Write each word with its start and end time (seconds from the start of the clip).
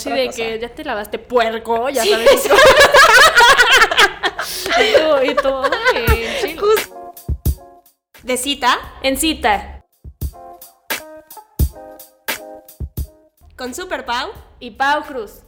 Sí, 0.00 0.10
de 0.10 0.26
cosa. 0.26 0.36
que 0.36 0.58
ya 0.58 0.68
te 0.74 0.84
lavaste 0.84 1.18
puerco, 1.18 1.88
ya 1.88 2.02
Sí, 2.02 2.10
sabes. 2.10 2.48
y 4.78 4.92
tú, 4.94 5.16
y 5.22 5.34
De 8.22 8.36
cita 8.36 8.78
En 9.02 9.16
cita. 9.16 9.72
con 13.56 13.74
Super 13.74 14.04
Pau. 14.04 14.30
Y 14.60 14.72
Pau 14.72 15.02
Cruz. 15.04 15.40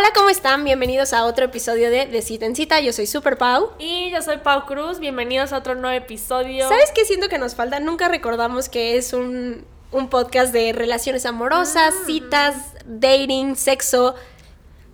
Hola, 0.00 0.12
¿cómo 0.14 0.30
están? 0.30 0.64
Bienvenidos 0.64 1.12
a 1.12 1.26
otro 1.26 1.44
episodio 1.44 1.90
de 1.90 2.06
De 2.06 2.22
Cita 2.22 2.46
en 2.46 2.56
Cita. 2.56 2.80
Yo 2.80 2.90
soy 2.90 3.06
Super 3.06 3.36
Pau. 3.36 3.72
Y 3.78 4.10
yo 4.10 4.22
soy 4.22 4.38
Pau 4.38 4.64
Cruz. 4.64 4.98
Bienvenidos 4.98 5.52
a 5.52 5.58
otro 5.58 5.74
nuevo 5.74 5.94
episodio. 5.94 6.66
¿Sabes 6.70 6.90
qué 6.94 7.04
siento 7.04 7.28
que 7.28 7.36
nos 7.36 7.54
falta? 7.54 7.80
Nunca 7.80 8.08
recordamos 8.08 8.70
que 8.70 8.96
es 8.96 9.12
un, 9.12 9.62
un 9.92 10.08
podcast 10.08 10.54
de 10.54 10.72
relaciones 10.72 11.26
amorosas, 11.26 11.92
citas, 12.06 12.72
dating, 12.86 13.56
sexo. 13.56 14.14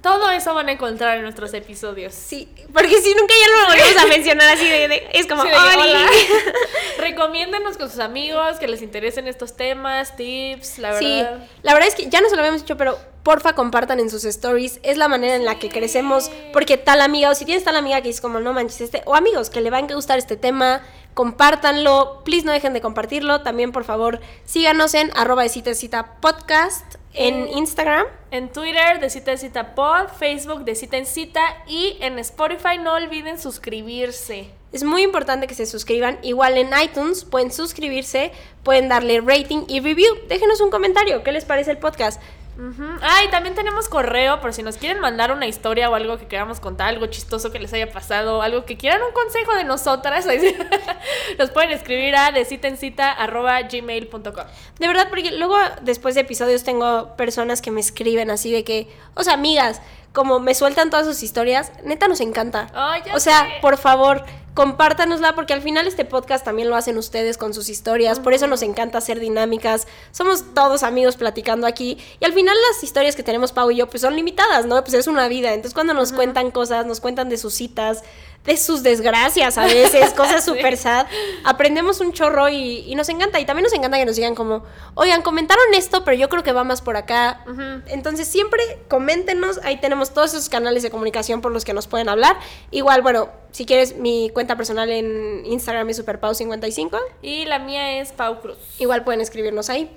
Todo 0.07 0.31
eso 0.31 0.55
van 0.55 0.69
a 0.69 0.73
encontrar 0.73 1.17
en 1.17 1.23
nuestros 1.25 1.53
episodios. 1.53 2.15
Sí, 2.15 2.49
porque 2.73 3.01
si 3.03 3.13
nunca 3.15 3.35
ya 3.35 3.57
lo 3.59 3.67
volvemos 3.75 4.05
a 4.05 4.07
mencionar 4.07 4.55
así 4.55 4.69
de, 4.69 4.87
de- 4.87 5.09
es 5.15 5.27
como 5.27 5.43
Sí. 5.43 5.49
Recomiéndenos 6.99 7.77
con 7.77 7.91
sus 7.91 7.99
amigos 7.99 8.59
que 8.61 8.69
les 8.69 8.83
interesen 8.83 9.27
estos 9.27 9.57
temas, 9.57 10.15
tips, 10.17 10.79
la 10.79 10.97
Sí, 10.99 11.23
verdad. 11.23 11.49
la 11.63 11.73
verdad 11.75 11.89
es 11.89 11.95
que 11.97 12.09
ya 12.09 12.21
nos 12.21 12.31
lo 12.33 12.39
habíamos 12.39 12.63
dicho, 12.63 12.77
pero 12.77 12.99
porfa 13.25 13.55
compartan 13.55 13.99
en 13.99 14.09
sus 14.09 14.25
stories. 14.25 14.79
Es 14.85 14.97
la 14.97 15.09
manera 15.09 15.35
en 15.35 15.45
la 15.45 15.59
que 15.59 15.69
crecemos. 15.69 16.31
Porque 16.53 16.77
tal 16.77 17.01
amiga, 17.01 17.31
o 17.31 17.35
si 17.35 17.45
tienes 17.45 17.65
tal 17.65 17.75
amiga 17.77 18.01
que 18.01 18.09
dice 18.09 18.23
como 18.23 18.39
no 18.39 18.53
manches 18.53 18.81
este, 18.83 19.03
o 19.07 19.17
amigos 19.17 19.51
que 19.51 19.61
le 19.61 19.71
van 19.71 19.91
a 19.91 19.95
gustar 19.95 20.19
este 20.19 20.37
tema, 20.37 20.83
compártanlo. 21.15 22.23
Please 22.25 22.47
no 22.47 22.53
dejen 22.53 22.73
de 22.73 22.81
compartirlo. 22.81 23.43
También, 23.43 23.73
por 23.73 23.83
favor, 23.85 24.21
síganos 24.45 24.95
en 24.95 25.11
arroba 25.17 25.43
de 25.43 25.49
cita 25.49 25.75
cita 25.75 26.15
podcast 26.21 26.95
en 27.17 27.49
Instagram. 27.49 28.07
En 28.31 28.51
Twitter 28.51 29.01
de 29.01 29.09
Cita 29.09 29.33
en 29.33 29.39
Cita 29.39 29.75
Pod, 29.75 30.09
Facebook 30.19 30.65
de 30.65 30.75
Cita 30.75 30.97
en 30.97 31.07
Cita 31.07 31.41
y 31.67 31.97
en 32.01 32.19
Spotify 32.19 32.79
no 32.83 32.95
olviden 32.95 33.39
suscribirse. 33.39 34.51
Es 34.73 34.85
muy 34.85 35.03
importante 35.03 35.47
que 35.47 35.55
se 35.55 35.65
suscriban. 35.65 36.19
Igual 36.23 36.59
en 36.59 36.71
iTunes 36.83 37.25
pueden 37.25 37.51
suscribirse, 37.51 38.33
pueden 38.63 38.89
darle 38.89 39.21
rating 39.21 39.65
y 39.69 39.81
review. 39.81 40.15
Déjenos 40.29 40.61
un 40.61 40.71
comentario. 40.71 41.23
¿Qué 41.23 41.33
les 41.33 41.45
parece 41.45 41.71
el 41.71 41.79
podcast? 41.79 42.21
Ujú. 42.59 42.85
Ah, 43.03 43.23
y 43.25 43.31
también 43.31 43.55
tenemos 43.55 43.89
correo 43.89 44.41
por 44.41 44.55
si 44.55 44.63
nos 44.63 44.79
quieren 44.79 45.01
mandar 45.01 45.31
una 45.31 45.47
historia 45.47 45.91
o 45.91 45.95
algo 45.95 46.17
que 46.17 46.27
queramos 46.27 46.59
contar, 46.59 46.89
algo 46.89 47.07
chistoso 47.07 47.53
que 47.53 47.59
les 47.59 47.73
haya 47.73 47.91
pasado, 47.91 48.41
algo 48.41 48.65
que 48.65 48.77
quieran 48.77 49.03
un 49.03 49.13
consejo 49.13 49.55
de 49.55 49.65
nosotras. 49.65 50.27
Nos 51.39 51.51
pueden 51.51 51.71
escribir 51.71 52.17
a 52.17 52.33
de 52.33 52.45
cita 52.45 52.69
en 52.69 52.79
cita 52.79 53.13
arroba 53.13 53.61
gmail.com. 53.63 54.45
De 54.79 54.89
verdad, 54.89 55.09
porque 55.11 55.33
luego 55.33 55.57
después 55.83 56.15
de 56.15 56.23
episodios 56.23 56.65
tengo 56.65 57.15
personas 57.17 57.61
que 57.61 57.71
me 57.71 57.81
escriben 57.81 58.31
así 58.31 58.51
de 58.51 58.65
que, 58.65 58.89
o 59.15 59.23
sea, 59.23 59.35
amigas, 59.35 59.83
como 60.13 60.41
me 60.41 60.55
sueltan 60.55 60.89
todas 60.89 61.05
sus 61.05 61.23
historias, 61.23 61.73
neta 61.85 62.09
nos 62.09 62.21
encanta. 62.21 62.69
O 63.13 63.21
sea, 63.21 63.41
sé. 63.41 63.49
por 63.61 63.77
favor, 63.77 64.25
compártanosla 64.57 65.35
porque 65.35 65.53
al 65.53 65.61
final 65.61 65.87
este 65.87 66.07
podcast 66.07 66.43
también 66.43 66.71
lo 66.71 66.77
hacen 66.77 66.97
ustedes 66.97 67.37
con 67.37 67.53
sus 67.53 67.69
historias, 67.69 68.19
por 68.19 68.33
eso 68.33 68.47
nos 68.47 68.63
encanta 68.63 68.97
hacer 68.99 69.21
dinámicas. 69.21 69.87
Somos 70.13 70.55
todos 70.55 70.83
amigos 70.83 71.17
platicando 71.17 71.67
aquí 71.67 71.99
y 72.19 72.25
al 72.25 72.33
final 72.33 72.57
las 72.73 72.83
historias 72.83 73.15
que 73.15 73.23
tenemos 73.23 73.53
Pau 73.53 73.71
y 73.71 73.77
yo 73.77 73.87
pues 73.87 74.01
son 74.01 74.17
limitadas, 74.17 74.65
¿no? 74.65 74.83
Pues 74.83 74.95
es 74.95 75.09
una 75.09 75.29
vida. 75.29 75.53
Entonces 75.53 75.75
cuando 75.75 75.93
nos 75.93 76.13
cuentan 76.13 76.51
cosas, 76.51 76.87
nos 76.87 77.01
cuentan 77.01 77.29
de 77.29 77.37
sus 77.37 77.53
citas, 77.53 78.03
de 78.45 78.57
sus 78.57 78.83
desgracias 78.85 79.59
a 79.59 79.65
veces, 79.65 80.13
cosas 80.17 80.45
Sí. 80.45 80.51
súper 80.53 80.77
sad, 80.77 81.07
aprendemos 81.45 82.01
un 82.01 82.13
chorro 82.13 82.49
y, 82.49 82.85
y 82.87 82.95
nos 82.95 83.09
encanta. 83.09 83.41
Y 83.41 83.45
también 83.45 83.65
nos 83.65 83.73
encanta 83.73 83.97
que 83.99 84.05
nos 84.05 84.15
digan 84.17 84.35
como, 84.37 84.65
oigan, 84.95 85.23
comentaron 85.23 85.65
esto, 85.75 86.05
pero 86.05 86.17
yo 86.17 86.29
creo 86.29 86.43
que 86.45 86.53
va 86.53 86.63
más 86.63 86.81
por 86.83 86.97
acá. 86.97 87.45
Entonces 87.89 88.29
siempre 88.29 88.61
coméntenos, 88.89 89.59
ahí 89.65 89.79
tenemos 89.81 90.15
todos 90.15 90.33
esos 90.35 90.49
canales 90.49 90.83
de 90.85 90.91
comunicación 90.91 91.41
por 91.41 91.51
los 91.53 91.65
que 91.65 91.73
nos 91.73 91.87
pueden 91.89 92.09
hablar. 92.09 92.37
Igual, 92.71 93.03
bueno, 93.03 93.31
si 93.51 93.67
quieres 93.67 93.97
mi 93.97 94.31
cuenta 94.33 94.57
personal 94.57 94.91
en 94.91 95.45
Instagram 95.47 95.89
es 95.91 96.05
superpau55, 96.05 96.99
Y 97.23 97.47
la 97.47 97.59
mía 97.59 97.99
es 98.01 98.13
Pau 98.13 98.41
Cruz. 98.41 98.59
igual 98.79 99.03
pueden 99.03 99.21
escribirnos 99.21 99.71
ahí. 99.71 99.91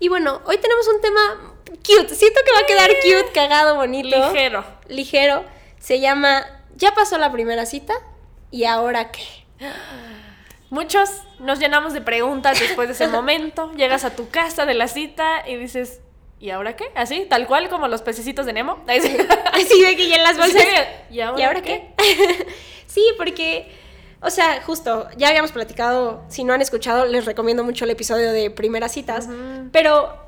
Y 0.00 0.08
bueno, 0.08 0.40
hoy 0.46 0.58
tenemos 0.58 0.86
un 0.86 1.00
tema 1.00 1.54
cute, 1.84 2.14
siento 2.14 2.40
que 2.44 2.52
va 2.52 2.60
a 2.60 2.66
quedar 2.66 2.90
cute, 3.02 3.32
cagado, 3.32 3.74
bonito. 3.74 4.16
Ligero. 4.16 4.64
Ligero. 4.86 5.44
Se 5.80 5.98
llama 5.98 6.44
Ya 6.78 6.92
pasó 6.92 7.18
la 7.18 7.32
primera 7.32 7.66
cita 7.66 7.92
y 8.52 8.64
ahora 8.64 9.10
qué. 9.10 9.24
Muchos 10.70 11.10
nos 11.40 11.58
llenamos 11.58 11.92
de 11.92 12.00
preguntas 12.00 12.60
después 12.60 12.86
de 12.86 12.94
ese 12.94 13.08
momento. 13.16 13.72
Llegas 13.72 14.04
a 14.04 14.14
tu 14.14 14.28
casa 14.28 14.64
de 14.64 14.74
la 14.74 14.86
cita 14.86 15.42
y 15.48 15.56
dices, 15.56 16.00
¿y 16.38 16.50
ahora 16.50 16.76
qué? 16.76 16.84
Así, 16.94 17.26
tal 17.28 17.48
cual 17.48 17.68
como 17.68 17.88
los 17.88 18.02
pececitos 18.02 18.46
de 18.46 18.52
Nemo. 18.52 18.78
Así 18.86 19.82
de 19.82 19.96
que 19.96 20.08
ya 20.08 20.16
en 20.16 20.22
las 20.22 20.38
bolsas. 20.38 20.62
Sí, 20.62 21.14
¿Y 21.16 21.20
ahora, 21.20 21.40
¿Y 21.40 21.42
ahora 21.42 21.62
qué? 21.62 21.92
sí, 22.86 23.04
porque, 23.16 23.74
o 24.20 24.30
sea, 24.30 24.62
justo, 24.62 25.08
ya 25.16 25.30
habíamos 25.30 25.50
platicado, 25.50 26.22
si 26.28 26.44
no 26.44 26.52
han 26.52 26.62
escuchado, 26.62 27.06
les 27.06 27.24
recomiendo 27.24 27.64
mucho 27.64 27.86
el 27.86 27.90
episodio 27.90 28.30
de 28.30 28.52
primeras 28.52 28.92
citas, 28.92 29.28
pero 29.72 30.27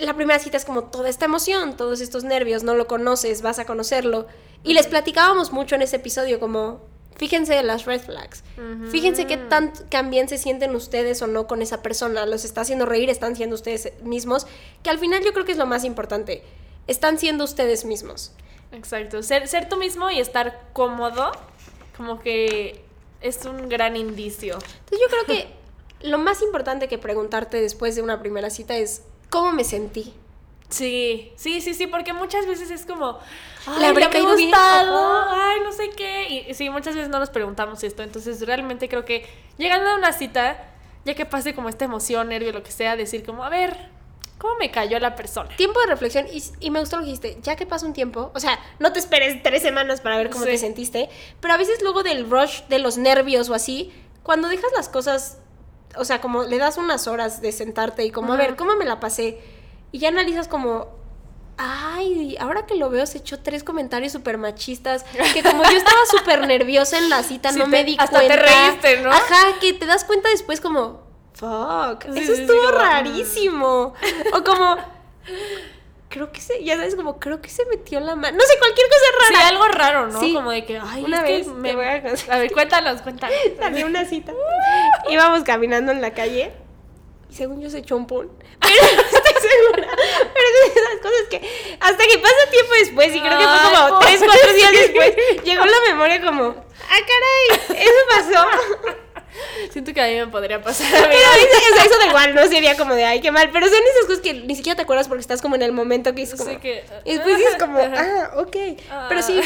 la 0.00 0.14
primera 0.14 0.38
cita 0.38 0.56
es 0.56 0.64
como 0.64 0.84
toda 0.84 1.08
esta 1.08 1.26
emoción, 1.26 1.76
todos 1.76 2.00
estos 2.00 2.24
nervios, 2.24 2.62
no 2.62 2.74
lo 2.74 2.86
conoces, 2.86 3.42
vas 3.42 3.58
a 3.58 3.66
conocerlo. 3.66 4.26
Y 4.64 4.74
les 4.74 4.86
platicábamos 4.86 5.52
mucho 5.52 5.74
en 5.74 5.82
ese 5.82 5.96
episodio 5.96 6.40
como, 6.40 6.80
fíjense 7.16 7.58
en 7.58 7.66
las 7.66 7.84
red 7.84 8.00
flags, 8.00 8.42
fíjense 8.90 9.26
qué 9.26 9.36
tan 9.36 9.72
también 9.90 10.28
se 10.28 10.38
sienten 10.38 10.74
ustedes 10.74 11.20
o 11.20 11.26
no 11.26 11.46
con 11.46 11.62
esa 11.62 11.82
persona, 11.82 12.26
los 12.26 12.44
está 12.44 12.62
haciendo 12.62 12.86
reír, 12.86 13.10
están 13.10 13.36
siendo 13.36 13.54
ustedes 13.54 13.92
mismos, 14.02 14.46
que 14.82 14.90
al 14.90 14.98
final 14.98 15.22
yo 15.24 15.32
creo 15.32 15.44
que 15.44 15.52
es 15.52 15.58
lo 15.58 15.66
más 15.66 15.84
importante, 15.84 16.42
están 16.86 17.18
siendo 17.18 17.44
ustedes 17.44 17.84
mismos. 17.84 18.32
Exacto. 18.72 19.22
Ser, 19.22 19.48
ser 19.48 19.68
tú 19.68 19.76
mismo 19.76 20.10
y 20.10 20.18
estar 20.18 20.68
cómodo, 20.72 21.32
como 21.96 22.20
que 22.20 22.82
es 23.20 23.44
un 23.44 23.68
gran 23.68 23.96
indicio. 23.96 24.54
Entonces 24.54 24.98
yo 25.00 25.08
creo 25.08 25.24
que 25.26 25.48
lo 26.08 26.18
más 26.18 26.40
importante 26.40 26.88
que 26.88 26.98
preguntarte 26.98 27.60
después 27.60 27.94
de 27.94 28.02
una 28.02 28.20
primera 28.20 28.48
cita 28.48 28.76
es 28.76 29.02
¿cómo 29.32 29.50
me 29.50 29.64
sentí? 29.64 30.14
Sí, 30.68 31.32
sí, 31.36 31.60
sí, 31.60 31.74
sí, 31.74 31.86
porque 31.86 32.12
muchas 32.12 32.46
veces 32.46 32.70
es 32.70 32.86
como, 32.86 33.18
ay, 33.66 33.80
¿Le 33.80 33.86
habré 33.86 34.02
ya 34.04 34.08
me 34.10 34.18
ha 34.18 34.22
gustado, 34.22 35.24
ay, 35.28 35.60
no 35.64 35.72
sé 35.72 35.90
qué. 35.90 36.28
Y 36.30 36.50
y 36.50 36.54
sí, 36.54 36.70
muchas 36.70 36.94
veces 36.94 37.10
no 37.10 37.18
nos 37.18 37.30
preguntamos 37.30 37.82
esto. 37.82 38.02
Entonces, 38.02 38.40
realmente 38.46 38.88
creo 38.88 39.04
que 39.04 39.26
llegando 39.58 39.90
a 39.90 39.96
una 39.96 40.12
cita, 40.12 40.64
ya 41.04 41.14
que 41.14 41.26
pase 41.26 41.54
como 41.54 41.68
esta 41.68 41.84
emoción, 41.84 42.28
nervio, 42.28 42.52
lo 42.52 42.62
que 42.62 42.70
sea, 42.70 42.96
decir 42.96 43.22
como, 43.24 43.44
a 43.44 43.50
ver, 43.50 43.76
¿cómo 44.38 44.54
me 44.58 44.70
cayó 44.70 44.98
la 44.98 45.14
persona? 45.14 45.54
Tiempo 45.56 45.78
de 45.80 45.86
reflexión 45.88 46.26
y, 46.32 46.42
y 46.60 46.70
me 46.70 46.80
gustó 46.80 46.96
lo 46.96 47.02
que 47.02 47.08
dijiste, 47.08 47.38
ya 47.42 47.54
que 47.54 47.66
pasa 47.66 47.84
un 47.84 47.92
tiempo, 47.92 48.30
o 48.34 48.40
sea, 48.40 48.58
no 48.78 48.92
te 48.94 48.98
esperes 48.98 49.42
tres 49.42 49.60
semanas 49.60 50.00
para 50.00 50.16
ver 50.16 50.30
cómo 50.30 50.44
Sí. 50.44 50.52
te 50.52 50.58
sentiste, 50.58 51.10
pero 51.40 51.52
a 51.52 51.58
veces 51.58 51.82
luego 51.82 52.02
del 52.02 52.30
rush 52.30 52.62
de 52.68 52.78
los 52.78 52.96
nervios 52.96 53.50
o 53.50 53.54
así, 53.54 53.92
cuando 54.22 54.48
dejas 54.48 54.70
las 54.74 54.88
cosas, 54.88 55.38
o 55.96 56.04
sea, 56.04 56.20
como 56.20 56.44
le 56.44 56.58
das 56.58 56.76
unas 56.78 57.06
horas 57.06 57.40
de 57.40 57.52
sentarte 57.52 58.04
y 58.04 58.10
como, 58.10 58.32
a 58.32 58.36
ver, 58.36 58.56
¿cómo 58.56 58.76
me 58.76 58.84
la 58.84 58.98
pasé? 59.00 59.40
Y 59.92 59.98
ya 59.98 60.08
analizas 60.08 60.48
como, 60.48 60.88
ay, 61.58 62.36
ahora 62.40 62.66
que 62.66 62.74
lo 62.76 62.88
veo 62.90 63.04
se 63.06 63.18
echó 63.18 63.40
tres 63.40 63.62
comentarios 63.62 64.12
súper 64.12 64.38
machistas, 64.38 65.04
que 65.34 65.42
como 65.42 65.62
yo 65.64 65.70
estaba 65.76 65.98
súper 66.10 66.46
nerviosa 66.46 66.98
en 66.98 67.10
la 67.10 67.22
cita, 67.22 67.52
Sí, 67.52 67.58
no 67.58 67.64
te- 67.64 67.70
me 67.70 67.84
di 67.84 67.96
hasta 67.98 68.20
te 68.20 68.26
cuenta. 68.26 68.46
reíste, 68.46 69.00
¿no? 69.02 69.10
Ajá, 69.10 69.58
que 69.60 69.72
te 69.74 69.86
das 69.86 70.04
cuenta 70.04 70.28
después 70.30 70.60
como, 70.60 71.02
fuck, 71.34 72.04
Sí, 72.14 72.20
eso 72.20 72.34
sí, 72.34 72.42
estuvo 72.42 72.68
mm. 72.70 72.74
rarísimo. 72.74 73.94
O 74.32 74.42
como, 74.44 74.76
creo 76.12 76.30
que 76.30 76.40
se, 76.42 76.62
ya 76.62 76.76
sabes, 76.76 76.94
como, 76.94 77.18
creo 77.18 77.40
que 77.40 77.48
se 77.48 77.64
metió 77.66 77.98
la 77.98 78.14
mano. 78.14 78.36
No 78.36 78.44
sé, 78.44 78.58
cualquier 78.58 78.86
cosa 78.86 79.04
Sí, 79.28 79.34
rara. 79.34 79.48
algo 79.48 79.68
raro, 79.68 80.06
¿no? 80.08 80.20
Sí. 80.20 80.34
Como 80.34 80.50
de 80.50 80.64
que, 80.66 80.78
ay, 80.78 81.04
Una 81.04 81.24
que 81.24 81.32
vez 81.38 81.46
me... 81.46 81.74
voy 81.74 81.86
a. 81.86 82.02
A 82.28 82.38
ver, 82.38 82.52
cuéntanos, 82.52 83.00
cuéntanos. 83.00 83.34
Salió 83.58 83.86
una 83.86 84.04
cita. 84.04 84.32
Íbamos 85.08 85.42
caminando 85.42 85.90
en 85.90 86.02
la 86.02 86.12
calle 86.12 86.52
y 87.30 87.34
según 87.34 87.62
yo 87.62 87.70
se 87.70 87.78
echó 87.78 87.96
un 87.96 88.06
pun. 88.06 88.30
Pero 88.60 88.74
no 88.94 89.02
estoy 89.02 89.50
segura. 89.50 89.88
Pero 89.96 90.46
es 90.68 90.74
de 90.74 90.80
esas 90.80 90.96
cosas 91.00 91.22
que 91.30 91.76
hasta 91.80 92.04
que 92.04 92.18
pasa 92.18 92.50
tiempo 92.50 92.72
después, 92.78 93.14
y 93.16 93.20
creo 93.20 93.38
que 93.38 93.44
fue 93.44 93.72
como 93.80 93.98
tres, 94.00 94.22
cuatro 94.24 94.52
días 94.52 94.72
después, 94.72 95.16
llegó 95.44 95.64
la 95.64 95.76
memoria 95.88 96.20
como, 96.22 96.44
ah, 96.44 96.98
caray, 97.08 97.80
eso 97.82 98.00
pasó. 98.10 98.98
Siento 99.70 99.92
que 99.92 100.00
a 100.00 100.06
mí 100.06 100.14
me 100.14 100.26
podría 100.28 100.62
pasar. 100.62 100.86
Pero 100.90 101.14
eso, 101.84 101.98
da 101.98 102.06
igual, 102.06 102.34
no 102.34 102.46
sería 102.48 102.76
como 102.76 102.94
de, 102.94 103.04
ay, 103.04 103.20
qué 103.20 103.30
mal. 103.30 103.50
Pero 103.52 103.66
son 103.66 103.78
esas 103.78 104.06
cosas 104.06 104.20
que 104.20 104.34
ni 104.34 104.54
siquiera 104.56 104.76
te 104.76 104.82
acuerdas 104.82 105.08
porque 105.08 105.20
estás 105.20 105.42
como 105.42 105.54
en 105.54 105.62
el 105.62 105.72
momento 105.72 106.14
que 106.14 106.22
dices 106.22 106.38
como... 106.38 106.58
Que... 106.60 106.84
Y 107.04 107.14
después 107.14 107.36
dices 107.36 107.56
como, 107.58 107.78
ah, 107.78 108.32
ok. 108.36 108.56
Pero 109.08 109.22
sí, 109.22 109.40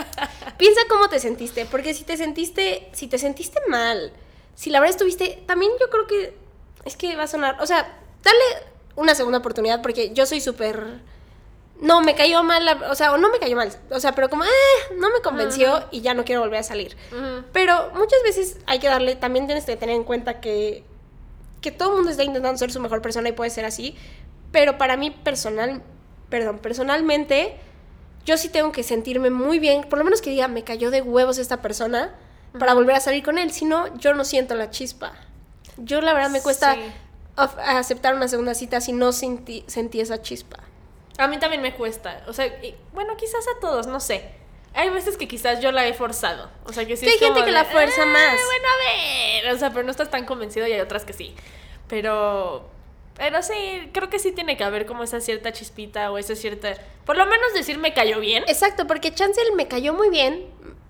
piensa 0.58 0.80
cómo 0.88 1.08
te 1.08 1.18
sentiste, 1.18 1.66
porque 1.66 1.94
si 1.94 2.04
te 2.04 2.16
sentiste, 2.16 2.88
si 2.92 3.06
te 3.06 3.18
sentiste 3.18 3.60
mal, 3.68 4.12
si 4.54 4.70
la 4.70 4.80
verdad 4.80 4.96
estuviste, 4.96 5.42
también 5.46 5.72
yo 5.80 5.90
creo 5.90 6.06
que 6.06 6.34
es 6.84 6.96
que 6.96 7.16
va 7.16 7.24
a 7.24 7.26
sonar, 7.26 7.56
o 7.60 7.66
sea, 7.66 7.98
dale 8.22 8.44
una 8.96 9.14
segunda 9.14 9.38
oportunidad 9.38 9.82
porque 9.82 10.12
yo 10.12 10.26
soy 10.26 10.40
súper 10.40 11.00
no, 11.80 12.00
me 12.02 12.14
cayó 12.14 12.42
mal, 12.42 12.64
la- 12.64 12.90
o 12.90 12.94
sea, 12.94 13.12
o 13.12 13.16
no 13.18 13.30
me 13.30 13.38
cayó 13.38 13.56
mal, 13.56 13.70
o 13.90 14.00
sea, 14.00 14.14
pero 14.14 14.28
como, 14.28 14.44
eh, 14.44 14.48
no 14.98 15.10
me 15.10 15.20
convenció 15.22 15.84
y 15.90 16.00
ya 16.02 16.14
no 16.14 16.24
quiero 16.24 16.40
volver 16.42 16.60
a 16.60 16.62
salir. 16.62 16.96
Pero 17.52 17.90
muchas 17.94 18.22
veces 18.24 18.58
hay 18.66 18.78
que 18.78 18.88
darle, 18.88 19.16
también 19.16 19.46
tienes 19.46 19.64
que 19.64 19.76
tener 19.76 19.96
en 19.96 20.04
cuenta 20.04 20.40
que, 20.40 20.84
que 21.60 21.70
todo 21.70 21.90
el 21.90 21.96
mundo 21.96 22.10
está 22.10 22.22
intentando 22.24 22.56
ser 22.58 22.70
su 22.72 22.80
mejor 22.80 23.02
persona 23.02 23.28
y 23.28 23.32
puede 23.32 23.50
ser 23.50 23.64
así, 23.64 23.96
pero 24.52 24.78
para 24.78 24.96
mí 24.96 25.10
personal, 25.10 25.82
perdón, 26.28 26.58
personalmente, 26.58 27.56
yo 28.24 28.36
sí 28.36 28.48
tengo 28.48 28.72
que 28.72 28.82
sentirme 28.82 29.30
muy 29.30 29.58
bien, 29.58 29.82
por 29.84 29.98
lo 29.98 30.04
menos 30.04 30.20
que 30.20 30.30
diga, 30.30 30.48
me 30.48 30.64
cayó 30.64 30.90
de 30.90 31.02
huevos 31.02 31.38
esta 31.38 31.62
persona 31.62 32.14
para 32.58 32.74
volver 32.74 32.96
a 32.96 33.00
salir 33.00 33.22
con 33.22 33.38
él, 33.38 33.52
si 33.52 33.64
no, 33.64 33.96
yo 33.98 34.12
no 34.14 34.24
siento 34.24 34.54
la 34.54 34.70
chispa. 34.70 35.12
Yo 35.78 36.00
la 36.00 36.12
verdad 36.12 36.30
me 36.30 36.42
cuesta 36.42 36.74
Sí. 36.74 36.80
aceptar 37.64 38.14
una 38.14 38.28
segunda 38.28 38.54
cita 38.54 38.80
si 38.80 38.92
no 38.92 39.12
sentí, 39.12 39.64
sentí 39.66 40.00
esa 40.00 40.20
chispa. 40.20 40.58
A 41.22 41.28
mí 41.28 41.38
también 41.38 41.62
me 41.62 41.74
cuesta. 41.74 42.22
O 42.26 42.32
sea, 42.32 42.46
y- 42.46 42.74
bueno, 42.92 43.16
quizás 43.16 43.44
a 43.56 43.60
todos, 43.60 43.86
no 43.86 44.00
sé. 44.00 44.24
Hay 44.74 44.88
veces 44.90 45.16
que 45.16 45.26
quizás 45.28 45.60
yo 45.60 45.72
la 45.72 45.86
he 45.86 45.92
forzado. 45.94 46.48
O 46.64 46.72
sea, 46.72 46.86
que 46.86 46.96
sí 46.96 47.04
Que 47.04 47.10
hay 47.12 47.16
es 47.16 47.22
como 47.22 47.34
gente 47.34 47.50
que 47.50 47.56
de, 47.56 47.62
la 47.62 47.64
fuerza 47.64 48.02
"Ah, 48.02 48.06
más". 48.06 48.32
Bueno, 48.46 48.66
a 48.68 49.42
ver. 49.44 49.54
O 49.54 49.58
sea, 49.58 49.70
pero 49.70 49.82
no 49.82 49.90
estás 49.90 50.10
tan 50.10 50.24
convencido 50.26 50.66
y 50.66 50.72
hay 50.72 50.80
otras 50.80 51.04
que 51.04 51.12
sí. 51.12 51.34
Pero. 51.88 52.68
Pero 53.16 53.42
sí, 53.42 53.90
creo 53.92 54.08
que 54.08 54.18
sí 54.18 54.32
tiene 54.32 54.56
que 54.56 54.64
haber 54.64 54.86
como 54.86 55.02
esa 55.02 55.20
cierta 55.20 55.52
chispita 55.52 56.10
o 56.10 56.16
esa 56.18 56.34
cierta. 56.36 56.72
Por 57.04 57.18
lo 57.18 57.26
menos 57.26 57.52
decir 57.52 57.76
me 57.78 57.92
cayó 57.92 58.18
bien. 58.20 58.44
Exacto, 58.46 58.86
porque 58.86 59.12
chance 59.12 59.38
el 59.42 59.54
me 59.56 59.68
cayó 59.68 59.92
muy 59.92 60.08
bien 60.08 60.46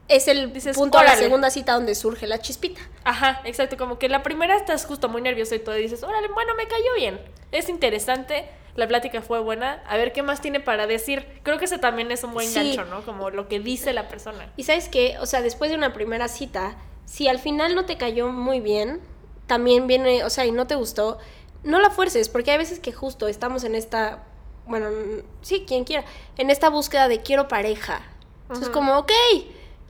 es 0.07 0.29
el 0.29 0.53
Dices, 0.53 0.77
punto 0.77 0.99
de 0.99 1.05
la 1.05 1.17
segunda 1.17 1.51
cita 1.51 1.73
donde 1.73 1.95
surge 1.97 2.27
la 2.29 2.39
chispita. 2.41 2.81
Ajá, 3.03 3.41
exacto. 3.45 3.77
Como 3.77 3.99
que 3.99 4.09
la 4.09 4.23
primera 4.23 4.55
estás 4.57 4.85
justo 4.85 5.09
muy 5.09 5.23
nervioso 5.23 5.55
y 5.57 5.59
todo 5.61 5.77
y 5.79 5.83
dices, 5.83 6.03
órale, 6.05 6.29
bueno, 6.29 6.55
me 6.57 6.69
cayó 6.69 6.95
bien. 6.97 7.21
Es 7.51 7.69
interesante. 7.69 8.49
La 8.77 8.87
plática 8.89 9.21
fue 9.23 9.41
buena. 9.41 9.83
A 9.89 9.97
ver 9.97 10.13
qué 10.13 10.23
más 10.23 10.41
tiene 10.41 10.61
para 10.61 10.87
decir. 10.87 11.27
Creo 11.43 11.59
que 11.59 11.65
ese 11.65 11.79
también 11.79 12.11
es 12.13 12.23
un 12.25 12.33
buen 12.33 12.49
Sí. 12.49 12.55
gancho, 12.77 12.85
¿no? 12.85 13.05
Como 13.05 13.31
lo 13.31 13.49
que 13.49 13.61
dice 13.61 13.93
la 13.93 14.09
persona. 14.09 14.53
Y 14.57 14.63
sabes 14.65 14.89
qué, 14.89 15.17
o 15.21 15.27
sea, 15.27 15.43
después 15.43 15.71
de 15.71 15.77
una 15.77 15.93
primera 15.93 16.29
cita, 16.29 16.77
si 17.05 17.29
al 17.29 17.39
final 17.39 17.75
no 17.75 17.85
te 17.85 17.97
cayó 17.97 18.29
muy 18.29 18.61
bien, 18.61 19.01
también 19.47 19.87
viene, 19.87 20.25
o 20.25 20.31
sea, 20.31 20.47
y 20.47 20.53
no 20.53 20.67
te 20.67 20.77
gustó, 20.77 21.19
no 21.65 21.81
la 21.81 21.91
fuerces, 21.91 22.29
porque 22.29 22.53
hay 22.53 22.59
veces 22.59 22.79
que 22.79 22.93
justo 22.93 23.27
estamos 23.27 23.65
en 23.65 23.75
esta, 23.75 24.23
bueno, 24.67 24.89
sí, 25.43 25.65
quien 25.67 25.85
quiera, 25.85 26.05
en 26.39 26.51
esta 26.51 26.71
búsqueda 26.71 27.09
de 27.09 27.21
quiero 27.21 27.49
pareja. 27.49 28.01
Entonces, 28.43 28.69
como, 28.69 28.97
ok. 28.99 29.11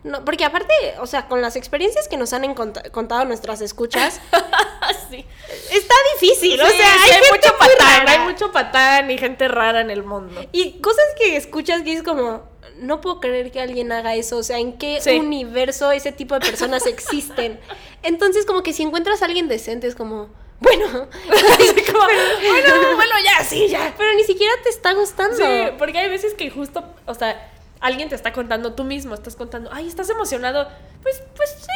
No, 0.02 0.24
porque 0.24 0.44
aparte, 0.44 0.72
o 1.00 1.06
sea, 1.06 1.26
con 1.26 1.42
las 1.42 1.56
experiencias 1.56 2.08
que 2.08 2.16
nos 2.16 2.32
han 2.32 2.54
contado 2.54 3.24
nuestras 3.24 3.60
escuchas, 3.60 4.20
sí. 5.10 5.26
está 5.70 5.94
difícil, 6.14 6.60
o 6.60 6.66
sea, 6.66 6.94
sí, 7.04 7.10
hay, 7.12 7.30
mucho 7.30 7.56
patán, 7.58 7.76
rara. 7.78 8.12
hay 8.12 8.18
mucho 8.20 8.52
patán 8.52 9.10
y 9.10 9.18
gente 9.18 9.48
rara 9.48 9.80
en 9.80 9.90
el 9.90 10.02
mundo. 10.02 10.46
Y 10.52 10.80
cosas 10.80 11.04
que 11.18 11.36
escuchas 11.36 11.82
que 11.82 11.92
es 11.92 12.02
como, 12.02 12.48
no 12.78 13.00
puedo 13.00 13.20
creer 13.20 13.50
que 13.50 13.60
alguien 13.60 13.92
haga 13.92 14.14
eso, 14.14 14.38
o 14.38 14.42
sea, 14.42 14.58
¿en 14.58 14.78
qué 14.78 15.00
universo 15.18 15.92
ese 15.92 16.12
tipo 16.12 16.34
de 16.34 16.40
personas 16.40 16.86
existen? 16.86 17.60
Entonces, 18.02 18.46
como 18.46 18.62
que 18.62 18.72
si 18.72 18.82
encuentras 18.82 19.22
a 19.22 19.26
alguien 19.26 19.48
decente 19.48 19.86
es 19.86 19.94
como, 19.94 20.30
bueno, 20.60 20.86
como, 21.92 22.04
bueno, 22.04 22.96
bueno, 22.96 23.14
ya, 23.24 23.44
sí, 23.44 23.68
ya. 23.68 23.94
pero 23.96 24.14
ni 24.14 24.24
siquiera 24.24 24.52
te 24.62 24.70
está 24.70 24.92
gustando. 24.92 25.36
Sí, 25.36 25.72
porque 25.78 25.98
hay 25.98 26.08
veces 26.08 26.34
que 26.34 26.50
justo, 26.50 26.84
o 27.06 27.14
sea, 27.14 27.49
alguien 27.80 28.08
te 28.08 28.14
está 28.14 28.32
contando, 28.32 28.74
tú 28.74 28.84
mismo 28.84 29.14
estás 29.14 29.36
contando, 29.36 29.70
ay, 29.72 29.88
estás 29.88 30.08
emocionado. 30.10 30.68
Pues, 31.02 31.22
pues 31.36 31.50
sí, 31.58 31.66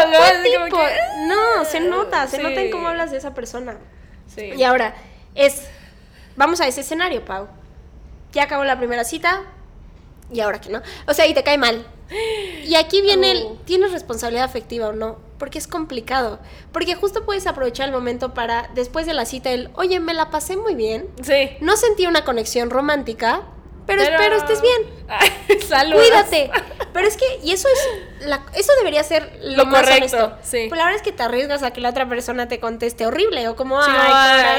ando 0.00 0.42
viendo, 0.42 0.76
¿no? 1.28 1.64
Se 1.64 1.80
nota, 1.80 2.26
se 2.26 2.36
Sí. 2.38 2.42
nota 2.42 2.60
en 2.60 2.70
cómo 2.70 2.88
hablas 2.88 3.10
de 3.10 3.18
esa 3.18 3.34
persona. 3.34 3.76
Sí. 4.34 4.52
Y 4.56 4.62
ahora, 4.64 4.94
es, 5.34 5.62
vamos 6.36 6.60
a 6.60 6.66
ese 6.66 6.80
escenario, 6.80 7.24
Pau. 7.24 7.48
Ya 8.32 8.44
acabó 8.44 8.64
la 8.64 8.78
primera 8.78 9.04
cita, 9.04 9.42
y 10.32 10.40
ahora 10.40 10.60
que 10.60 10.70
no. 10.70 10.80
O 11.06 11.14
sea, 11.14 11.26
y 11.26 11.34
te 11.34 11.42
cae 11.44 11.58
mal. 11.58 11.86
Y 12.64 12.74
aquí 12.74 13.00
viene 13.02 13.30
el, 13.32 13.42
Oh. 13.44 13.58
¿tienes 13.64 13.92
responsabilidad 13.92 14.44
afectiva 14.44 14.88
o 14.88 14.92
no? 14.92 15.18
Porque 15.38 15.58
es 15.58 15.66
complicado. 15.66 16.38
Porque 16.72 16.94
justo 16.94 17.24
puedes 17.24 17.46
aprovechar 17.46 17.86
el 17.88 17.92
momento 17.94 18.32
para, 18.34 18.68
después 18.74 19.06
de 19.06 19.14
la 19.14 19.24
cita, 19.26 19.50
el, 19.50 19.70
oye, 19.74 19.98
me 20.00 20.14
la 20.14 20.30
pasé 20.30 20.56
muy 20.56 20.74
bien. 20.74 21.08
Sí. 21.22 21.50
No 21.60 21.76
sentí 21.76 22.06
una 22.06 22.24
conexión 22.24 22.70
romántica, 22.70 23.42
pero, 23.86 24.02
espero 24.02 24.36
estés 24.36 24.60
bien. 24.62 24.82
Saludos. 25.68 26.02
Cuídate. 26.06 26.50
Pero 26.92 27.08
es 27.08 27.16
que, 27.16 27.24
y 27.42 27.52
eso 27.52 27.68
es, 27.68 28.26
la, 28.28 28.42
eso 28.54 28.70
debería 28.78 29.02
ser 29.02 29.38
lo, 29.42 29.58
Lo 29.58 29.66
más 29.66 29.80
correcto, 29.82 30.16
honesto. 30.16 30.38
sí. 30.42 30.66
Pues 30.68 30.78
la 30.78 30.84
verdad 30.84 30.96
es 30.96 31.02
que 31.02 31.12
te 31.12 31.22
arriesgas 31.22 31.62
a 31.62 31.70
que 31.72 31.80
la 31.80 31.88
otra 31.88 32.06
persona 32.08 32.48
te 32.48 32.60
conteste 32.60 33.06
horrible 33.06 33.48
o 33.48 33.56
como, 33.56 33.82
Sí, 33.82 33.90
ay, 33.92 34.12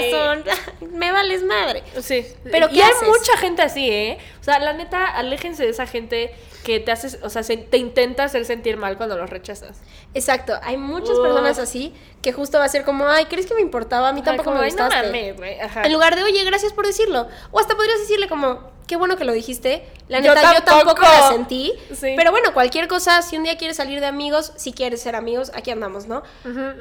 ay. 0.05 0.11
corazón, 0.11 0.43
me 0.93 1.11
vales 1.11 1.43
madre. 1.43 1.83
Sí. 2.01 2.25
Pero 2.51 2.67
y 2.71 2.73
¿qué 2.73 2.83
hay 2.83 2.91
haces? 2.91 3.07
mucha 3.07 3.37
gente 3.37 3.61
así, 3.61 3.87
¿eh? 3.89 4.17
O 4.41 4.43
sea, 4.43 4.57
la 4.59 4.73
neta, 4.73 5.05
aléjense 5.05 5.63
de 5.63 5.69
esa 5.69 5.85
gente 5.85 6.33
que 6.63 6.79
te 6.79 6.91
hace, 6.91 7.19
o 7.23 7.29
sea, 7.29 7.43
se- 7.43 7.57
te 7.57 7.77
intenta 7.77 8.23
hacer 8.23 8.45
sentir 8.45 8.77
mal 8.77 8.97
cuando 8.97 9.15
los 9.15 9.29
rechazas. 9.29 9.81
Exacto, 10.15 10.57
hay 10.63 10.77
muchas 10.77 11.17
Uf. 11.17 11.21
personas 11.23 11.59
así 11.59 11.93
que 12.23 12.33
justo 12.33 12.57
va 12.57 12.65
a 12.65 12.69
ser 12.69 12.83
como, 12.83 13.07
ay, 13.07 13.25
¿crees 13.25 13.45
que 13.45 13.53
me 13.53 13.61
importaba? 13.61 14.09
A 14.09 14.13
mí 14.13 14.23
tampoco 14.23 14.45
como, 14.51 14.59
me 14.61 14.65
"Ay, 14.65 14.71
no 14.71 14.83
gustaste. 14.85 15.07
mames, 15.07 15.37
güey. 15.37 15.59
Ajá. 15.59 15.83
En 15.83 15.93
lugar 15.93 16.15
de, 16.15 16.23
oye, 16.23 16.43
gracias 16.45 16.73
por 16.73 16.87
decirlo. 16.87 17.27
O 17.51 17.59
hasta 17.59 17.75
podrías 17.75 17.99
decirle 17.99 18.27
como, 18.27 18.71
qué 18.87 18.95
bueno 18.95 19.17
que 19.17 19.25
lo 19.25 19.31
dijiste. 19.33 19.87
La 20.07 20.19
Yo 20.19 20.33
neta, 20.33 20.53
yo 20.53 20.63
tampoco, 20.63 20.95
tampoco. 20.95 21.01
la 21.01 21.29
sentí. 21.29 21.73
Sí. 21.89 22.13
Pero 22.15 22.31
bueno, 22.31 22.53
cualquier 22.53 22.87
cosa, 22.87 23.21
si 23.21 23.37
un 23.37 23.43
día 23.43 23.57
quieres 23.57 23.77
salir 23.77 23.99
de 23.99 24.05
amigos, 24.05 24.53
si 24.55 24.73
quieres 24.73 25.01
ser 25.01 25.15
amigos, 25.15 25.51
aquí 25.55 25.71
andamos, 25.71 26.07
¿no? 26.07 26.23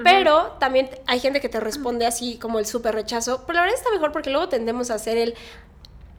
Pero 0.05 0.57
también 0.59 0.91
hay 1.07 1.21
gente 1.21 1.41
que 1.41 1.49
te 1.49 1.61
responde 1.61 2.07
así 2.07 2.39
como 2.39 2.59
el 2.59 2.67
súper 2.67 2.95
rechazo. 2.95 3.45
Pero 3.47 3.57
la 3.57 3.63
verdad 3.63 3.79
está 3.79 3.91
mejor 3.91 4.13
porque 4.13 4.31
luego 4.31 4.49
tendemos 4.49 4.91
a 4.91 4.95
hacer 4.95 5.17
el, 5.19 5.35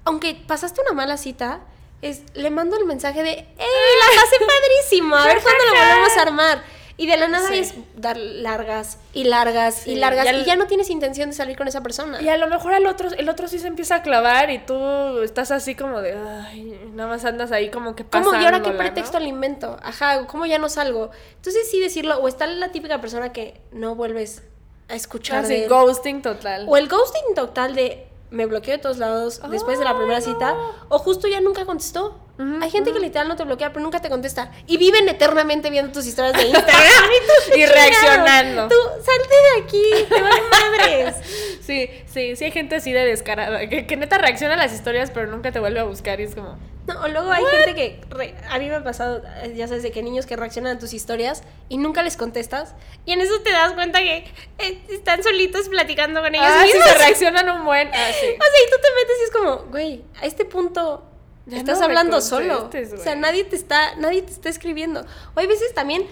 aunque 0.06 0.36
pasaste 0.48 0.82
una 0.82 0.94
mala 0.94 1.18
cita, 1.18 1.62
es, 2.02 2.22
le 2.34 2.50
mando 2.50 2.78
el 2.78 2.86
mensaje 2.86 3.24
de, 3.24 3.32
¡Ey, 3.32 3.46
la 3.58 4.22
pasé 4.22 4.38
padrísimo! 4.46 5.16
A 5.16 5.26
ver 5.26 5.42
cuándo 5.42 5.64
lo 5.66 5.80
volvemos 5.80 6.18
a 6.18 6.22
armar. 6.22 6.64
Y 7.04 7.06
de 7.06 7.18
la 7.18 7.28
nada 7.28 7.50
Sí. 7.50 7.56
es 7.60 7.74
dar 7.98 8.16
largas 8.18 8.98
y 9.14 9.26
largas 9.26 9.76
Sí, 9.84 9.92
y 9.92 9.96
largas 9.96 10.26
y 10.26 10.30
al- 10.30 10.42
y 10.42 10.46
ya 10.46 10.56
no 10.56 10.68
tienes 10.68 10.90
intención 10.90 11.30
de 11.32 11.36
salir 11.36 11.58
con 11.58 11.68
esa 11.68 11.82
persona. 11.84 12.22
Y 12.22 12.30
a 12.30 12.38
lo 12.38 12.48
mejor 12.48 12.74
al 12.74 12.86
otro, 12.88 13.10
el 13.10 13.28
otro 13.28 13.50
sí 13.50 13.60
se 13.60 13.68
empieza 13.68 13.96
a 13.96 14.02
clavar 14.04 14.50
y 14.52 14.60
tú 14.60 15.22
estás 15.22 15.52
así 15.52 15.76
como 15.76 16.02
de, 16.02 16.14
ay, 16.16 16.80
nada 16.94 17.10
más 17.10 17.26
andas 17.26 17.52
ahí 17.52 17.70
como 17.70 17.94
que 17.96 18.06
¿Cómo? 18.06 18.34
¿Y 18.36 18.46
ahora 18.46 18.62
qué 18.62 18.72
pretexto 18.72 19.18
¿no? 19.20 19.24
le 19.26 19.30
invento? 19.30 19.78
Ajá, 19.84 20.26
¿cómo 20.28 20.46
ya 20.46 20.60
no 20.60 20.70
salgo? 20.70 21.12
Entonces 21.36 21.70
sí 21.70 21.80
decirlo, 21.82 22.18
o 22.20 22.28
está 22.30 22.48
la 22.48 22.72
típica 22.72 23.02
persona 23.02 23.34
que 23.34 23.60
no 23.74 23.96
vuelves 23.96 24.44
a 24.88 24.96
escuchar 24.96 25.46
de 25.48 25.56
Así, 25.56 25.64
él. 25.64 25.70
ghosting 25.70 26.22
total. 26.22 26.66
O 26.70 26.78
el 26.78 26.88
ghosting 26.88 27.36
total 27.36 27.76
de 27.76 28.08
me 28.34 28.48
bloqueó 28.48 28.74
de 28.74 28.80
todos 28.80 28.98
lados 28.98 29.40
después 29.50 29.78
de 29.78 29.86
la 29.86 29.96
primera 29.96 30.20
no. 30.20 30.26
cita, 30.26 30.58
o 30.90 30.98
justo 30.98 31.28
ya 31.28 31.40
nunca 31.40 31.66
contestó. 31.66 32.20
Hay 32.62 32.72
gente 32.72 32.92
que 32.92 33.00
literal 33.00 33.28
no 33.28 33.36
te 33.36 33.44
bloquea, 33.44 33.72
pero 33.72 33.84
nunca 33.84 34.02
te 34.02 34.10
contesta. 34.10 34.52
Y 34.66 34.78
viven 34.78 35.08
eternamente 35.08 35.70
viendo 35.70 35.92
tus 35.92 36.08
historias 36.08 36.34
de 36.34 36.48
Instagram. 36.48 36.82
Y 37.56 37.66
reaccionando. 37.66 38.68
Tú, 38.70 38.76
salte 39.04 39.36
de 39.36 39.64
aquí, 39.64 39.84
te 40.10 40.22
vale 40.22 40.42
madres. 40.50 41.16
Sí, 41.62 41.90
sí, 42.08 42.36
sí 42.36 42.46
hay 42.46 42.52
gente 42.52 42.78
así 42.78 42.92
de 42.92 43.06
descarada, 43.06 43.70
que, 43.70 43.86
que 43.86 43.96
neta 43.98 44.18
reacciona 44.18 44.56
a 44.56 44.58
las 44.58 44.74
historias 44.74 45.12
pero 45.12 45.28
nunca 45.28 45.52
te 45.52 45.60
vuelve 45.60 45.80
a 45.80 45.84
buscar 45.84 46.20
y 46.20 46.24
es 46.24 46.36
como... 46.36 46.58
No, 46.88 47.02
o 47.02 47.08
luego 47.08 47.32
hay 47.32 47.46
gente 47.46 47.76
que, 47.76 48.02
re- 48.10 48.36
a 48.50 48.60
mí 48.60 48.68
me 48.68 48.76
ha 48.76 48.84
pasado, 48.84 49.22
ya 49.56 49.68
sabes, 49.70 49.84
de 49.84 49.92
que 49.92 50.04
niños 50.04 50.26
que 50.26 50.36
reaccionan 50.36 50.76
a 50.76 50.80
tus 50.80 50.94
historias 50.94 51.42
y 51.70 51.78
nunca 51.78 52.04
les 52.04 52.18
contestas. 52.18 52.76
Y 53.06 53.14
en 53.14 53.22
eso 53.22 53.40
te 53.42 53.52
das 53.52 53.72
cuenta 53.74 54.00
que 54.00 54.26
eh, 54.58 54.84
están 54.90 55.24
solitos 55.24 55.70
platicando 55.70 56.22
con 56.22 56.36
ellos 56.36 56.46
Ah, 56.50 56.64
sí, 56.68 56.74
mismos. 56.74 56.90
se 56.92 56.98
reaccionan 56.98 57.50
un 57.58 57.66
buen... 57.66 57.88
Ah, 57.94 58.08
sí. 58.20 58.26
O 58.36 58.44
sea, 58.44 58.68
y 58.68 58.70
tú 58.70 58.78
te 58.82 58.88
metes 58.96 59.16
y 59.20 59.24
es 59.24 59.32
como, 59.32 59.58
güey, 59.72 60.04
a 60.22 60.26
este 60.26 60.44
punto 60.44 61.06
Ya 61.46 61.58
estás 61.58 61.80
no 61.80 61.86
hablando 61.86 62.20
solo. 62.20 62.70
O 62.70 62.98
sea, 62.98 63.16
nadie 63.16 63.46
te 63.46 63.56
está, 63.56 63.96
nadie 63.96 64.22
te 64.22 64.32
está 64.34 64.50
escribiendo. 64.50 65.06
O 65.36 65.40
hay 65.40 65.48
veces 65.48 65.74
también, 65.74 66.06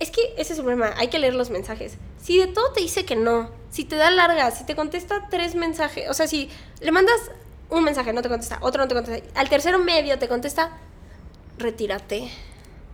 es 0.00 0.10
que 0.10 0.20
ese 0.36 0.52
es 0.52 0.58
el 0.58 0.64
problema, 0.66 0.92
hay 0.98 1.08
que 1.08 1.18
leer 1.18 1.34
los 1.34 1.48
mensajes. 1.48 1.94
Si 2.22 2.36
de 2.38 2.46
todo 2.46 2.72
te 2.72 2.80
dice 2.80 3.06
que 3.06 3.16
no, 3.16 3.50
si 3.70 3.84
te 3.86 3.96
da 3.96 4.10
largas, 4.10 4.58
si 4.58 4.64
te 4.66 4.76
contesta 4.76 5.28
tres 5.30 5.54
mensajes, 5.54 6.10
o 6.10 6.14
sea, 6.14 6.26
si 6.26 6.50
le 6.80 6.92
mandas 6.92 7.18
un 7.70 7.84
mensaje, 7.84 8.12
no 8.12 8.22
te 8.22 8.28
contesta, 8.28 8.58
otro 8.60 8.82
no 8.82 8.88
te 8.88 8.94
contesta, 8.94 9.40
al 9.40 9.48
tercero 9.48 9.78
medio 9.78 10.18
te 10.18 10.28
contesta, 10.28 10.70
retírate. 11.58 12.30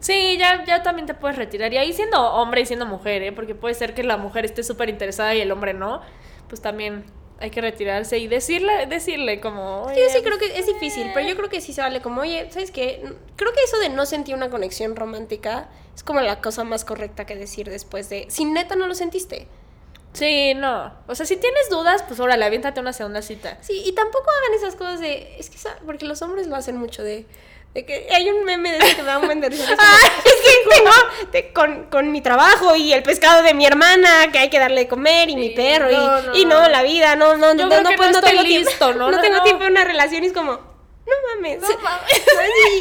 Sí, 0.00 0.36
ya, 0.38 0.64
ya 0.64 0.82
también 0.82 1.06
te 1.06 1.14
puedes 1.14 1.36
retirar. 1.36 1.72
Y 1.72 1.78
ahí 1.78 1.92
siendo 1.92 2.20
hombre 2.20 2.60
y 2.60 2.66
siendo 2.66 2.86
mujer, 2.86 3.22
¿eh? 3.22 3.32
Porque 3.32 3.54
puede 3.54 3.74
ser 3.74 3.94
que 3.94 4.04
la 4.04 4.16
mujer 4.18 4.44
esté 4.44 4.62
súper 4.62 4.88
interesada 4.88 5.34
y 5.34 5.40
el 5.40 5.50
hombre 5.50 5.72
no. 5.74 6.02
Pues 6.48 6.60
también 6.60 7.04
hay 7.40 7.50
que 7.50 7.60
retirarse 7.60 8.18
y 8.18 8.28
decirle, 8.28 8.86
decirle 8.86 9.40
como... 9.40 9.86
Yo 9.86 9.92
"Oye, 9.92 10.10
sí 10.10 10.22
creo 10.22 10.38
que 10.38 10.58
es 10.58 10.66
difícil, 10.66 11.10
pero 11.12 11.26
yo 11.26 11.36
creo 11.36 11.48
que 11.48 11.60
sí 11.60 11.72
se 11.72 11.80
vale 11.80 12.00
como, 12.00 12.20
oye, 12.22 12.46
¿sabes 12.50 12.70
qué? 12.70 13.02
Creo 13.36 13.52
que 13.52 13.62
eso 13.64 13.78
de 13.78 13.88
no 13.88 14.06
sentir 14.06 14.34
una 14.34 14.48
conexión 14.48 14.96
romántica 14.96 15.68
es 15.94 16.02
como 16.02 16.20
la 16.20 16.40
cosa 16.40 16.64
más 16.64 16.84
correcta 16.84 17.26
que 17.26 17.34
decir 17.34 17.68
después 17.68 18.08
de, 18.08 18.26
si 18.28 18.44
neta 18.44 18.76
no 18.76 18.86
lo 18.86 18.94
sentiste. 18.94 19.48
Sí, 20.16 20.54
no. 20.54 20.92
O 21.08 21.14
sea, 21.14 21.26
si 21.26 21.36
tienes 21.36 21.68
dudas, 21.68 22.02
pues 22.06 22.18
órale, 22.20 22.44
aviéntate 22.44 22.80
una 22.80 22.92
segunda 22.92 23.20
cita. 23.22 23.58
Sí, 23.60 23.82
y 23.84 23.92
tampoco 23.92 24.24
hagan 24.30 24.54
esas 24.58 24.74
cosas 24.74 25.00
de, 25.00 25.36
es 25.38 25.50
que, 25.50 25.58
porque 25.84 26.06
los 26.06 26.22
hombres 26.22 26.46
lo 26.46 26.56
hacen 26.56 26.78
mucho 26.78 27.02
de, 27.02 27.26
de 27.74 27.84
que 27.84 28.08
hay 28.10 28.30
un 28.30 28.44
meme 28.44 28.72
de 28.72 28.78
ese 28.78 28.96
que 28.96 29.02
me 29.02 29.08
da 29.08 29.18
un 29.18 29.26
buen 29.26 29.40
de 29.42 29.50
risa, 29.50 29.66
que 30.24 30.28
es 30.30 30.36
que 31.32 31.52
con, 31.52 31.84
con 31.90 32.12
mi 32.12 32.22
trabajo 32.22 32.74
y 32.76 32.94
el 32.94 33.02
pescado 33.02 33.42
de 33.42 33.52
mi 33.52 33.66
hermana 33.66 34.32
que 34.32 34.38
hay 34.38 34.48
que 34.48 34.58
darle 34.58 34.82
de 34.82 34.88
comer 34.88 35.28
y 35.28 35.36
mi 35.36 35.50
perro 35.50 35.90
no, 35.90 35.92
y, 35.92 36.26
no. 36.26 36.36
y 36.36 36.44
no, 36.46 36.68
la 36.68 36.82
vida, 36.82 37.14
no, 37.16 37.36
no, 37.36 37.54
Yo 37.54 37.64
no, 37.64 37.68
creo 37.68 37.82
no, 37.82 37.90
que 37.90 37.96
pues 37.96 38.08
no 38.08 38.12
no 38.12 38.18
estoy 38.26 38.30
tengo 38.30 38.44
tiempo, 38.44 38.70
listo, 38.70 38.94
¿no? 38.94 39.10
no 39.10 39.16
No, 39.16 39.20
tengo 39.22 39.36
no. 39.36 39.42
tiempo 39.42 39.64
de 39.64 39.70
una 39.70 39.84
relación 39.84 40.24
y 40.24 40.28
es 40.28 40.32
como, 40.32 40.52
No 40.52 41.12
mames. 41.34 41.60
No 41.60 41.68
mames. 41.82 42.22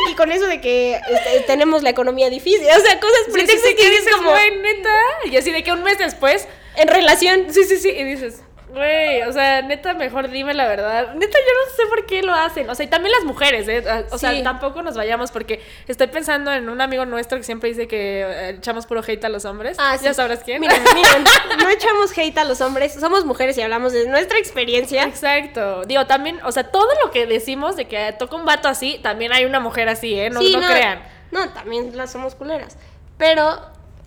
Y, 0.08 0.12
y 0.12 0.16
con 0.16 0.32
eso 0.32 0.46
de 0.48 0.62
que 0.62 0.96
este, 1.10 1.42
tenemos 1.42 1.84
la 1.84 1.90
economía 1.90 2.30
difícil. 2.30 2.66
O 2.66 2.80
sea, 2.80 2.98
cosas, 3.02 3.20
Sí, 3.26 3.32
pretextos 3.34 3.70
sí, 3.72 3.76
que 3.76 3.90
dices 3.90 4.16
como 4.16 4.32
neta. 4.34 4.96
Y 5.26 5.36
así 5.36 5.52
de 5.52 5.64
que 5.64 5.74
un 5.74 5.84
mes 5.84 5.98
después, 5.98 6.48
en 6.78 6.88
relación. 6.88 7.46
sí, 7.50 7.64
sí, 7.64 7.78
sí, 7.78 7.90
y 7.90 8.04
dices, 8.04 8.42
güey, 8.70 9.22
o 9.22 9.32
sea, 9.32 9.62
neta, 9.62 9.94
mejor 9.94 10.30
dime 10.30 10.54
la 10.54 10.68
verdad. 10.68 11.14
Neta, 11.14 11.38
yo 11.38 11.54
no 11.66 11.76
sé 11.76 11.84
por 11.90 12.06
qué 12.06 12.22
lo 12.24 12.34
hacen. 12.34 12.70
O 12.70 12.76
sea, 12.76 12.86
y 12.86 12.90
también 12.90 13.14
las 13.14 13.24
mujeres, 13.24 13.68
¿eh? 13.70 13.84
O 14.12 14.18
sea, 14.18 14.32
Sí. 14.34 14.44
tampoco 14.44 14.82
nos 14.82 14.96
vayamos 14.98 15.32
porque 15.32 15.62
estoy 15.88 16.08
pensando 16.08 16.52
en 16.52 16.68
un 16.68 16.82
amigo 16.82 17.06
nuestro 17.06 17.38
que 17.38 17.44
siempre 17.46 17.70
dice 17.70 17.88
que 17.88 18.22
eh, 18.22 18.50
echamos 18.58 18.86
puro 18.86 19.02
hate 19.08 19.24
a 19.24 19.30
los 19.30 19.46
hombres. 19.46 19.78
Ah, 19.80 19.98
sí. 19.98 20.04
Ya 20.06 20.14
sabrás 20.14 20.40
quién. 20.44 20.60
Miren, 20.60 20.82
miren, 20.94 21.24
no 21.60 21.70
echamos 21.70 22.18
hate 22.18 22.38
a 22.38 22.44
los 22.44 22.60
hombres, 22.60 22.94
somos 23.00 23.24
mujeres 23.24 23.58
y 23.58 23.62
hablamos 23.62 23.94
de 23.94 24.10
nuestra 24.10 24.40
experiencia. 24.40 25.04
Exacto. 25.04 25.84
Digo, 25.86 26.06
también, 26.06 26.40
o 26.44 26.52
sea, 26.52 26.64
todo 26.70 26.90
lo 27.04 27.12
que 27.12 27.28
decimos 27.28 27.78
de 27.78 27.86
que 27.88 28.14
toca 28.20 28.36
un 28.36 28.44
vato 28.46 28.68
así, 28.68 29.00
también 29.02 29.32
hay 29.32 29.46
una 29.46 29.62
mujer 29.62 29.88
así, 29.88 30.20
¿eh? 30.20 30.30
No, 30.30 30.42
Sí, 30.42 30.54
no 30.54 30.68
crean. 30.68 31.02
No, 31.32 31.50
también 31.54 31.96
las 31.96 32.12
somos 32.12 32.36
culeras. 32.36 32.78
Pero, 33.18 33.62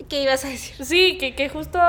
¿qué 0.09 0.21
ibas 0.21 0.45
a 0.45 0.49
decir? 0.49 0.85
Sí, 0.85 1.17
que, 1.17 1.33
que 1.33 1.49
justo, 1.49 1.79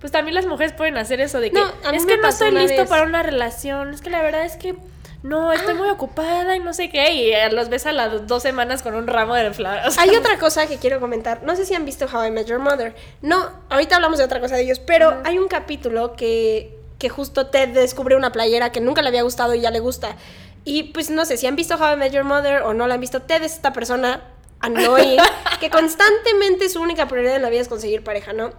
pues 0.00 0.12
también 0.12 0.34
las 0.34 0.46
mujeres 0.46 0.72
pueden 0.72 0.96
hacer 0.96 1.20
eso 1.20 1.40
de 1.40 1.50
que 1.50 1.58
No, 1.58 1.66
es 1.92 2.06
que 2.06 2.16
no 2.16 2.28
estoy 2.28 2.50
listo 2.52 2.82
vez. 2.82 2.88
para 2.88 3.04
una 3.04 3.22
relación, 3.22 3.92
es 3.92 4.00
que 4.00 4.10
la 4.10 4.22
verdad 4.22 4.44
es 4.44 4.56
que 4.56 4.76
no, 5.22 5.52
estoy 5.52 5.74
muy 5.74 5.88
ocupada 5.88 6.54
y 6.54 6.60
no 6.60 6.72
sé 6.72 6.90
qué, 6.90 7.12
y 7.12 7.32
eh, 7.32 7.50
los 7.50 7.68
ves 7.68 7.86
a 7.86 7.92
las 7.92 8.28
dos 8.28 8.42
semanas 8.42 8.82
con 8.82 8.94
un 8.94 9.08
ramo 9.08 9.34
de 9.34 9.52
flores. 9.52 9.84
o 9.86 9.90
sea, 9.90 10.04
Hay 10.04 10.10
otra 10.16 10.38
cosa 10.38 10.68
que 10.68 10.78
quiero 10.78 11.00
comentar. 11.00 11.42
No 11.42 11.56
sé 11.56 11.64
si 11.64 11.74
han 11.74 11.84
visto 11.84 12.06
How 12.06 12.26
I 12.26 12.30
Met 12.30 12.46
Your 12.46 12.60
Mother. 12.60 12.94
No, 13.20 13.50
ahorita 13.68 13.96
hablamos 13.96 14.18
de 14.18 14.24
otra 14.24 14.40
cosa 14.40 14.54
de 14.54 14.62
ellos, 14.62 14.78
pero 14.78 15.20
hay 15.24 15.38
un 15.38 15.48
capítulo 15.48 16.14
que, 16.14 16.78
que 16.98 17.08
justo 17.08 17.48
Ted 17.48 17.70
descubre 17.70 18.14
una 18.14 18.30
playera 18.30 18.70
que 18.70 18.80
nunca 18.80 19.02
le 19.02 19.08
había 19.08 19.22
gustado 19.22 19.54
y 19.54 19.60
ya 19.60 19.72
le 19.72 19.80
gusta. 19.80 20.14
Y 20.64 20.84
pues 20.84 21.10
no 21.10 21.24
sé 21.24 21.36
si 21.36 21.48
han 21.48 21.56
visto 21.56 21.74
How 21.74 21.94
I 21.94 21.96
Met 21.96 22.12
Your 22.12 22.24
Mother 22.24 22.62
o 22.62 22.72
no 22.72 22.86
la 22.86 22.94
han 22.94 23.00
visto. 23.00 23.22
Ted 23.22 23.42
es 23.42 23.54
esta 23.54 23.72
persona 23.72 24.22
annoying 24.60 25.18
que 25.60 25.68
constantemente 25.68 26.68
su 26.68 26.80
única 26.80 27.08
prioridad 27.08 27.34
en 27.34 27.42
la 27.42 27.50
vida 27.50 27.62
es 27.62 27.68
conseguir 27.68 28.04
pareja, 28.04 28.32
¿no? 28.32 28.52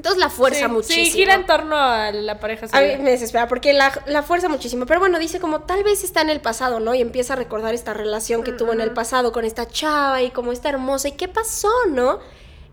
Entonces 0.00 0.18
la 0.18 0.30
fuerza 0.30 0.60
sí, 0.60 0.68
muchísimo. 0.68 1.04
Sí, 1.04 1.10
gira 1.10 1.34
en 1.34 1.44
torno 1.44 1.76
a 1.76 2.10
la 2.10 2.40
pareja. 2.40 2.64
A 2.72 2.80
mí 2.80 2.96
me 3.02 3.10
desespera 3.10 3.46
porque 3.48 3.74
la, 3.74 3.92
la 4.06 4.22
fuerza 4.22 4.48
muchísimo. 4.48 4.86
Pero 4.86 4.98
bueno, 4.98 5.18
dice 5.18 5.40
como 5.40 5.60
tal 5.60 5.84
vez 5.84 6.04
está 6.04 6.22
en 6.22 6.30
el 6.30 6.40
pasado, 6.40 6.80
¿no? 6.80 6.94
Y 6.94 7.02
empieza 7.02 7.34
a 7.34 7.36
recordar 7.36 7.74
esta 7.74 7.92
relación 7.92 8.42
que 8.42 8.52
tuvo 8.52 8.72
en 8.72 8.80
el 8.80 8.92
pasado 8.92 9.30
con 9.30 9.44
esta 9.44 9.68
chava 9.68 10.22
y 10.22 10.30
como 10.30 10.52
está 10.52 10.70
hermosa. 10.70 11.08
¿Y 11.08 11.12
qué 11.12 11.28
pasó, 11.28 11.68
no? 11.90 12.18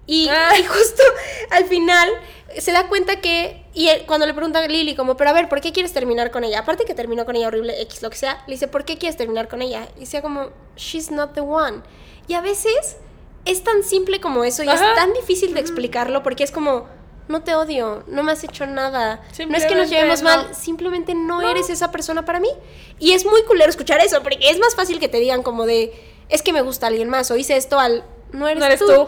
Y, 0.06 0.30
Ah. 0.30 0.52
y 0.58 0.64
justo 0.64 1.04
al 1.52 1.66
final 1.66 2.10
se 2.58 2.72
da 2.72 2.88
cuenta 2.88 3.20
que. 3.20 3.62
Y 3.74 3.90
él- 3.90 4.06
cuando 4.08 4.26
le 4.26 4.34
pregunta 4.34 4.60
a 4.60 4.68
Lily, 4.70 4.96
como, 4.96 5.18
pero 5.18 5.30
a 5.32 5.34
ver, 5.34 5.50
¿por 5.50 5.60
qué 5.60 5.74
quieres 5.74 5.92
terminar 5.92 6.32
con 6.32 6.46
ella? 6.46 6.60
Aparte 6.60 6.86
que 6.86 6.94
terminó 6.94 7.26
con 7.26 7.36
ella 7.36 7.48
horrible, 7.50 7.82
X, 7.82 8.02
lo 8.04 8.10
que 8.10 8.16
sea, 8.16 8.42
le 8.48 8.54
dice, 8.54 8.70
¿por 8.70 8.86
qué 8.86 8.98
quieres 8.98 9.18
terminar 9.18 9.50
con 9.50 9.62
ella? 9.62 9.90
Y 9.98 10.00
decía 10.00 10.22
como, 10.22 10.52
she's 10.78 11.12
not 11.12 11.34
the 11.34 11.42
one. 11.42 11.82
Y 12.30 12.36
a 12.36 12.42
veces 12.42 12.96
es 13.44 13.66
tan 13.66 13.84
simple 13.84 14.22
como 14.22 14.46
eso 14.46 14.64
y 14.64 14.70
Ajá. 14.70 14.92
es 14.92 14.96
tan 14.96 15.12
difícil 15.12 15.54
de 15.54 15.60
explicarlo 15.60 16.24
porque 16.24 16.46
es 16.46 16.52
como, 16.52 16.88
no 17.28 17.42
te 17.44 17.56
odio, 17.56 18.04
no 18.08 18.24
me 18.24 18.32
has 18.32 18.44
hecho 18.44 18.66
nada. 18.66 19.22
No 19.50 19.58
es 19.58 19.66
que 19.66 19.76
nos 19.76 19.90
llevemos 19.90 20.22
no. 20.22 20.30
mal, 20.30 20.56
simplemente 20.56 21.14
no, 21.16 21.42
eres 21.42 21.70
esa 21.70 21.92
persona 21.92 22.26
para 22.26 22.40
mí. 22.40 22.50
Y 23.00 23.12
es 23.12 23.26
muy 23.26 23.44
culero 23.44 23.70
escuchar 23.70 24.00
eso, 24.02 24.22
porque 24.24 24.38
es 24.42 24.60
más 24.60 24.76
fácil 24.76 25.00
que 25.00 25.08
te 25.08 25.20
digan 25.20 25.44
como 25.44 25.66
de, 25.66 25.94
es 26.30 26.42
que 26.42 26.54
me 26.54 26.62
gusta 26.62 26.88
alguien 26.88 27.10
más, 27.10 27.30
o 27.32 27.36
hice 27.38 27.58
esto 27.58 27.80
al, 27.80 28.04
no 28.32 28.48
eres, 28.48 28.60
No 28.60 28.66
eres 28.66 28.80
tú. 28.80 28.86
tú. 28.88 29.08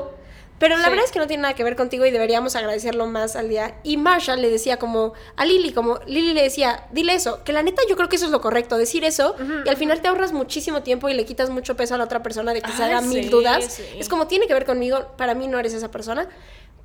Pero 0.60 0.76
la 0.76 0.84
Sí. 0.84 0.90
verdad 0.90 1.06
es 1.06 1.12
que 1.14 1.20
no 1.20 1.28
tiene 1.28 1.44
nada 1.44 1.54
que 1.54 1.64
ver 1.64 1.78
contigo 1.78 2.06
y 2.06 2.12
deberíamos 2.12 2.54
agradecerlo 2.58 3.08
más 3.08 3.38
al 3.38 3.48
día. 3.48 3.76
Y 3.84 3.96
Marshall 3.96 4.42
le 4.42 4.50
decía 4.50 4.76
como 4.78 5.14
a 5.38 5.46
Lily, 5.46 5.72
como 5.72 6.00
Lily 6.06 6.34
le 6.34 6.44
decía, 6.44 6.84
dile 6.92 7.14
eso, 7.14 7.46
que 7.46 7.54
la 7.54 7.64
neta 7.64 7.82
yo 7.88 7.96
creo 7.96 8.10
que 8.10 8.18
eso 8.18 8.26
es 8.26 8.32
lo 8.32 8.42
correcto, 8.42 8.78
decir 8.78 9.06
eso, 9.06 9.36
y 9.66 9.70
al 9.70 9.78
final 9.78 10.02
te 10.02 10.10
ahorras 10.10 10.34
muchísimo 10.34 10.84
tiempo 10.84 11.08
y 11.08 11.14
le 11.14 11.24
quitas 11.24 11.50
mucho 11.50 11.78
peso 11.78 11.96
a 11.96 11.98
la 11.98 12.04
otra 12.04 12.22
persona 12.22 12.54
de 12.54 12.62
que 12.62 12.72
se 12.74 12.84
Ay, 12.84 12.92
haga 12.92 13.00
mil 13.00 13.30
dudas. 13.30 13.64
sí. 13.74 13.84
Es 13.98 14.10
como 14.10 14.28
tiene 14.28 14.48
que 14.48 14.54
ver 14.54 14.66
conmigo, 14.66 15.08
para 15.16 15.34
mí 15.34 15.48
no 15.48 15.58
eres 15.60 15.74
esa 15.74 15.92
persona. 15.92 16.28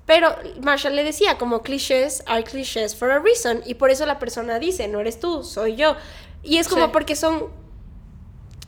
Pero 0.06 0.34
Marshall 0.60 0.94
le 0.96 1.02
decía, 1.04 1.38
como 1.38 1.62
clichés 1.62 2.22
are 2.26 2.44
clichés 2.44 2.94
for 2.94 3.10
a 3.10 3.18
reason. 3.20 3.62
Y 3.64 3.74
por 3.74 3.90
eso 3.90 4.04
la 4.04 4.18
persona 4.18 4.58
dice, 4.58 4.86
no 4.88 5.00
eres 5.00 5.18
tú, 5.18 5.42
soy 5.42 5.76
yo. 5.76 5.96
Y 6.42 6.58
es 6.58 6.68
como 6.68 6.86
Sí. 6.86 6.90
porque 6.92 7.16
son 7.16 7.44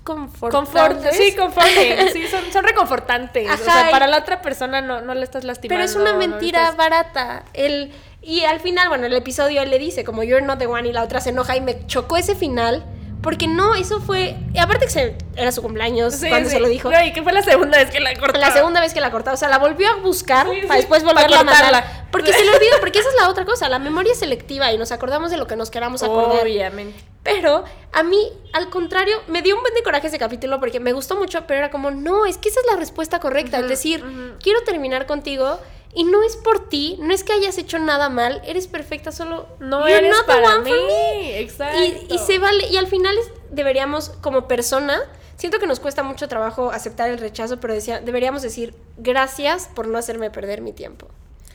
Confort, 0.03 0.53
confortantes. 0.55 1.17
sí, 1.17 1.35
conforting, 1.35 2.09
sí, 2.13 2.29
son, 2.29 2.41
son 2.53 2.65
reconfortantes. 2.65 3.51
o 3.51 3.57
sea, 3.57 3.89
para 3.91 4.07
la 4.07 4.19
otra 4.19 4.41
persona 4.41 4.81
no, 4.81 5.01
no 5.01 5.15
le 5.15 5.25
estás 5.25 5.43
lastimando. 5.43 5.81
Pero 5.81 5.85
es 5.91 5.97
una 5.97 6.13
no 6.13 6.19
mentira 6.19 6.63
estás- 6.63 6.77
barata. 6.77 7.45
El, 7.55 7.93
y 8.23 8.45
al 8.45 8.61
final, 8.61 8.89
bueno, 8.89 9.07
el 9.07 9.15
episodio 9.15 9.63
él 9.63 9.71
le 9.71 9.81
dice 9.81 10.05
como 10.05 10.23
you're 10.23 10.47
not 10.47 10.59
the 10.61 10.67
one 10.69 10.89
y 10.89 10.93
la 10.93 11.03
otra 11.03 11.21
se 11.21 11.31
enoja 11.31 11.57
y 11.57 11.61
me 11.61 11.87
chocó 11.89 12.17
ese 12.17 12.37
final. 12.37 12.85
Porque 13.27 13.49
no, 13.49 13.75
eso 13.75 14.01
fue... 14.01 14.37
aparte 14.57 14.85
que 14.87 14.93
se- 14.93 15.17
era 15.35 15.51
su 15.51 15.61
cumpleaños 15.61 16.15
Sí, 16.15 16.29
cuando 16.29 16.49
sí. 16.49 16.55
se 16.55 16.61
lo 16.61 16.69
dijo. 16.69 16.89
No, 16.93 17.03
y 17.05 17.13
que 17.13 17.25
fue 17.25 17.33
la 17.33 17.43
segunda 17.43 17.77
vez 17.77 17.91
que 17.91 17.99
la 17.99 18.15
cortó. 18.15 18.39
La 18.39 18.53
segunda 18.53 18.81
vez 18.81 18.95
que 18.95 19.01
la 19.01 19.11
cortó, 19.11 19.33
o 19.33 19.37
sea, 19.37 19.49
la 19.49 19.59
volvió 19.59 19.89
a 19.91 19.97
buscar 19.97 20.47
Sí, 20.49 20.61
para 20.63 20.77
después 20.77 21.03
para 21.03 21.15
volverla 21.15 21.41
a 21.41 21.45
cortarla. 21.45 22.07
Porque 22.13 22.33
se 22.33 22.45
le 22.45 22.51
olvidó, 22.55 22.79
porque 22.79 23.01
esa 23.01 23.09
es 23.09 23.17
la 23.21 23.29
otra 23.29 23.45
cosa, 23.45 23.69
la 23.69 23.81
memoria 23.81 24.13
es 24.13 24.21
selectiva 24.21 24.73
y 24.73 24.79
nos 24.79 24.93
acordamos 24.93 25.33
de 25.33 25.39
lo 25.39 25.49
que 25.49 25.57
nos 25.57 25.71
queramos 25.73 26.05
acordar. 26.05 26.41
Obviamente. 26.45 27.03
Pero 27.25 27.65
a 27.93 28.03
mí, 28.05 28.31
al 28.53 28.71
contrario, 28.71 29.17
me 29.27 29.43
dio 29.43 29.57
un 29.57 29.63
buen 29.63 29.75
de 29.75 29.83
coraje 29.83 30.07
ese 30.07 30.21
capítulo 30.21 30.61
porque 30.61 30.79
me 30.79 30.93
gustó 30.93 31.17
mucho, 31.17 31.49
pero 31.49 31.59
era 31.59 31.71
como, 31.73 31.91
no, 31.91 32.27
es 32.27 32.39
que 32.39 32.49
esa 32.49 32.61
es 32.61 32.67
la 32.71 32.77
respuesta 32.77 33.19
correcta. 33.19 33.59
es 33.59 33.69
decir, 33.69 34.05
quiero 34.41 34.63
terminar 34.63 35.07
contigo 35.07 35.59
y 35.97 36.05
no 36.05 36.23
es 36.23 36.37
por 36.37 36.69
ti, 36.69 36.97
no 37.01 37.13
es 37.13 37.25
que 37.25 37.33
hayas 37.33 37.59
hecho 37.59 37.79
nada 37.81 38.09
mal, 38.09 38.41
eres 38.45 38.69
perfecta, 38.69 39.11
solo 39.11 39.49
No 39.59 39.81
you're 39.89 39.97
eres 39.99 40.11
not 40.11 40.27
the 40.27 40.33
para 40.33 40.57
one 40.57 40.65
mí. 40.65 40.71
for 40.71 40.87
me. 40.87 41.41
Exacto. 41.41 41.79
Y, 41.83 42.15
y 42.15 42.19
se 42.19 42.39
vale, 42.39 42.69
y 42.69 42.77
al 42.77 42.87
final 42.87 43.17
es- 43.19 43.33
deberíamos, 43.51 44.11
como 44.21 44.47
persona, 44.47 45.01
siento 45.37 45.59
que 45.59 45.67
nos 45.67 45.81
cuesta 45.81 46.03
mucho 46.03 46.29
trabajo 46.29 46.71
aceptar 46.71 47.09
el 47.11 47.19
rechazo, 47.19 47.59
pero 47.61 47.75
decía, 47.75 48.01
deberíamos 48.01 48.43
decir 48.43 48.75
gracias 48.99 49.69
por 49.75 49.89
no 49.89 49.99
hacerme 49.99 50.31
perder 50.31 50.61
mi 50.61 50.73
tiempo. 50.73 51.09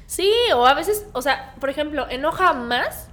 Sí, 0.08 0.30
o 0.56 0.66
a 0.66 0.74
veces, 0.74 1.06
o 1.14 1.22
sea, 1.22 1.56
por 1.62 1.70
ejemplo, 1.70 2.06
enoja 2.10 2.52
más 2.54 3.08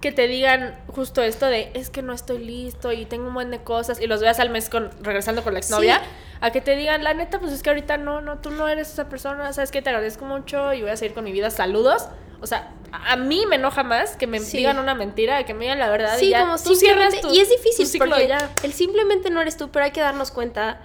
que 0.00 0.12
te 0.12 0.28
digan 0.28 0.78
justo 0.88 1.22
esto 1.22 1.46
de 1.46 1.70
es 1.74 1.90
que 1.90 2.02
no 2.02 2.12
estoy 2.12 2.38
listo 2.38 2.92
y 2.92 3.04
tengo 3.04 3.28
un 3.28 3.34
buen 3.34 3.50
de 3.50 3.62
cosas 3.64 4.00
y 4.00 4.06
los 4.06 4.20
veas 4.20 4.38
al 4.40 4.48
mes 4.50 4.68
con 4.68 4.90
regresando 5.02 5.42
con 5.42 5.52
la 5.54 5.58
exnovia, 5.58 5.98
Sí. 5.98 6.04
A 6.40 6.50
que 6.52 6.60
te 6.60 6.76
digan, 6.76 7.02
la 7.04 7.14
neta, 7.14 7.40
pues 7.40 7.52
es 7.52 7.62
que 7.62 7.70
ahorita 7.70 7.96
no, 7.96 8.20
no, 8.20 8.38
tú 8.38 8.50
no 8.50 8.68
eres 8.68 8.90
esa 8.92 9.08
persona, 9.08 9.52
sabes 9.52 9.70
que 9.70 9.82
te 9.82 9.90
agradezco 9.90 10.24
mucho 10.24 10.72
y 10.74 10.82
voy 10.82 10.90
a 10.90 10.96
seguir 10.96 11.14
con 11.14 11.24
mi 11.24 11.32
vida, 11.32 11.50
saludos. 11.50 12.08
O 12.40 12.46
sea, 12.46 12.72
a 12.92 13.16
mí 13.16 13.44
me 13.48 13.56
enoja 13.56 13.82
más 13.82 14.16
que 14.16 14.26
me 14.28 14.38
Sí. 14.38 14.58
digan 14.58 14.78
una 14.78 14.94
mentira, 14.94 15.44
que 15.44 15.54
me 15.54 15.64
digan 15.64 15.78
la 15.80 15.90
verdad 15.90 16.16
y 16.16 16.20
Sí, 16.20 16.28
ya. 16.30 16.40
como 16.42 16.56
tú 16.56 16.74
cierras 16.76 17.20
tu- 17.20 17.32
y 17.34 17.40
es 17.40 17.48
difícil 17.50 17.98
porque 17.98 18.28
ya. 18.28 18.50
el 18.62 18.72
simplemente 18.72 19.30
no 19.30 19.40
eres 19.40 19.56
tú, 19.56 19.70
pero 19.70 19.84
hay 19.84 19.90
que 19.90 20.00
darnos 20.00 20.30
cuenta, 20.30 20.80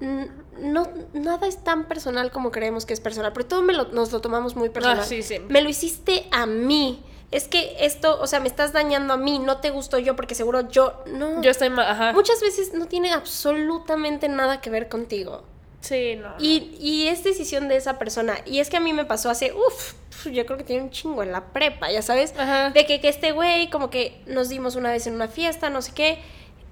no, 0.00 0.88
nada 1.14 1.46
es 1.46 1.62
tan 1.64 1.84
personal 1.84 2.30
como 2.30 2.50
creemos 2.50 2.84
que 2.86 2.92
es 2.92 3.00
personal, 3.00 3.32
porque 3.32 3.48
todo 3.48 3.62
me 3.62 3.72
lo- 3.72 3.86
nos 3.92 4.12
lo 4.12 4.20
tomamos 4.20 4.56
muy 4.56 4.68
personal. 4.68 5.00
Ah, 5.00 5.04
sí, 5.04 5.22
sí. 5.22 5.38
Me 5.48 5.62
lo 5.62 5.68
hiciste 5.68 6.26
a 6.30 6.46
mí. 6.46 7.02
Es 7.30 7.46
que 7.46 7.76
esto, 7.80 8.18
o 8.20 8.26
sea, 8.26 8.40
me 8.40 8.48
estás 8.48 8.72
dañando 8.72 9.14
a 9.14 9.16
mí, 9.16 9.38
no 9.38 9.58
te 9.58 9.70
gusto 9.70 9.98
yo 9.98 10.16
porque 10.16 10.34
seguro 10.34 10.68
yo 10.68 11.02
no. 11.06 11.40
Yo 11.42 11.50
estoy 11.50 11.70
ma- 11.70 11.88
ajá. 11.90 12.12
Muchas 12.12 12.40
veces 12.40 12.74
no 12.74 12.86
tiene 12.86 13.12
absolutamente 13.12 14.28
nada 14.28 14.60
que 14.60 14.70
ver 14.70 14.88
contigo. 14.88 15.42
Sí, 15.80 16.16
no. 16.16 16.34
Y, 16.38 16.76
y 16.80 17.06
es 17.08 17.24
decisión 17.24 17.68
de 17.68 17.76
esa 17.76 17.98
persona. 17.98 18.38
Y 18.44 18.58
es 18.58 18.68
que 18.68 18.76
a 18.76 18.80
mí 18.80 18.92
me 18.92 19.04
pasó 19.04 19.30
hace, 19.30 19.52
uff, 19.52 19.94
yo 20.26 20.44
creo 20.44 20.58
que 20.58 20.64
tiene 20.64 20.82
un 20.82 20.90
chingo 20.90 21.22
en 21.22 21.32
la 21.32 21.52
prepa, 21.52 21.90
ya 21.90 22.02
sabes. 22.02 22.34
Ajá. 22.36 22.70
De 22.70 22.84
que, 22.84 23.00
que 23.00 23.08
este 23.08 23.32
güey, 23.32 23.70
como 23.70 23.90
que 23.90 24.20
nos 24.26 24.48
dimos 24.48 24.74
una 24.76 24.90
vez 24.90 25.06
en 25.06 25.14
una 25.14 25.28
fiesta, 25.28 25.70
no 25.70 25.80
sé 25.82 25.92
qué. 25.94 26.18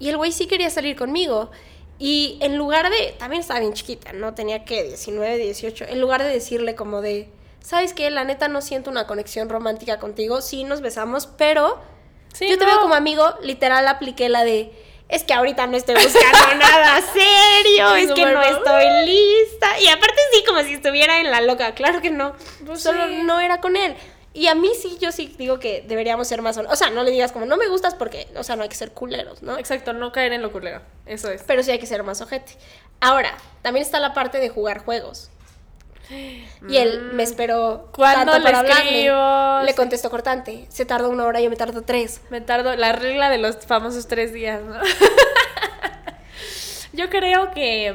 Y 0.01 0.09
el 0.11 0.17
güey 0.17 0.33
sí 0.33 0.47
quería 0.47 0.71
salir 0.71 0.97
conmigo. 0.97 1.51
Y 2.01 2.39
en 2.43 2.57
lugar 2.57 2.91
de, 2.91 3.15
también 3.19 3.41
estaba 3.41 3.61
bien 3.61 3.73
chiquita, 3.73 4.13
¿no? 4.13 4.35
Tenía 4.35 4.65
que 4.65 4.85
19, 4.85 5.37
18. 5.39 5.87
En 5.89 6.01
lugar 6.01 6.23
de 6.23 6.29
decirle 6.29 6.75
como 6.75 7.01
de, 7.01 7.29
¿sabes 7.69 7.93
qué? 7.93 8.11
La 8.11 8.25
neta 8.25 8.49
no 8.49 8.63
siento 8.63 8.89
una 8.91 9.07
conexión 9.07 9.51
romántica 9.51 9.99
contigo. 9.99 10.41
Sí 10.41 10.65
nos 10.65 10.81
besamos, 10.81 11.27
pero 11.27 11.79
Sí, 12.33 12.49
yo 12.49 12.59
te 12.59 12.65
veo 12.65 12.81
como 12.81 12.95
amigo, 12.95 13.35
literal 13.43 13.87
apliqué 13.89 14.29
la 14.31 14.45
de, 14.45 14.73
es 15.09 15.23
que 15.25 15.35
ahorita 15.35 15.67
no 15.67 15.77
estoy 15.77 15.95
buscando 15.97 16.55
nada 16.59 17.01
serio, 17.13 17.95
es 17.95 18.13
que 18.13 18.25
no 18.25 18.43
estoy 18.43 18.85
lista. 19.07 19.79
Y 19.81 19.89
aparte 19.89 20.17
sí, 20.33 20.45
como 20.47 20.63
si 20.63 20.75
estuviera 20.75 21.21
en 21.21 21.31
la 21.31 21.43
loca, 21.43 21.75
claro 21.75 22.01
que 22.01 22.11
no, 22.11 22.35
Pues 22.65 22.83
solo 22.83 23.07
sí. 23.07 23.21
no 23.23 23.39
era 23.41 23.61
con 23.61 23.77
él. 23.77 23.95
Y 24.33 24.47
a 24.47 24.55
mí 24.55 24.71
sí, 24.81 24.97
yo 25.01 25.11
sí 25.11 25.35
digo 25.37 25.59
que 25.59 25.85
deberíamos 25.87 26.29
ser 26.29 26.41
más 26.43 26.57
honestos. 26.57 26.79
O 26.81 26.83
sea, 26.83 26.91
no 26.95 27.03
le 27.03 27.11
digas 27.11 27.33
como, 27.33 27.45
no 27.45 27.57
me 27.57 27.67
gustas 27.69 27.95
porque, 27.95 28.29
o 28.37 28.45
sea, 28.45 28.57
no 28.57 28.63
hay 28.63 28.69
que 28.69 28.77
ser 28.77 28.93
culeros, 28.93 29.43
¿no? 29.43 29.59
Exacto, 29.59 29.93
no 29.93 30.13
caer 30.13 30.33
en 30.33 30.43
lo 30.43 30.53
culero. 30.53 30.81
Eso 31.07 31.31
es. 31.31 31.43
Pero 31.45 31.63
sí 31.63 31.71
hay 31.73 31.79
que 31.79 31.87
ser 31.87 32.03
más 32.03 32.21
ojete. 32.21 32.53
Ahora, 33.01 33.37
también 33.63 33.85
está 33.85 33.99
la 34.01 34.15
parte 34.15 34.39
de 34.39 34.49
jugar 34.49 34.85
juegos. 34.85 35.31
Y 36.69 36.77
él 36.77 37.11
me 37.13 37.23
esperó 37.23 37.89
¿Cuándo 37.93 38.33
tanto 38.33 38.39
le 38.39 38.45
para 38.45 38.59
hablarme. 38.61 39.65
Le 39.65 39.71
Sí. 39.73 39.77
contesto 39.77 40.11
cortante. 40.11 40.67
Se 40.71 40.87
tardó 40.87 41.11
una 41.11 41.25
hora, 41.27 41.41
yo 41.41 41.51
me 41.51 41.57
tardo 41.57 41.83
tres. 41.83 42.23
Me 42.31 42.41
tardo, 42.41 42.75
la 42.77 42.93
regla 42.93 43.31
de 43.31 43.39
los 43.39 43.59
famosos 43.67 44.09
tres 44.09 44.33
días, 44.33 44.63
¿no? 44.63 44.81
Yo 46.93 47.11
creo 47.11 47.51
que 47.51 47.95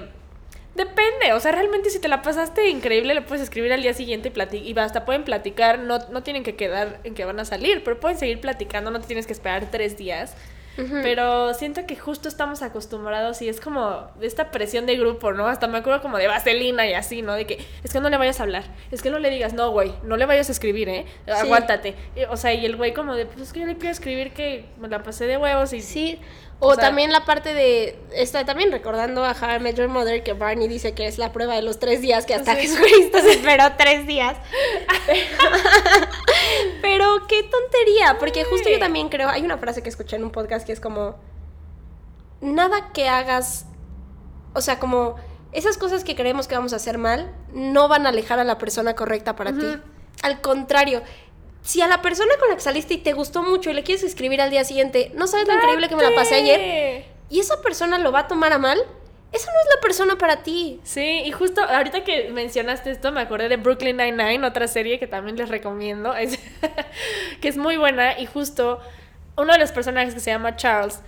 depende, 0.76 1.34
o 1.34 1.40
sea, 1.40 1.52
realmente 1.52 1.90
si 1.90 2.00
te 2.00 2.08
la 2.08 2.22
pasaste 2.22 2.70
increíble, 2.70 3.14
le 3.14 3.22
puedes 3.22 3.44
escribir 3.44 3.74
al 3.74 3.82
día 3.82 3.94
siguiente 3.94 4.32
y, 4.52 4.58
y 4.58 4.80
hasta 4.80 5.06
pueden 5.06 5.24
platicar, 5.24 5.80
no, 5.80 6.00
no 6.10 6.24
tienen 6.24 6.44
que 6.44 6.56
quedar 6.56 7.00
en 7.04 7.16
que 7.16 7.26
van 7.26 7.40
a 7.40 7.46
salir, 7.46 7.84
pero 7.84 8.00
pueden 8.00 8.18
seguir 8.18 8.40
platicando, 8.40 8.92
no 8.92 9.02
te 9.02 9.08
tienes 9.08 9.28
que 9.28 9.34
esperar 9.34 9.68
tres 9.72 9.98
días. 9.98 10.36
Pero 10.76 11.54
siento 11.54 11.86
que 11.86 11.96
justo 11.96 12.28
estamos 12.28 12.62
acostumbrados 12.62 13.42
y 13.42 13.50
es 13.50 13.62
como 13.62 14.08
esta 14.22 14.52
presión 14.52 14.86
de 14.86 14.98
grupo, 14.98 15.32
¿no? 15.32 15.48
Hasta 15.48 15.68
me 15.68 15.78
acuerdo 15.78 16.02
como 16.02 16.18
de 16.18 16.28
vaselina 16.28 16.88
y 16.88 16.94
así, 16.94 17.22
¿no? 17.22 17.34
De 17.34 17.46
que 17.46 17.64
es 17.84 17.94
que 17.94 18.00
no 18.00 18.10
le 18.10 18.18
vayas 18.18 18.40
a 18.40 18.44
hablar, 18.44 18.64
es 18.92 19.02
que 19.02 19.10
no 19.10 19.20
le 19.20 19.30
digas, 19.30 19.54
no, 19.54 19.70
güey, 19.72 19.94
no 20.04 20.18
le 20.18 20.26
vayas 20.26 20.50
a 20.50 20.52
escribir, 20.52 20.90
¿eh? 20.90 21.06
Aguántate. 21.28 21.96
O 22.30 22.38
sea, 22.38 22.54
y 22.54 22.66
el 22.66 22.76
güey 22.76 22.94
como 22.94 23.16
de, 23.16 23.26
pues 23.26 23.42
es 23.42 23.54
que 23.54 23.60
yo 23.62 23.66
le 23.66 23.76
quiero 23.76 23.92
escribir 23.92 24.34
que 24.34 24.66
me 24.80 24.88
la 24.88 25.04
pasé 25.04 25.28
de 25.28 25.38
huevos 25.38 25.74
y... 25.74 25.82
Sí, 25.82 26.20
o, 26.60 26.78
también 26.78 27.12
la 27.12 27.26
parte 27.26 27.54
de. 27.54 28.00
Está 28.14 28.46
también 28.46 28.72
recordando 28.72 29.26
a 29.26 29.32
How 29.32 29.66
I 29.66 29.88
Mother 29.88 30.24
que 30.24 30.34
Barney 30.34 30.68
dice 30.68 30.94
que 30.94 31.08
es 31.08 31.18
la 31.18 31.32
prueba 31.34 31.56
de 31.56 31.62
los 31.62 31.80
tres 31.80 32.02
días, 32.02 32.26
que 32.26 32.34
hasta 32.36 32.56
Jesucristo 32.56 33.20
se 33.20 33.34
esperó 33.34 33.74
tres 33.78 34.08
días. 34.08 34.38
Pero 36.82 37.28
qué 37.28 37.44
tontería, 37.44 38.18
porque 38.20 38.46
justo 38.46 38.70
yo 38.70 38.80
también 38.80 39.10
creo. 39.10 39.30
Hay 39.30 39.44
una 39.44 39.58
frase 39.58 39.84
que 39.84 39.90
escuché 39.90 40.16
en 40.16 40.24
un 40.24 40.32
podcast 40.32 40.66
que 40.66 40.72
es 40.72 40.80
como. 40.80 41.16
Nada 42.40 42.92
que 42.94 43.10
hagas. 43.10 43.66
O 44.54 44.62
sea, 44.62 44.80
como. 44.80 45.16
Esas 45.52 45.78
cosas 45.78 46.04
que 46.04 46.16
creemos 46.16 46.48
que 46.48 46.56
vamos 46.56 46.74
a 46.74 46.78
hacer 46.78 46.98
mal 46.98 47.32
no 47.54 47.88
van 47.88 48.08
a 48.08 48.10
alejar 48.10 48.40
a 48.40 48.44
la 48.44 48.58
persona 48.58 48.96
correcta 48.96 49.36
para 49.36 49.52
ti. 49.52 49.66
Al 50.24 50.42
contrario, 50.42 51.04
si 51.64 51.82
a 51.82 51.88
la 51.88 52.02
persona 52.02 52.32
con 52.40 52.50
la 52.50 52.56
que 52.56 52.62
saliste 52.62 52.94
y 52.94 52.98
te 52.98 53.14
gustó 53.14 53.42
mucho 53.42 53.72
y 53.72 53.74
le 53.74 53.84
quieres 53.84 54.04
escribir 54.04 54.42
al 54.42 54.52
día 54.52 54.66
siguiente, 54.66 55.12
no 55.16 55.28
sabes 55.28 55.48
lo 55.48 55.54
increíble 55.56 55.88
que 55.88 55.96
me 55.96 56.04
la 56.04 56.14
pasé 56.14 56.36
ayer, 56.36 57.06
y 57.30 57.40
esa 57.40 57.62
persona 57.62 57.98
lo 57.98 58.12
va 58.12 58.20
a 58.20 58.28
tomar 58.28 58.52
a 58.52 58.60
mal, 58.60 58.78
esa 59.32 59.52
no 59.52 59.58
es 59.62 59.76
la 59.76 59.82
persona 59.82 60.18
para 60.18 60.44
ti. 60.44 60.80
Sí, 60.84 61.24
y 61.26 61.32
justo 61.32 61.64
ahorita 61.64 62.04
que 62.04 62.30
mencionaste 62.30 62.92
esto, 62.92 63.12
me 63.12 63.22
acordé 63.22 63.50
de 63.50 63.58
Brooklyn 63.58 63.98
Nine-Nine, 63.98 64.46
otra 64.46 64.68
serie 64.68 65.00
que 65.00 65.08
también 65.08 65.38
les 65.38 65.50
recomiendo, 65.50 66.14
que 67.42 67.48
es 67.48 67.58
muy 67.58 67.78
buena, 67.78 68.20
y 68.20 68.26
justo 68.26 68.80
uno 69.38 69.54
de 69.54 69.60
los 69.60 69.72
personajes 69.72 70.14
que 70.14 70.20
se 70.20 70.32
llama 70.32 70.58
Charles, 70.58 71.00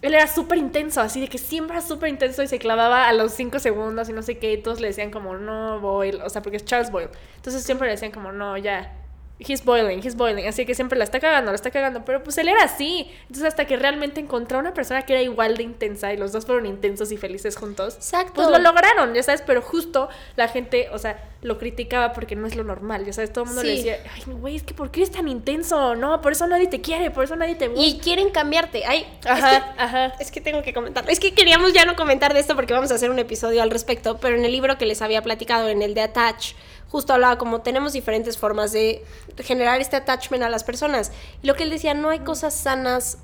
él 0.00 0.14
era 0.14 0.26
súper 0.26 0.58
intenso, 0.58 1.02
así 1.02 1.20
de 1.20 1.28
que 1.28 1.38
siempre 1.38 1.76
era 1.76 1.86
súper 1.86 2.08
intenso 2.08 2.42
y 2.42 2.48
se 2.48 2.58
clavaba 2.58 3.08
a 3.08 3.12
los 3.12 3.32
cinco 3.32 3.58
segundos 3.58 4.08
y 4.08 4.12
no 4.12 4.22
sé 4.22 4.38
qué, 4.38 4.54
y 4.54 4.62
todos 4.62 4.80
le 4.80 4.88
decían 4.88 5.10
como, 5.10 5.36
no, 5.36 5.78
Boyle, 5.80 6.20
o 6.22 6.28
sea, 6.30 6.42
porque 6.42 6.56
es 6.56 6.64
Charles 6.64 6.90
Boyle. 6.90 7.10
Entonces 7.36 7.62
siempre 7.62 7.86
le 7.86 7.92
decían 7.92 8.12
como, 8.12 8.32
no, 8.32 8.56
ya, 8.56 9.03
he's 9.38 9.64
boiling, 9.64 10.00
he's 10.04 10.16
boiling. 10.16 10.46
Así 10.46 10.64
que 10.64 10.74
siempre 10.74 10.98
la 10.98 11.04
está 11.04 11.20
cagando, 11.20 11.50
la 11.50 11.56
está 11.56 11.70
cagando. 11.70 12.04
Pero 12.04 12.22
pues 12.22 12.38
él 12.38 12.48
era 12.48 12.64
así. 12.64 13.10
Entonces 13.22 13.44
hasta 13.44 13.66
que 13.66 13.76
realmente 13.76 14.20
encontró 14.20 14.58
una 14.58 14.74
persona 14.74 15.02
que 15.02 15.12
era 15.14 15.22
igual 15.22 15.56
de 15.56 15.62
intensa 15.62 16.12
y 16.12 16.16
los 16.16 16.32
dos 16.32 16.46
fueron 16.46 16.66
intensos 16.66 17.12
y 17.12 17.16
felices 17.16 17.56
juntos. 17.56 17.94
Exacto. 17.96 18.34
Pues 18.34 18.48
lo 18.48 18.58
lograron, 18.58 19.14
ya 19.14 19.22
sabes. 19.22 19.42
Pero 19.42 19.62
justo 19.62 20.08
la 20.36 20.48
gente, 20.48 20.88
o 20.92 20.98
sea, 20.98 21.30
lo 21.42 21.58
criticaba 21.58 22.12
porque 22.12 22.36
no 22.36 22.46
es 22.46 22.56
lo 22.56 22.64
normal. 22.64 23.04
Ya 23.04 23.12
sabes, 23.12 23.32
todo 23.32 23.44
el 23.44 23.48
mundo 23.48 23.62
le 23.62 23.76
decía, 23.76 23.98
ay, 24.14 24.22
güey, 24.26 24.56
es 24.56 24.62
que 24.62 24.74
¿por 24.74 24.90
qué 24.90 25.00
eres 25.00 25.12
tan 25.12 25.28
intenso? 25.28 25.94
No, 25.94 26.20
por 26.20 26.32
eso 26.32 26.46
nadie 26.46 26.68
te 26.68 26.80
quiere, 26.80 27.10
por 27.10 27.24
eso 27.24 27.36
nadie 27.36 27.54
te 27.54 27.68
busca. 27.68 27.84
Y 27.84 27.98
quieren 27.98 28.30
cambiarte. 28.30 28.84
Ay, 28.86 29.06
ajá, 29.26 29.56
es 29.56 29.62
que, 29.62 29.82
ajá. 29.82 30.06
Es 30.20 30.30
que 30.30 30.40
tengo 30.40 30.62
que 30.62 30.72
comentar. 30.72 31.08
Es 31.10 31.20
que 31.20 31.34
queríamos 31.34 31.72
ya 31.72 31.84
no 31.84 31.96
comentar 31.96 32.32
de 32.32 32.40
esto 32.40 32.54
porque 32.56 32.72
vamos 32.72 32.90
a 32.90 32.94
hacer 32.94 33.10
un 33.10 33.18
episodio 33.18 33.62
al 33.62 33.70
respecto. 33.70 34.18
Pero 34.18 34.36
en 34.36 34.44
el 34.44 34.52
libro 34.52 34.78
que 34.78 34.86
les 34.86 35.02
había 35.02 35.22
platicado, 35.22 35.68
en 35.68 35.82
el 35.82 35.94
de 35.94 36.02
Attach 36.02 36.52
justo 36.94 37.12
hablaba 37.12 37.38
como 37.38 37.60
tenemos 37.60 37.92
diferentes 37.92 38.38
formas 38.38 38.70
de 38.70 39.04
generar 39.38 39.80
este 39.80 39.96
attachment 39.96 40.44
a 40.44 40.48
las 40.48 40.62
personas. 40.62 41.10
Y 41.42 41.48
lo 41.48 41.56
que 41.56 41.64
él 41.64 41.70
decía, 41.70 41.92
no 41.92 42.10
hay 42.10 42.20
cosas 42.20 42.54
sanas. 42.54 43.18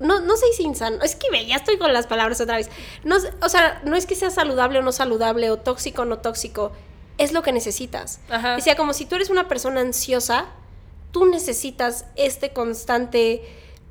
No, 0.00 0.18
no 0.18 0.36
sé 0.36 0.46
si 0.56 0.64
insano, 0.64 1.00
es 1.00 1.14
que 1.14 1.46
ya 1.46 1.54
estoy 1.54 1.78
con 1.78 1.92
las 1.92 2.08
palabras 2.08 2.40
otra 2.40 2.56
vez. 2.56 2.70
No, 3.04 3.14
o 3.40 3.48
sea, 3.48 3.80
no 3.84 3.94
es 3.94 4.06
que 4.06 4.16
sea 4.16 4.30
saludable 4.30 4.80
o 4.80 4.82
no 4.82 4.90
saludable, 4.90 5.48
o 5.52 5.58
tóxico 5.58 6.02
o 6.02 6.04
no 6.06 6.18
tóxico, 6.18 6.72
es 7.16 7.30
lo 7.30 7.42
que 7.44 7.52
necesitas. 7.52 8.18
Decía, 8.56 8.74
como 8.74 8.92
si 8.92 9.06
tú 9.06 9.14
eres 9.14 9.30
una 9.30 9.46
persona 9.46 9.80
ansiosa, 9.80 10.46
tú 11.12 11.26
necesitas 11.26 12.06
este 12.16 12.52
constante 12.52 13.42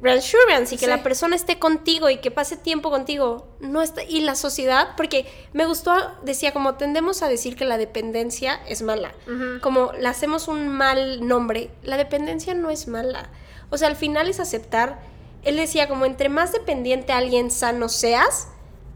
reassurance 0.03 0.75
y 0.75 0.77
que 0.77 0.88
la 0.88 1.01
persona 1.01 1.36
esté 1.36 1.57
contigo 1.57 2.10
y 2.10 2.17
que 2.17 2.29
pase 2.29 2.57
tiempo 2.57 2.91
contigo. 2.91 3.48
No 3.62 3.81
está, 3.81 4.03
y 4.03 4.19
la 4.19 4.36
sociedad, 4.36 4.89
porque 4.98 5.25
me 5.53 5.65
gustó, 5.65 5.93
decía, 6.24 6.51
como 6.51 6.75
tendemos 6.75 7.24
a 7.24 7.29
decir 7.29 7.55
que 7.55 7.65
la 7.65 7.77
dependencia 7.77 8.60
es 8.67 8.81
mala, 8.81 9.15
como 9.62 9.93
le 9.93 10.07
hacemos 10.07 10.48
un 10.48 10.67
mal 10.67 11.25
nombre, 11.25 11.72
la 11.83 11.98
dependencia 11.98 12.53
no 12.53 12.69
es 12.69 12.88
mala. 12.88 13.29
O 13.69 13.77
sea, 13.77 13.88
al 13.88 13.95
final 13.95 14.29
es 14.29 14.39
aceptar, 14.39 15.00
él 15.43 15.55
decía, 15.55 15.88
como 15.88 16.05
entre 16.05 16.29
más 16.29 16.51
dependiente 16.51 17.13
alguien 17.13 17.49
sano 17.49 17.88
seas, 17.88 18.49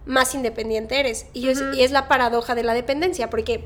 más 0.06 0.36
independiente 0.36 1.00
eres. 1.00 1.26
Y, 1.34 1.48
y 1.48 1.84
es 1.84 1.92
la 1.92 2.08
paradoja 2.08 2.54
de 2.54 2.64
la 2.64 2.74
dependencia, 2.74 3.30
porque 3.30 3.66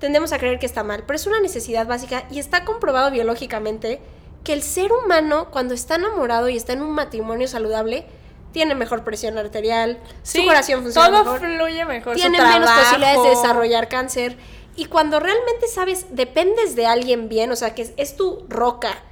tendemos 0.00 0.32
a 0.32 0.38
creer 0.38 0.58
que 0.58 0.66
está 0.66 0.82
mal, 0.82 1.04
pero 1.06 1.16
es 1.16 1.28
una 1.28 1.40
necesidad 1.40 1.86
básica 1.86 2.24
y 2.28 2.40
está 2.40 2.64
comprobado 2.64 3.12
biológicamente 3.12 4.00
que 4.44 4.52
el 4.52 4.62
ser 4.62 4.92
humano, 4.92 5.48
cuando 5.50 5.74
está 5.74 5.96
enamorado 5.96 6.48
y 6.48 6.56
está 6.56 6.72
en 6.72 6.82
un 6.82 6.92
matrimonio 6.92 7.48
saludable, 7.48 8.06
tiene 8.52 8.74
mejor 8.74 9.04
presión 9.04 9.38
arterial, 9.38 9.98
su 10.22 10.44
corazón 10.44 10.82
funciona 10.82 11.24
todo 11.24 11.36
fluye 11.36 11.84
mejor, 11.84 12.16
tiene 12.16 12.40
menos 12.40 12.70
posibilidades 12.70 13.22
de 13.22 13.28
desarrollar 13.30 13.88
cáncer. 13.88 14.36
Y 14.74 14.86
cuando 14.86 15.20
realmente 15.20 15.68
sabes, 15.68 16.06
dependes 16.10 16.76
de 16.76 16.86
alguien 16.86 17.28
bien, 17.28 17.50
o 17.50 17.56
sea, 17.56 17.74
que 17.74 17.92
es, 17.96 18.16
tu 18.16 18.46
roca 18.48 19.02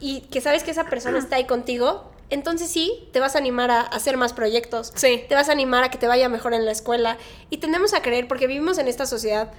y 0.00 0.22
que 0.22 0.40
sabes 0.40 0.62
que 0.62 0.70
esa 0.70 0.84
persona 0.84 1.18
está 1.18 1.36
ahí 1.36 1.46
contigo, 1.46 2.10
entonces 2.30 2.68
sí, 2.68 3.08
te 3.12 3.20
vas 3.20 3.34
a 3.34 3.38
animar 3.38 3.70
a 3.70 3.80
hacer 3.80 4.16
más 4.16 4.32
proyectos. 4.32 4.92
Sí. 4.96 5.24
Te 5.28 5.34
vas 5.34 5.48
a 5.48 5.52
animar 5.52 5.84
a 5.84 5.90
que 5.90 5.98
te 5.98 6.06
vaya 6.06 6.28
mejor 6.28 6.54
en 6.54 6.64
la 6.64 6.72
escuela. 6.72 7.16
Y 7.50 7.58
tendemos 7.58 7.94
a 7.94 8.02
creer, 8.02 8.26
porque 8.26 8.46
vivimos 8.46 8.78
en 8.78 8.88
esta 8.88 9.06
sociedad, 9.06 9.52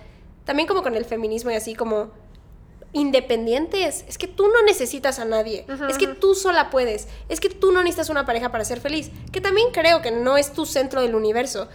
también 0.45 0.67
como 0.67 0.83
con 0.83 0.95
el 0.95 1.05
feminismo 1.05 1.51
y 1.51 1.55
así, 1.55 1.75
como 1.75 2.11
independientes. 2.95 4.05
Es 4.07 4.17
que 4.17 4.27
tú 4.27 4.47
no 4.47 4.63
necesitas 4.63 5.19
a 5.19 5.25
nadie. 5.25 5.65
Es 5.89 5.97
que 5.97 6.07
tú 6.07 6.33
sola 6.33 6.69
puedes. 6.69 7.09
Es 7.27 7.41
que 7.41 7.49
tú 7.49 7.73
no 7.73 7.83
necesitas 7.83 8.09
una 8.09 8.25
pareja 8.25 8.51
para 8.51 8.63
ser 8.63 8.79
feliz. 8.79 9.11
Que 9.33 9.41
también 9.41 9.67
creo 9.73 10.01
que 10.01 10.11
no 10.11 10.37
es 10.37 10.53
tu 10.53 10.65
centro 10.65 11.01
del 11.01 11.13
universo. 11.13 11.67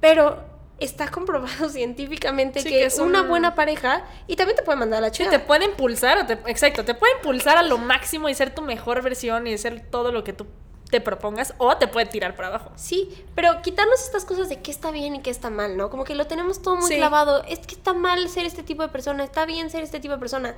Pero 0.00 0.44
está 0.78 1.10
comprobado 1.10 1.68
científicamente 1.70 2.62
que, 2.62 2.84
es 2.84 2.98
una 2.98 3.22
buena 3.22 3.54
pareja 3.54 4.04
y 4.26 4.36
también 4.36 4.56
te 4.56 4.62
puede 4.62 4.78
mandar 4.78 4.98
a 4.98 5.06
la 5.06 5.10
chica. 5.10 5.30
te 5.30 5.40
puede 5.40 5.64
impulsar, 5.64 6.40
exacto, 6.46 6.84
te 6.84 6.94
puede 6.94 7.14
impulsar 7.14 7.56
a 7.56 7.64
lo 7.64 7.78
máximo 7.78 8.28
y 8.28 8.34
ser 8.34 8.54
tu 8.54 8.62
mejor 8.62 9.02
versión 9.02 9.48
y 9.48 9.58
ser 9.58 9.80
todo 9.90 10.12
lo 10.12 10.22
que 10.22 10.32
tú 10.32 10.46
te 10.90 11.00
propongas 11.00 11.54
o 11.58 11.76
te 11.76 11.86
puede 11.86 12.06
tirar 12.06 12.34
para 12.34 12.48
abajo. 12.48 12.70
Sí, 12.76 13.24
pero 13.34 13.60
quitarnos 13.62 14.00
estas 14.00 14.24
cosas 14.24 14.48
de 14.48 14.60
qué 14.60 14.70
está 14.70 14.90
bien 14.90 15.16
y 15.16 15.20
qué 15.20 15.30
está 15.30 15.50
mal, 15.50 15.76
¿no? 15.76 15.90
Como 15.90 16.04
que 16.04 16.14
lo 16.14 16.26
tenemos 16.26 16.62
todo 16.62 16.76
muy 16.76 16.88
clavado. 16.96 17.42
Es 17.44 17.60
que 17.60 17.74
está 17.74 17.92
mal 17.92 18.28
ser 18.28 18.46
este 18.46 18.62
tipo 18.62 18.82
de 18.82 18.88
persona, 18.88 19.24
está 19.24 19.44
bien 19.44 19.70
ser 19.70 19.82
este 19.82 20.00
tipo 20.00 20.14
de 20.14 20.20
persona. 20.20 20.54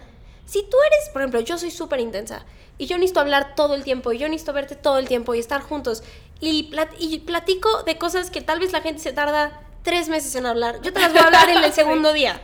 Si 0.47 0.63
tú 0.63 0.77
eres, 0.87 1.09
por 1.11 1.23
ejemplo, 1.23 1.41
yo 1.41 1.59
soy 1.59 1.71
súper 1.71 2.01
intensa 2.01 2.45
y 2.77 2.87
yo 2.87 2.97
necesito 2.97 3.21
hablar 3.21 3.55
todo 3.55 3.75
el 3.75 3.85
tiempo 3.85 4.13
y 4.13 4.19
yo 4.19 4.29
necesito 4.29 4.53
verte 4.53 4.75
todo 4.75 4.99
el 4.99 5.07
tiempo 5.07 5.35
y 5.35 5.39
estar 5.39 5.61
juntos 5.63 6.03
y, 6.41 6.73
y 6.99 7.19
platico 7.21 7.83
de 7.85 7.99
cosas 7.99 8.31
que 8.31 8.41
tal 8.41 8.59
vez 8.59 8.73
la 8.73 8.81
gente 8.81 9.01
se 9.01 9.13
tarda 9.13 9.61
tres 9.83 10.09
meses 10.09 10.35
en 10.35 10.47
hablar. 10.47 10.81
Yo 10.83 10.93
te 10.93 11.01
las 11.01 11.13
voy 11.13 11.21
a 11.21 11.25
hablar 11.25 11.49
en 11.51 11.63
el 11.63 11.73
segundo 11.75 12.13
día. 12.13 12.41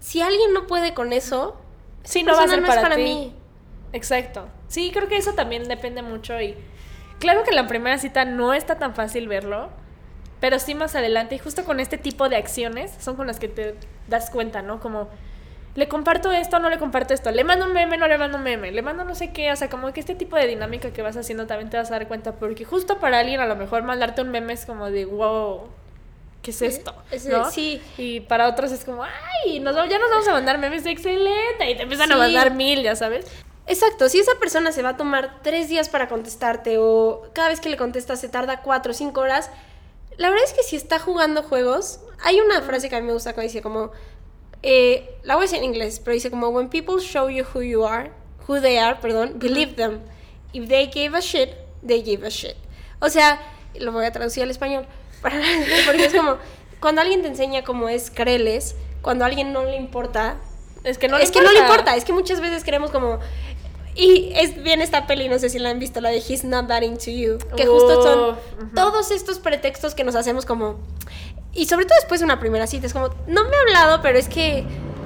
Si 0.00 0.20
alguien 0.20 0.52
no 0.52 0.66
puede 0.66 0.94
con 0.94 1.12
eso, 1.12 1.56
sí, 2.04 2.22
no 2.22 2.34
va 2.34 2.44
a 2.44 2.48
ser 2.48 2.64
para, 2.64 2.96
mí. 2.96 3.34
Exacto. 3.92 4.48
Sí, 4.68 4.90
creo 4.92 5.08
que 5.08 5.16
eso 5.16 5.34
también 5.34 5.66
depende 5.68 6.02
mucho 6.02 6.40
y 6.40 6.56
claro 7.18 7.44
que 7.44 7.50
en 7.50 7.56
la 7.56 7.66
primera 7.66 7.98
cita 7.98 8.24
no 8.24 8.54
está 8.54 8.78
tan 8.78 8.94
fácil 8.94 9.28
verlo, 9.28 9.70
pero 10.40 10.58
sí 10.58 10.74
más 10.74 10.94
adelante, 10.94 11.34
y 11.34 11.38
justo 11.38 11.64
con 11.64 11.80
este 11.80 11.98
tipo 11.98 12.28
de 12.28 12.36
acciones 12.36 12.92
son 13.00 13.16
con 13.16 13.26
las 13.26 13.38
que 13.38 13.48
te 13.48 13.74
das 14.08 14.30
cuenta, 14.30 14.62
¿no? 14.62 14.80
Como, 14.80 15.08
le 15.74 15.88
comparto 15.88 16.30
esto, 16.30 16.58
no 16.60 16.70
le 16.70 16.78
comparto 16.78 17.14
esto, 17.14 17.30
le 17.30 17.42
mando 17.42 17.66
un 17.66 17.72
meme, 17.72 17.96
no 17.96 18.06
le 18.06 18.16
mando 18.16 18.38
un 18.38 18.44
meme, 18.44 18.70
le 18.70 18.82
mando 18.82 19.04
no 19.04 19.14
sé 19.14 19.32
qué, 19.32 19.50
o 19.50 19.56
sea, 19.56 19.68
como 19.68 19.92
que 19.92 20.00
este 20.00 20.14
tipo 20.14 20.36
de 20.36 20.46
dinámica 20.46 20.92
que 20.92 21.02
vas 21.02 21.16
haciendo 21.16 21.46
también 21.46 21.70
te 21.70 21.76
vas 21.76 21.90
a 21.90 21.94
dar 21.94 22.06
cuenta, 22.06 22.32
porque 22.32 22.64
justo 22.64 22.98
para 22.98 23.18
alguien 23.18 23.40
a 23.40 23.46
lo 23.46 23.56
mejor 23.56 23.82
mandarte 23.82 24.22
un 24.22 24.30
meme 24.30 24.52
es 24.52 24.66
como 24.66 24.90
de, 24.90 25.04
wow, 25.04 25.68
¿qué 26.42 26.52
es 26.52 26.62
esto? 26.62 26.94
¿no? 27.30 27.50
Sí. 27.50 27.82
Y 27.98 28.20
para 28.20 28.48
otros 28.48 28.70
es 28.70 28.84
como, 28.84 29.02
ay, 29.02 29.58
nos, 29.60 29.74
ya 29.74 29.98
nos 29.98 30.10
vamos 30.10 30.28
a 30.28 30.32
mandar 30.32 30.58
memes 30.58 30.84
de 30.84 30.90
excelente, 30.90 31.70
y 31.70 31.76
te 31.76 31.82
empiezan 31.82 32.12
a 32.12 32.16
mandar 32.16 32.52
mil, 32.52 32.82
ya 32.82 32.94
sabes. 32.94 33.26
Exacto, 33.66 34.08
si 34.08 34.18
esa 34.18 34.34
persona 34.38 34.72
se 34.72 34.82
va 34.82 34.90
a 34.90 34.96
tomar 34.96 35.40
tres 35.42 35.68
días 35.68 35.88
para 35.88 36.08
contestarte 36.08 36.76
o 36.78 37.22
cada 37.32 37.48
vez 37.48 37.60
que 37.60 37.70
le 37.70 37.76
contestas 37.78 38.20
se 38.20 38.28
tarda 38.28 38.60
cuatro 38.60 38.92
o 38.92 38.94
cinco 38.94 39.22
horas, 39.22 39.50
la 40.18 40.28
verdad 40.28 40.44
es 40.44 40.52
que 40.52 40.62
si 40.62 40.76
está 40.76 40.98
jugando 40.98 41.42
juegos, 41.42 42.00
hay 42.22 42.40
una 42.40 42.60
frase 42.60 42.88
que 42.88 42.96
a 42.96 43.00
mí 43.00 43.06
me 43.06 43.14
gusta 43.14 43.32
que 43.32 43.40
dice 43.40 43.62
como, 43.62 43.90
eh, 44.62 45.18
la 45.22 45.34
voy 45.34 45.42
a 45.42 45.46
decir 45.46 45.58
en 45.58 45.64
inglés, 45.64 46.00
pero 46.00 46.14
dice 46.14 46.30
como, 46.30 46.48
when 46.48 46.68
people 46.68 47.00
show 47.00 47.28
you 47.28 47.44
who 47.54 47.62
you 47.62 47.86
are, 47.86 48.10
who 48.46 48.60
they 48.60 48.76
are, 48.76 48.98
perdón, 49.00 49.38
believe 49.38 49.74
them. 49.74 50.00
If 50.52 50.68
they 50.68 50.90
give 50.92 51.16
a 51.16 51.20
shit, 51.20 51.50
they 51.86 52.02
give 52.02 52.26
a 52.26 52.30
shit. 52.30 52.56
O 53.00 53.08
sea, 53.08 53.40
lo 53.74 53.92
voy 53.92 54.04
a 54.04 54.12
traducir 54.12 54.42
al 54.42 54.50
español, 54.50 54.86
porque 55.22 56.04
es 56.04 56.14
como, 56.14 56.36
cuando 56.80 57.00
alguien 57.00 57.22
te 57.22 57.28
enseña 57.28 57.64
cómo 57.64 57.88
es, 57.88 58.10
créeles, 58.10 58.76
cuando 59.02 59.24
a 59.24 59.28
alguien 59.28 59.52
no 59.52 59.64
le 59.64 59.76
importa, 59.76 60.36
es 60.84 60.98
que 60.98 61.08
no 61.08 61.18
le 61.18 61.24
es 61.24 61.30
que 61.30 61.40
no 61.40 61.50
le 61.50 61.60
importa, 61.60 61.96
es 61.96 62.04
que 62.04 62.12
muchas 62.12 62.40
veces 62.40 62.62
queremos 62.62 62.90
como 62.90 63.18
y 63.94 64.32
es 64.34 64.62
bien 64.62 64.80
esta 64.80 65.06
peli, 65.06 65.28
no 65.28 65.38
sé 65.38 65.48
si 65.48 65.58
la 65.58 65.70
han 65.70 65.78
visto, 65.78 66.00
la 66.00 66.10
de 66.10 66.18
He's 66.18 66.44
Not 66.44 66.68
That 66.68 66.82
Into 66.82 67.10
You, 67.10 67.38
que 67.56 67.66
justo 67.66 68.02
son 68.02 68.38
todos 68.74 69.10
estos 69.10 69.38
pretextos 69.38 69.94
que 69.94 70.04
nos 70.04 70.14
hacemos 70.14 70.44
como... 70.46 70.78
Y 71.52 71.66
sobre 71.66 71.84
todo 71.84 71.96
después 72.00 72.20
de 72.20 72.24
una 72.24 72.40
primera 72.40 72.66
cita, 72.66 72.86
es 72.86 72.92
como, 72.92 73.08
no 73.28 73.44
me 73.44 73.56
ha 73.56 73.60
hablado, 73.60 74.02
pero 74.02 74.18
es 74.18 74.28
que 74.28 74.64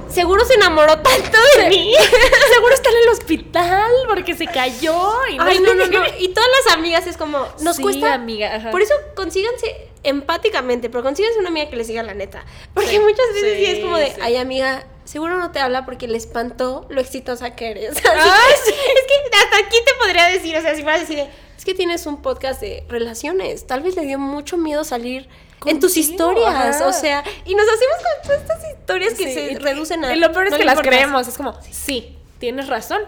seguro 0.08 0.42
se 0.46 0.54
enamoró 0.54 0.94
tanto 1.00 1.38
de 1.58 1.68
mí. 1.68 1.92
Seguro 2.54 2.74
está 2.74 2.88
en 2.88 2.96
el 2.96 3.08
hospital 3.10 3.90
porque 4.08 4.34
se 4.34 4.46
cayó 4.46 5.10
y 5.30 5.36
Ay, 5.38 5.60
no, 5.60 5.74
no, 5.74 5.86
no. 5.86 6.00
Y 6.18 6.28
todas 6.28 6.48
las 6.64 6.74
amigas 6.74 7.06
es 7.06 7.16
como, 7.18 7.46
nos 7.60 7.76
Sí, 7.76 7.82
cuesta. 7.82 8.14
amiga, 8.14 8.56
ajá. 8.56 8.70
Por 8.70 8.80
eso 8.80 8.94
consíganse 9.14 9.87
empáticamente, 10.02 10.90
pero 10.90 11.02
consíganse 11.02 11.38
una 11.38 11.48
amiga 11.48 11.68
que 11.70 11.76
les 11.76 11.88
diga 11.88 12.02
la 12.02 12.14
neta. 12.14 12.44
Porque 12.74 12.90
Sí, 12.90 12.98
muchas 12.98 13.26
veces 13.34 13.58
sí, 13.58 13.64
sí, 13.66 13.70
es 13.72 13.80
como 13.80 13.96
de, 13.96 14.12
ay, 14.20 14.36
amiga, 14.36 14.84
seguro 15.04 15.38
no 15.38 15.50
te 15.52 15.60
habla 15.60 15.84
porque 15.84 16.08
le 16.08 16.16
espantó 16.18 16.86
lo 16.90 17.00
exitosa 17.00 17.54
que 17.56 17.70
eres. 17.70 17.96
Ay, 18.04 18.52
Es 18.56 18.72
que 18.72 19.36
hasta 19.36 19.58
aquí 19.58 19.76
te 19.84 19.92
podría 20.00 20.26
decir, 20.26 20.56
o 20.56 20.60
sea, 20.60 20.74
si 20.74 20.82
fueras 20.82 21.02
así 21.02 21.16
de, 21.16 21.28
es 21.56 21.64
que 21.64 21.74
tienes 21.74 22.06
un 22.06 22.22
podcast 22.22 22.60
de 22.60 22.84
relaciones. 22.88 23.66
Tal 23.66 23.82
vez 23.82 23.96
le 23.96 24.02
dio 24.02 24.18
mucho 24.18 24.56
miedo 24.56 24.84
salir. 24.84 25.28
En 25.66 25.80
tus 25.80 25.96
historias, 25.96 26.76
ajá. 26.76 26.86
o 26.86 26.92
sea, 26.92 27.24
y 27.44 27.52
nos 27.56 27.66
hacemos 27.66 27.96
con 27.96 28.22
todas 28.28 28.40
estas 28.42 28.70
historias 28.78 29.14
que 29.14 29.24
Sí, 29.26 29.34
se 29.54 29.58
reducen 29.58 30.04
a. 30.04 30.14
Y 30.14 30.20
lo 30.20 30.30
peor 30.30 30.44
es 30.46 30.50
no 30.52 30.56
que 30.56 30.62
le 30.62 30.66
las 30.66 30.74
importas. 30.78 30.96
creemos. 31.00 31.26
Es 31.26 31.36
como, 31.36 31.58
sí, 31.68 32.16
tienes 32.38 32.68
razón. 32.68 33.00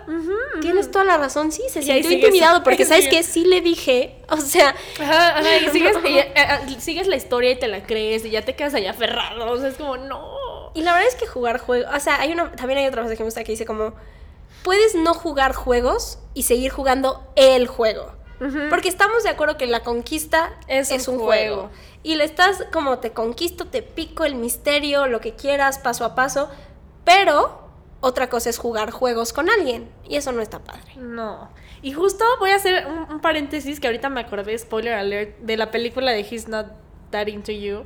Tienes 0.61 0.91
toda 0.91 1.05
la 1.05 1.17
razón, 1.17 1.53
sí, 1.53 1.63
se 1.71 1.83
sintió 1.83 2.11
intimidado 2.11 2.63
porque 2.63 2.85
sabes 2.87 3.09
que 3.09 3.23
sí 3.23 3.45
le 3.45 3.61
dije, 3.61 4.17
o 4.29 4.37
sea, 4.39 4.75
Ajá, 5.01 5.39
ajá, 5.39 5.57
y 5.57 5.69
sigues, 5.73 5.97
y, 6.05 6.19
eh, 6.19 6.33
eh, 6.35 6.77
sigues 6.81 7.07
la 7.07 7.17
historia 7.17 7.53
y 7.53 7.59
te 7.59 7.69
la 7.69 7.83
crees 7.83 8.25
y 8.25 8.31
ya 8.31 8.43
te 8.43 8.55
quedas 8.55 8.75
ahí 8.75 8.87
aferrado. 8.87 9.51
O 9.51 9.59
sea, 9.59 9.69
es 9.69 9.77
como, 9.77 9.97
no. 9.97 10.73
Y 10.75 10.83
la 10.83 10.93
verdad 10.93 11.09
es 11.09 11.17
que 11.17 11.27
jugar 11.27 11.59
juegos, 11.59 11.93
o 11.95 12.01
sea, 12.01 12.21
hay 12.21 12.33
una, 12.33 12.53
también 12.53 12.79
hay 12.79 12.87
otra 12.87 13.03
cosa 13.03 13.15
que 13.15 13.23
me 13.23 13.27
gusta 13.27 13.45
que 13.45 13.53
dice 13.53 13.67
como, 13.67 13.95
puedes 14.63 14.95
no 14.95 15.15
jugar 15.15 15.53
juegos 15.55 16.19
y 16.35 16.45
seguir 16.45 16.71
jugando 16.71 17.33
el 17.37 17.67
juego. 17.67 18.13
Porque 18.71 18.89
estamos 18.89 19.23
de 19.23 19.29
acuerdo 19.29 19.59
que 19.59 19.67
la 19.67 19.81
conquista 19.81 20.55
Es 20.67 20.91
es, 20.91 21.09
un 21.09 21.17
un, 21.17 21.21
juego. 21.21 21.55
juego. 21.57 21.71
Y 22.03 22.15
le 22.15 22.25
estás 22.25 22.65
como 22.73 22.99
te 22.99 23.13
conquisto, 23.13 23.67
te 23.67 23.83
pico 23.83 24.25
el 24.25 24.35
misterio, 24.35 25.07
lo 25.09 25.21
que 25.21 25.35
quieras, 25.35 25.79
paso 25.79 26.07
a 26.07 26.15
paso. 26.15 26.49
Pero 27.05 27.70
otra 28.01 28.29
cosa 28.29 28.51
es 28.51 28.59
jugar 28.59 28.91
juegos 28.91 29.33
con 29.33 29.51
alguien. 29.51 29.89
Y 30.09 30.17
eso 30.17 30.33
no 30.33 30.43
está 30.43 30.59
padre. 30.61 30.97
No. 30.97 31.51
Y 31.83 31.93
justo 31.93 32.25
voy 32.39 32.51
a 32.51 32.57
hacer 32.57 32.87
un, 32.87 33.21
paréntesis 33.21 33.81
que 33.81 33.87
ahorita 33.87 34.09
me 34.11 34.21
acordé, 34.21 34.57
spoiler 34.59 34.95
alert, 34.95 35.39
de 35.39 35.57
la 35.57 35.71
película 35.71 36.11
de 36.11 36.21
He's 36.21 36.49
Not 36.49 36.67
That 37.11 37.27
Into 37.29 37.53
You. 37.53 37.85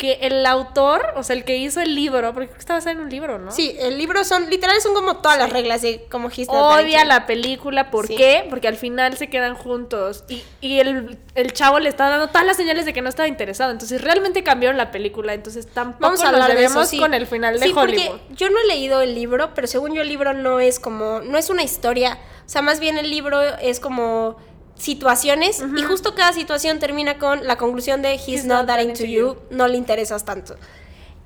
Que 0.00 0.14
el 0.22 0.46
autor, 0.46 1.12
o 1.16 1.22
sea, 1.22 1.36
el 1.36 1.44
que 1.44 1.58
hizo 1.58 1.80
el 1.80 1.94
libro, 1.94 2.32
porque 2.32 2.46
creo 2.46 2.54
que 2.56 2.60
estaba 2.60 2.78
basado 2.78 2.96
en 2.96 3.02
un 3.02 3.10
libro, 3.10 3.38
¿no? 3.38 3.52
Sí, 3.52 3.76
el 3.78 3.98
libro 3.98 4.24
son, 4.24 4.48
literal 4.48 4.80
son 4.80 4.94
como 4.94 5.18
todas 5.18 5.36
las 5.38 5.50
reglas 5.52 5.82
de 5.82 6.06
como 6.10 6.30
Odia 6.48 7.04
la 7.04 7.26
película, 7.26 7.90
¿por 7.90 8.06
Sí. 8.06 8.16
qué? 8.16 8.46
Porque 8.48 8.66
al 8.66 8.76
final 8.76 9.16
se 9.18 9.28
quedan 9.28 9.54
juntos 9.54 10.24
y, 10.28 10.42
y 10.62 10.80
el, 10.80 11.18
el 11.34 11.52
chavo 11.52 11.78
le 11.80 11.90
está 11.90 12.08
dando 12.08 12.28
todas 12.28 12.46
las 12.46 12.56
señales 12.56 12.86
de 12.86 12.92
que 12.94 13.02
no 13.02 13.10
estaba 13.10 13.28
interesado. 13.28 13.70
Entonces 13.72 14.00
realmente 14.00 14.42
cambiaron 14.42 14.78
la 14.78 14.90
película, 14.90 15.34
entonces 15.34 15.66
tampoco 15.66 16.00
Vamos 16.00 16.20
a 16.20 16.24
nos 16.24 16.32
hablar 16.32 16.48
de 16.50 16.54
debemos 16.56 16.82
eso, 16.84 16.90
sí. 16.92 16.98
con 16.98 17.12
el 17.12 17.26
final 17.26 17.60
de 17.60 17.66
Hollywood. 17.66 17.78
porque 17.78 18.34
yo 18.34 18.48
no 18.48 18.56
he 18.58 18.66
leído 18.68 19.02
el 19.02 19.14
libro, 19.14 19.50
pero 19.54 19.66
según 19.66 19.94
yo 19.94 20.00
el 20.00 20.08
libro 20.08 20.32
no 20.32 20.60
es 20.60 20.80
como, 20.80 21.20
no 21.20 21.36
es 21.36 21.50
una 21.50 21.62
historia, 21.62 22.18
o 22.46 22.48
sea, 22.48 22.62
más 22.62 22.80
bien 22.80 22.96
el 22.96 23.10
libro 23.10 23.40
es 23.42 23.78
como 23.80 24.36
situaciones 24.80 25.62
y 25.76 25.82
justo 25.82 26.14
cada 26.14 26.32
situación 26.32 26.78
termina 26.78 27.18
con 27.18 27.46
la 27.46 27.56
conclusión 27.56 28.00
de 28.02 28.14
he's, 28.14 28.44
not, 28.44 28.66
that 28.66 28.80
into 28.80 29.04
you, 29.04 29.36
no 29.50 29.68
le 29.68 29.76
interesas 29.76 30.24
tanto. 30.24 30.56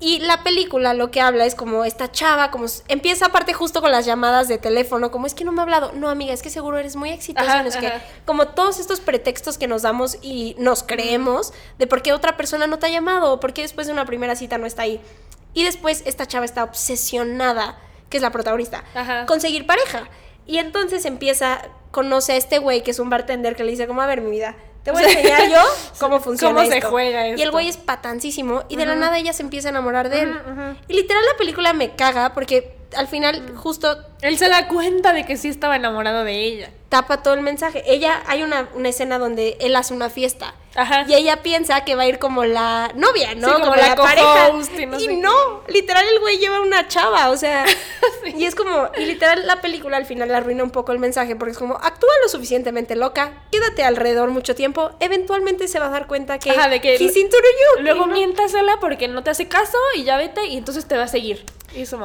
Y 0.00 0.18
la 0.18 0.42
película 0.42 0.92
lo 0.92 1.10
que 1.10 1.20
habla 1.20 1.46
es 1.46 1.54
como 1.54 1.84
esta 1.84 2.10
chava, 2.10 2.50
como 2.50 2.66
empieza 2.88 3.26
aparte 3.26 3.54
justo 3.54 3.80
con 3.80 3.92
las 3.92 4.04
llamadas 4.04 4.48
de 4.48 4.58
teléfono, 4.58 5.10
como 5.10 5.26
es 5.26 5.34
que 5.34 5.44
no 5.44 5.52
me 5.52 5.60
ha 5.60 5.62
hablado. 5.62 5.92
No, 5.92 6.10
amiga, 6.10 6.34
es 6.34 6.42
que 6.42 6.50
seguro 6.50 6.78
eres 6.78 6.96
muy 6.96 7.10
exitosa. 7.10 7.62
No 7.62 7.70
qué. 7.70 7.86
ajá. 7.86 8.02
Como 8.26 8.48
todos 8.48 8.80
estos 8.80 9.00
pretextos 9.00 9.56
que 9.56 9.68
nos 9.68 9.82
damos 9.82 10.18
y 10.20 10.56
nos 10.58 10.82
creemos 10.82 11.52
de 11.78 11.86
por 11.86 12.02
qué 12.02 12.12
otra 12.12 12.36
persona 12.36 12.66
no 12.66 12.78
te 12.80 12.86
ha 12.86 12.90
llamado 12.90 13.32
o 13.32 13.40
por 13.40 13.52
qué 13.52 13.62
después 13.62 13.86
de 13.86 13.92
una 13.92 14.04
primera 14.04 14.34
cita 14.34 14.58
no 14.58 14.66
está 14.66 14.82
ahí. 14.82 15.00
Y 15.54 15.62
después 15.62 16.02
esta 16.04 16.26
chava 16.26 16.44
está 16.44 16.64
obsesionada, 16.64 17.78
que 18.10 18.16
es 18.16 18.22
la 18.22 18.30
protagonista, 18.30 18.82
Ajá. 18.94 19.26
conseguir 19.26 19.64
pareja. 19.64 20.08
Y 20.46 20.58
entonces 20.58 21.04
empieza, 21.04 21.62
conoce 21.90 22.32
a 22.32 22.36
este 22.36 22.58
güey 22.58 22.82
que 22.82 22.90
es 22.90 22.98
un 22.98 23.10
bartender 23.10 23.56
que 23.56 23.64
le 23.64 23.70
dice 23.70 23.86
como, 23.86 24.02
a 24.02 24.06
ver, 24.06 24.20
mi 24.20 24.30
vida, 24.30 24.54
te 24.82 24.90
voy 24.92 25.02
a 25.02 25.06
enseñar 25.08 25.48
yo 25.48 25.62
cómo 25.98 26.20
funciona 26.20 26.54
¿Cómo 26.54 26.70
se 26.70 26.78
esto". 26.78 26.90
juega 26.90 27.28
Y 27.28 27.40
el 27.40 27.50
güey 27.50 27.68
es 27.68 27.76
patancísimo 27.78 28.64
y 28.68 28.76
de 28.76 28.84
la 28.84 28.94
nada 28.94 29.18
ella 29.18 29.32
se 29.32 29.42
empieza 29.42 29.68
a 29.68 29.70
enamorar 29.70 30.10
de 30.10 30.20
él. 30.22 30.34
Y 30.88 30.92
literal 30.94 31.22
la 31.30 31.38
película 31.38 31.72
me 31.72 31.94
caga 31.96 32.34
porque 32.34 32.76
al 32.96 33.08
final 33.08 33.56
justo 33.56 33.96
Él 34.20 34.36
se 34.38 34.48
da 34.48 34.68
cuenta 34.68 35.12
de 35.12 35.24
que 35.24 35.36
sí 35.36 35.48
estaba 35.48 35.76
enamorado 35.76 36.22
de 36.24 36.44
ella. 36.44 36.70
tapa 36.90 37.22
todo 37.22 37.34
el 37.34 37.40
mensaje. 37.40 37.82
Ella, 37.86 38.22
hay 38.26 38.42
una, 38.42 38.68
una 38.74 38.88
escena 38.90 39.18
donde 39.18 39.56
él 39.60 39.74
hace 39.74 39.94
una 39.94 40.10
fiesta. 40.10 40.54
Ajá. 40.74 41.04
Y 41.06 41.14
ella 41.14 41.42
piensa 41.42 41.84
que 41.84 41.94
va 41.94 42.02
a 42.02 42.06
ir 42.06 42.18
como 42.18 42.44
la 42.44 42.90
novia, 42.94 43.34
¿no? 43.34 43.48
Sí, 43.48 43.54
como 43.54 43.74
la 43.76 43.94
pareja. 43.94 44.50
y 44.50 44.86
no 44.86 44.98
sé 44.98 45.06
qué. 45.06 45.16
no, 45.16 45.62
literal 45.68 46.04
el 46.06 46.20
güey 46.20 46.38
lleva 46.38 46.60
una 46.60 46.88
chava, 46.88 47.30
o 47.30 47.36
sea. 47.36 47.64
Y 48.36 48.46
es 48.46 48.54
como, 48.54 48.88
y 48.98 49.04
literal 49.04 49.46
la 49.46 49.60
película 49.60 49.98
al 49.98 50.06
final 50.06 50.34
arruina 50.34 50.64
un 50.64 50.70
poco 50.70 50.92
el 50.92 50.98
mensaje 50.98 51.36
porque 51.36 51.52
es 51.52 51.58
como, 51.58 51.74
actúa 51.74 52.10
lo 52.22 52.28
suficientemente 52.28 52.96
loca, 52.96 53.44
quédate 53.52 53.84
alrededor 53.84 54.30
mucho 54.30 54.54
tiempo, 54.54 54.92
eventualmente 54.98 55.68
se 55.68 55.78
va 55.78 55.86
a 55.86 55.90
dar 55.90 56.06
cuenta 56.06 56.38
que, 56.38 56.50
Ajá, 56.50 56.68
de 56.68 56.80
que 56.80 56.94
he's 56.94 57.16
into 57.16 57.36
you. 57.36 57.82
Luego 57.82 58.06
no. 58.06 58.14
miéntasela 58.14 58.78
porque 58.80 59.08
no 59.08 59.22
te 59.22 59.30
hace 59.30 59.46
caso 59.46 59.76
y 59.94 60.04
ya 60.04 60.16
vete 60.16 60.46
y 60.46 60.56
entonces 60.56 60.86
te 60.86 60.96
va 60.96 61.04
a 61.04 61.08
seguir. 61.08 61.44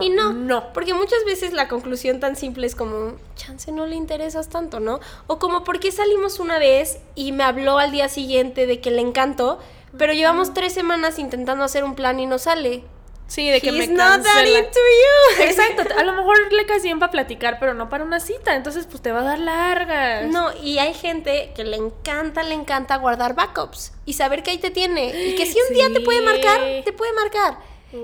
Y, 0.02 0.10
no, 0.10 0.34
no. 0.34 0.74
porque 0.74 0.94
muchas 0.94 1.24
veces 1.26 1.54
la 1.54 1.68
conclusión 1.68 2.20
tan 2.20 2.36
simple 2.36 2.66
es 2.66 2.76
como, 2.76 3.14
chance 3.36 3.72
no 3.72 3.86
le 3.86 3.96
interesas 3.96 4.50
tanto, 4.50 4.80
¿no? 4.80 5.00
O 5.28 5.40
como, 5.40 5.64
¿por 5.64 5.80
qué 5.80 5.92
salimos 5.92 6.40
una 6.40 6.60
vez 6.60 7.00
y 7.16 7.32
me 7.32 7.44
habló 7.44 7.78
al 7.78 7.92
día 7.92 8.10
siguiente 8.10 8.68
de 8.68 8.82
que 8.82 8.92
le 8.92 9.02
encantó, 9.02 9.60
pero 9.98 10.14
llevamos 10.14 10.54
tres 10.54 10.74
semanas 10.74 11.20
intentando 11.20 11.64
hacer 11.64 11.84
un 11.84 11.96
plan 11.96 12.20
y 12.20 12.26
no 12.26 12.40
sale? 12.40 12.84
Sí, 13.30 13.48
de 13.48 13.62
que 13.62 13.70
He's 13.70 13.88
me 13.90 13.96
not 13.96 14.24
that 14.24 14.44
into 14.44 14.80
you. 14.80 15.44
Exacto, 15.44 15.84
a 15.96 16.04
lo 16.04 16.14
mejor 16.14 16.52
le 16.52 16.66
caes 16.66 16.82
bien 16.82 16.98
para 16.98 17.12
platicar, 17.12 17.58
pero 17.60 17.76
no 17.76 17.88
para 17.88 18.04
una 18.04 18.20
cita, 18.20 18.56
entonces 18.56 18.88
pues 18.88 19.04
te 19.04 19.12
va 19.12 19.20
a 19.20 19.24
dar 19.24 19.40
largas. 19.40 20.26
No, 20.28 20.50
y 20.64 20.80
hay 20.80 20.96
gente 20.96 21.52
que 21.56 21.64
le 21.64 21.78
encanta, 21.78 22.42
le 22.42 22.56
encanta 22.56 22.96
guardar 22.96 23.36
backups 23.36 23.94
y 24.06 24.14
saber 24.14 24.42
que 24.42 24.50
ahí 24.50 24.58
te 24.58 24.72
tiene. 24.72 25.10
Y 25.28 25.36
que 25.36 25.46
si 25.46 25.60
un 25.70 25.76
día 25.76 25.90
te 25.94 26.02
puede 26.02 26.22
marcar, 26.22 26.60
te 26.84 26.92
puede 26.92 27.14
marcar. 27.14 27.60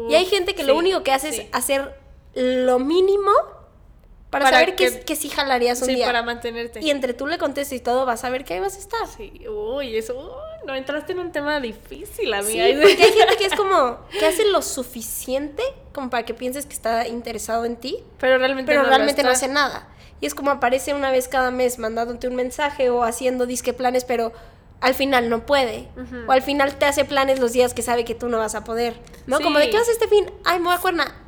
Y 0.09 0.15
hay 0.15 0.25
gente 0.25 0.55
que 0.55 0.63
lo 0.63 0.73
sí, 0.73 0.79
único 0.79 1.03
que 1.03 1.11
hace 1.11 1.31
sí. 1.31 1.41
es 1.41 1.47
hacer 1.51 1.93
lo 2.33 2.79
mínimo 2.79 3.31
para, 4.29 4.45
Para 4.45 4.57
saber 4.59 4.75
que, 4.75 4.91
que- 4.91 4.99
que 5.01 5.15
sí 5.15 5.29
jalarías 5.29 5.79
un 5.81 5.87
Sí, 5.87 5.95
día. 5.95 6.05
para 6.05 6.21
mantenerte. 6.23 6.81
Y 6.81 6.89
entre 6.89 7.13
tú 7.13 7.25
le 7.27 7.37
contestas 7.37 7.77
y 7.77 7.79
todo, 7.79 8.05
vas 8.05 8.23
a 8.25 8.29
ver 8.29 8.43
que 8.43 8.53
ahí 8.55 8.59
vas 8.59 8.75
a 8.75 8.79
estar. 8.79 9.07
Sí, 9.07 9.31
uy, 9.47 9.95
eso, 9.95 10.13
uy, 10.17 10.67
no 10.67 10.75
entraste 10.75 11.13
en 11.13 11.19
un 11.19 11.31
tema 11.31 11.59
difícil, 11.61 12.25
Sí, 12.27 12.33
amiga. 12.33 12.81
porque 12.81 13.03
hay 13.03 13.13
gente 13.13 13.37
que 13.37 13.45
es 13.45 13.53
como, 13.55 13.99
que 14.11 14.25
hace 14.25 14.45
lo 14.49 14.61
suficiente 14.61 15.63
como 15.93 16.09
para 16.09 16.25
que 16.25 16.33
pienses 16.33 16.65
que 16.65 16.73
está 16.73 17.07
interesado 17.07 17.63
en 17.63 17.77
ti, 17.77 18.03
pero 18.19 18.37
realmente 18.37 18.69
pero 18.71 18.83
no 18.83 18.89
realmente 18.89 19.23
no 19.23 19.29
hace 19.29 19.47
nada. 19.47 19.87
Y 20.19 20.25
es 20.25 20.35
como 20.35 20.51
aparece 20.51 20.93
una 20.93 21.11
vez 21.11 21.27
cada 21.29 21.51
mes 21.51 21.77
mandándote 21.79 22.27
un 22.27 22.35
mensaje 22.35 22.89
o 22.89 23.03
haciendo 23.03 23.45
disque 23.45 23.71
planes, 23.73 24.03
pero 24.05 24.33
al 24.81 24.93
final 24.93 25.29
no 25.29 25.45
puede. 25.45 25.88
O 26.27 26.31
al 26.31 26.41
final 26.41 26.75
te 26.77 26.85
hace 26.85 27.05
planes 27.05 27.39
los 27.39 27.53
días 27.53 27.73
que 27.73 27.81
sabe 27.81 28.05
que 28.05 28.15
tú 28.15 28.29
no 28.29 28.38
vas 28.38 28.55
a 28.55 28.63
poder. 28.63 28.95
¿no? 29.27 29.38
Sí. 29.38 29.43
Como 29.43 29.59
de 29.59 29.69
qué 29.69 29.77
vas 29.77 29.89
este 29.89 30.07
fin, 30.07 30.29
ay, 30.43 30.59
me 30.59 30.65
voy 30.65 30.75
a 30.75 30.79
Cuerna. 30.79 31.21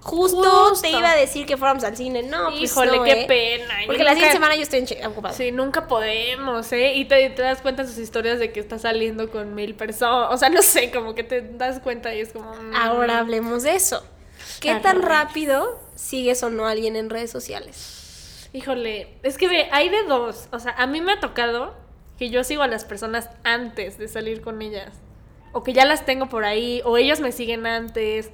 Justo, 0.00 0.42
Justo. 0.68 0.82
te 0.82 0.90
iba 0.90 1.10
a 1.12 1.16
decir 1.16 1.46
que 1.46 1.56
fuéramos 1.56 1.82
al 1.82 1.96
cine. 1.96 2.22
No, 2.22 2.50
pues 2.50 2.70
Híjole, 2.70 2.98
no, 2.98 3.04
qué 3.04 3.22
¿eh? 3.22 3.24
pena. 3.26 3.74
Porque 3.86 4.02
la 4.04 4.10
nunca- 4.10 4.14
siguiente 4.16 4.32
semana 4.34 4.54
yo 4.56 4.60
estoy 4.62 4.78
en 4.80 4.86
Che- 4.86 5.06
ocupada. 5.06 5.34
Sí, 5.34 5.50
nunca 5.50 5.86
podemos, 5.88 6.70
¿eh? 6.72 6.92
Y 6.94 7.06
te, 7.06 7.30
te 7.30 7.40
das 7.40 7.62
cuenta 7.62 7.82
en 7.82 7.88
sus 7.88 7.96
historias 7.96 8.38
de 8.38 8.52
que 8.52 8.60
está 8.60 8.78
saliendo 8.78 9.30
con 9.30 9.54
mil 9.54 9.74
personas. 9.74 10.28
O 10.30 10.36
sea, 10.36 10.50
no 10.50 10.60
sé, 10.60 10.90
como 10.90 11.14
que 11.14 11.24
te 11.24 11.40
das 11.40 11.80
cuenta 11.80 12.14
y 12.14 12.20
es 12.20 12.32
como. 12.34 12.52
mm. 12.54 12.74
Ahora 12.76 13.18
hablemos 13.18 13.62
de 13.62 13.76
eso. 13.76 14.04
¿Qué 14.60 14.74
tan 14.76 15.00
rápido 15.00 15.80
sigues 15.94 16.42
o 16.42 16.50
no 16.50 16.66
a 16.66 16.72
alguien 16.72 16.96
en 16.96 17.08
redes 17.08 17.30
sociales? 17.30 18.48
Híjole, 18.52 19.08
es 19.22 19.38
que 19.38 19.48
ve, 19.48 19.68
hay 19.72 19.88
de 19.88 20.02
dos. 20.04 20.48
O 20.52 20.58
sea, 20.58 20.72
a 20.72 20.86
mí 20.86 21.00
me 21.00 21.12
ha 21.12 21.20
tocado 21.20 21.74
que 22.18 22.30
yo 22.30 22.44
sigo 22.44 22.62
a 22.62 22.68
las 22.68 22.84
personas 22.84 23.30
antes 23.42 23.98
de 23.98 24.08
salir 24.08 24.40
con 24.40 24.62
ellas. 24.62 24.92
O 25.52 25.62
que 25.62 25.72
ya 25.72 25.84
las 25.84 26.04
tengo 26.04 26.28
por 26.28 26.44
ahí, 26.44 26.82
o 26.84 26.96
ellos 26.96 27.20
me 27.20 27.32
siguen 27.32 27.66
antes. 27.66 28.30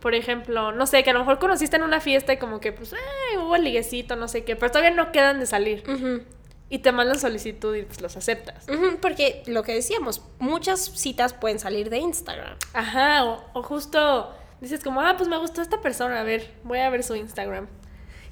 Por 0.00 0.14
ejemplo, 0.14 0.72
no 0.72 0.86
sé, 0.86 1.02
que 1.02 1.10
a 1.10 1.12
lo 1.12 1.20
mejor 1.20 1.38
conociste 1.38 1.76
en 1.76 1.82
una 1.82 2.00
fiesta 2.00 2.32
y 2.32 2.36
como 2.36 2.60
que, 2.60 2.72
pues, 2.72 2.92
eh, 2.92 3.38
hubo 3.38 3.56
el 3.56 3.64
liguecito, 3.64 4.16
no 4.16 4.28
sé 4.28 4.44
qué, 4.44 4.56
pero 4.56 4.70
todavía 4.72 4.90
no 4.90 5.12
quedan 5.12 5.38
de 5.40 5.46
salir. 5.46 5.84
Y 6.68 6.78
te 6.78 6.90
mandan 6.90 7.18
solicitud 7.18 7.76
y 7.76 7.82
pues 7.82 8.00
los 8.00 8.16
aceptas. 8.16 8.66
Porque 9.00 9.42
lo 9.46 9.62
que 9.62 9.74
decíamos, 9.74 10.22
muchas 10.38 10.80
citas 10.80 11.34
pueden 11.34 11.58
salir 11.58 11.90
de 11.90 11.98
Instagram. 11.98 12.56
Ajá, 12.72 13.24
o, 13.24 13.44
o 13.52 13.62
justo 13.62 14.34
dices 14.60 14.82
como, 14.82 15.00
ah, 15.02 15.14
pues 15.16 15.28
me 15.28 15.36
gustó 15.36 15.60
esta 15.60 15.80
persona, 15.80 16.20
a 16.20 16.24
ver, 16.24 16.50
voy 16.62 16.78
a 16.78 16.88
ver 16.88 17.02
su 17.02 17.14
Instagram. 17.14 17.66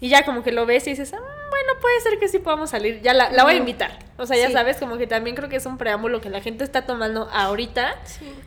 Y 0.01 0.09
ya 0.09 0.25
como 0.25 0.43
que 0.43 0.53
lo 0.53 0.65
ves 0.65 0.87
y 0.87 0.91
dices, 0.91 1.13
ah, 1.13 1.40
bueno, 1.51 1.73
puede 1.81 2.01
ser 2.01 2.19
que 2.19 2.29
sí 2.29 2.39
podamos 2.39 2.71
salir, 2.71 3.01
ya 3.03 3.13
la, 3.13 3.31
la 3.31 3.43
voy 3.45 3.55
a 3.55 3.57
invitar. 3.57 3.99
O 4.17 4.27
sea, 4.27 4.37
ya 4.37 4.47
Sí. 4.47 4.53
sabes, 4.53 4.77
como 4.79 4.97
que 4.97 5.07
también 5.07 5.37
creo 5.37 5.49
que 5.49 5.57
es 5.57 5.67
un 5.67 5.77
preámbulo 5.79 6.21
que 6.21 6.31
la 6.31 6.41
gente 6.41 6.65
está 6.65 6.87
tomando 6.87 7.29
ahorita 7.33 7.97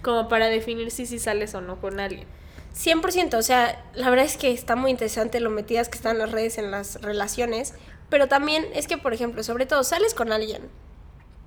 como 0.02 0.28
para 0.30 0.48
definir 0.48 0.90
si 0.92 1.06
sí 1.06 1.20
sales 1.20 1.54
o 1.56 1.62
no 1.62 1.80
con 1.80 2.00
alguien. 2.00 2.28
100%, 2.76 3.36
o 3.38 3.42
sea, 3.44 3.84
la 3.94 4.10
verdad 4.10 4.26
es 4.26 4.36
que 4.38 4.52
está 4.52 4.76
muy 4.76 4.90
interesante 4.90 5.40
lo 5.40 5.50
metidas 5.52 5.90
que 5.90 5.98
están 5.98 6.18
las 6.18 6.32
redes 6.32 6.58
en 6.58 6.72
las 6.72 7.00
relaciones, 7.02 7.76
pero 8.10 8.28
también 8.28 8.66
es 8.74 8.88
que, 8.88 8.98
por 8.98 9.14
ejemplo, 9.14 9.44
sobre 9.44 9.66
todo, 9.68 9.84
sales 9.84 10.14
con 10.16 10.32
alguien. 10.32 10.70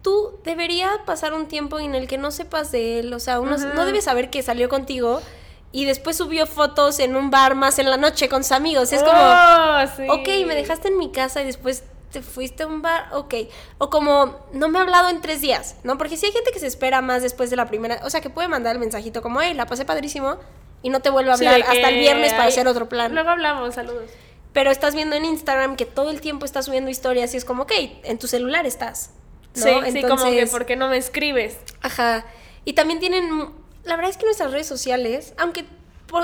Tú 0.03 0.39
debería 0.45 0.91
pasar 1.05 1.35
un 1.35 1.49
tiempo 1.49 1.81
en 1.81 1.97
el 1.97 2.07
que 2.07 2.17
no 2.17 2.31
sepas 2.31 2.71
de 2.71 3.01
él, 3.01 3.13
o 3.13 3.19
sea, 3.19 3.41
uno 3.41 3.57
no 3.59 3.87
debes 3.87 4.05
saber 4.05 4.31
que 4.31 4.43
salió 4.43 4.69
contigo 4.69 5.21
y 5.73 5.85
después 5.85 6.17
subió 6.17 6.47
fotos 6.47 6.99
en 7.01 7.17
un 7.17 7.31
bar 7.31 7.55
más 7.55 7.79
en 7.79 7.91
la 7.91 7.97
noche 7.97 8.29
con 8.29 8.43
sus 8.45 8.53
amigos. 8.53 8.93
Es 8.93 9.03
como, 9.03 9.19
Oh, 9.21 9.79
sí. 9.97 10.07
ok, 10.09 10.47
me 10.47 10.55
dejaste 10.55 10.89
en 10.89 10.99
mi 10.99 11.11
casa 11.13 11.43
y 11.43 11.45
después 11.47 11.85
te 12.13 12.23
fuiste 12.23 12.63
a 12.63 12.67
un 12.67 12.81
bar, 12.83 13.09
ok. 13.13 13.35
O 13.79 13.91
como, 13.91 14.39
no 14.53 14.69
me 14.69 14.79
ha 14.79 14.83
hablado 14.83 15.09
en 15.11 15.21
tres 15.21 15.41
días, 15.43 15.77
¿no? 15.85 15.99
Porque 15.99 16.17
si 16.17 16.27
hay 16.27 16.33
gente 16.33 16.51
que 16.51 16.61
se 16.61 16.67
espera 16.67 17.03
más 17.03 17.23
después 17.23 17.51
de 17.51 17.57
la 17.57 17.67
primera, 17.67 18.01
o 18.05 18.11
sea, 18.11 18.21
que 18.23 18.31
puede 18.31 18.49
mandar 18.49 18.75
el 18.75 18.81
mensajito 18.81 19.21
como, 19.21 19.43
hey, 19.43 19.53
la 19.55 19.67
pasé 19.67 19.85
padrísimo 19.85 20.37
y 20.83 20.89
no 20.89 21.01
te 21.01 21.11
vuelvo 21.11 21.33
a 21.33 21.37
Sí, 21.37 21.45
hablar 21.47 21.63
hasta 21.69 21.89
el 21.91 21.99
viernes 21.99 22.31
para 22.33 22.45
hay- 22.45 22.49
hacer 22.51 22.69
otro 22.69 22.89
plan. 22.89 23.13
Luego 23.13 23.29
hablamos, 23.31 23.75
saludos. 23.75 24.09
Pero 24.55 24.71
estás 24.71 24.95
viendo 24.95 25.17
en 25.17 25.27
Instagram 25.27 25.77
que 25.77 25.85
todo 25.85 26.09
el 26.11 26.23
tiempo 26.23 26.47
estás 26.47 26.65
subiendo 26.65 26.91
historias 26.91 27.35
y 27.35 27.37
es 27.37 27.45
como, 27.45 27.65
ok, 27.65 27.73
en 28.05 28.19
tu 28.19 28.27
celular 28.29 28.65
estás. 28.65 29.11
¿no? 29.57 29.63
Sí, 29.63 29.93
sí, 29.93 30.03
como 30.03 30.25
que 30.31 30.47
¿por 30.47 30.65
qué 30.65 30.77
no 30.77 30.89
me 30.89 30.97
escribes? 30.97 31.59
Ajá. 31.83 32.25
Y 32.65 32.73
también 32.75 32.99
tienen, 33.01 33.51
la 33.87 33.97
verdad 33.97 34.11
es 34.11 34.17
que 34.19 34.25
nuestras 34.27 34.51
redes 34.53 34.67
sociales, 34.67 35.33
aunque 35.39 35.65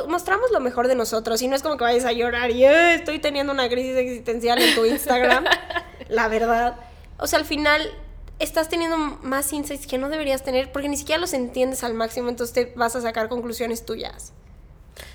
mostramos 0.09 0.51
lo 0.53 0.61
mejor 0.61 0.87
de 0.88 0.94
nosotros 0.94 1.40
y 1.42 1.48
no 1.48 1.57
es 1.57 1.62
como 1.62 1.77
que 1.77 1.85
vayas 1.85 2.05
a 2.05 2.12
llorar 2.12 2.51
y 2.51 2.64
"Eh, 2.64 2.94
estoy 2.94 3.18
teniendo 3.18 3.53
una 3.53 3.68
crisis 3.68 3.96
existencial 3.96 4.61
en 4.61 4.75
tu 4.75 4.85
Instagram, 4.85 5.44
la 6.09 6.29
verdad. 6.29 6.77
O 7.18 7.27
sea, 7.27 7.38
al 7.38 7.44
final 7.44 7.90
estás 8.38 8.68
teniendo 8.68 8.96
más 8.96 9.53
insights 9.53 9.87
que 9.87 9.98
no 9.98 10.09
deberías 10.09 10.42
tener 10.42 10.70
porque 10.72 10.88
ni 10.88 10.96
siquiera 10.96 11.20
los 11.20 11.33
entiendes 11.33 11.83
al 11.85 11.94
máximo, 11.94 12.29
entonces 12.29 12.55
te 12.55 12.72
vas 12.77 12.94
a 12.96 13.01
sacar 13.01 13.29
conclusiones 13.29 13.85
tuyas. 13.85 14.33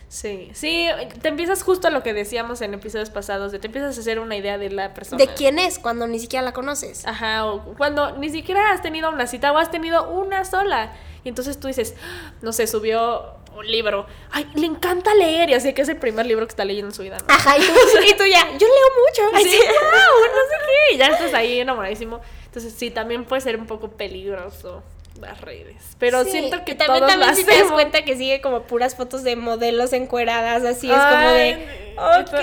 Sí, 0.10 0.50
sí, 0.54 0.88
te 1.22 1.28
empiezas 1.28 1.64
justo 1.64 1.90
a 1.90 1.92
lo 1.92 2.02
que 2.02 2.14
decíamos 2.14 2.62
en 2.62 2.74
episodios 2.74 3.10
pasados, 3.10 3.52
de 3.52 3.60
te 3.60 3.68
empiezas 3.68 3.98
a 3.98 4.00
hacer 4.00 4.20
una 4.20 4.38
idea 4.38 4.58
de 4.58 4.70
la 4.70 4.94
persona. 4.94 5.18
De 5.18 5.34
quién 5.34 5.60
es 5.60 5.80
cuando 5.80 6.08
ni 6.08 6.18
siquiera 6.20 6.44
la 6.46 6.54
conoces. 6.54 7.06
Ajá, 7.06 7.46
o 7.46 7.76
cuando 7.76 8.16
ni 8.18 8.30
siquiera 8.30 8.72
has 8.72 8.82
tenido 8.82 9.10
una 9.10 9.28
cita 9.28 9.52
o 9.52 9.58
has 9.58 9.70
tenido 9.70 10.10
una 10.10 10.46
sola. 10.46 10.94
Y 11.26 11.30
entonces 11.30 11.60
tú 11.60 11.68
dices, 11.68 11.96
"Ah, 12.02 12.32
no 12.42 12.54
sé, 12.54 12.68
subió 12.68 13.36
un 13.58 13.68
libro. 13.68 14.06
Ay, 14.32 14.48
le 14.56 14.68
encanta 14.68 15.14
leer. 15.16 15.50
Y 15.50 15.56
así 15.56 15.74
que 15.74 15.82
es 15.82 15.90
el 15.90 15.98
primer 15.98 16.26
libro 16.26 16.46
que 16.46 16.52
está 16.52 16.64
leyendo 16.64 16.90
en 16.90 16.96
su 16.96 17.02
vida. 17.02 17.18
¿no? 17.18 17.34
Ajá, 17.34 17.58
y 17.58 17.62
tú, 17.62 17.68
y 18.08 18.14
tú 18.16 18.24
ya, 18.26 18.46
yo 18.52 18.68
leo 18.68 19.28
mucho. 19.28 19.36
Así, 19.36 19.48
Así. 19.48 19.58
wow, 19.58 20.28
no 20.32 20.42
sé 20.50 20.56
qué. 20.90 20.96
Y 20.96 20.98
ya 20.98 21.08
estás 21.08 21.34
ahí 21.34 21.60
enamoradísimo. 21.60 22.22
Entonces 22.46 22.74
sí, 22.78 22.92
también 22.92 23.26
puede 23.26 23.42
ser 23.42 23.58
un 23.58 23.66
poco 23.66 23.90
peligroso 23.90 24.84
las 25.20 25.42
redes. 25.42 25.76
Pero 26.00 26.24
Sí, 26.24 26.32
siento 26.32 26.64
que 26.66 26.76
también, 26.76 27.00
todos 27.00 27.12
también 27.12 27.36
si 27.36 27.44
te 27.44 27.58
das 27.58 27.72
cuenta 27.72 28.04
que 28.04 28.16
sigue 28.16 28.42
como 28.42 28.64
puras 28.64 28.96
fotos 28.96 29.24
de 29.24 29.36
modelos 29.36 29.94
encueradas, 29.94 30.64
así 30.64 30.90
es 30.92 30.98
como 30.98 31.30
de, 31.32 31.94
ok. 31.98 32.34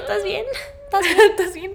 ¿estás 0.00 0.24
bien? 0.24 0.44
¿Estás 0.84 1.02
bien? 1.02 1.18
¿Estás 1.30 1.54
bien? 1.54 1.74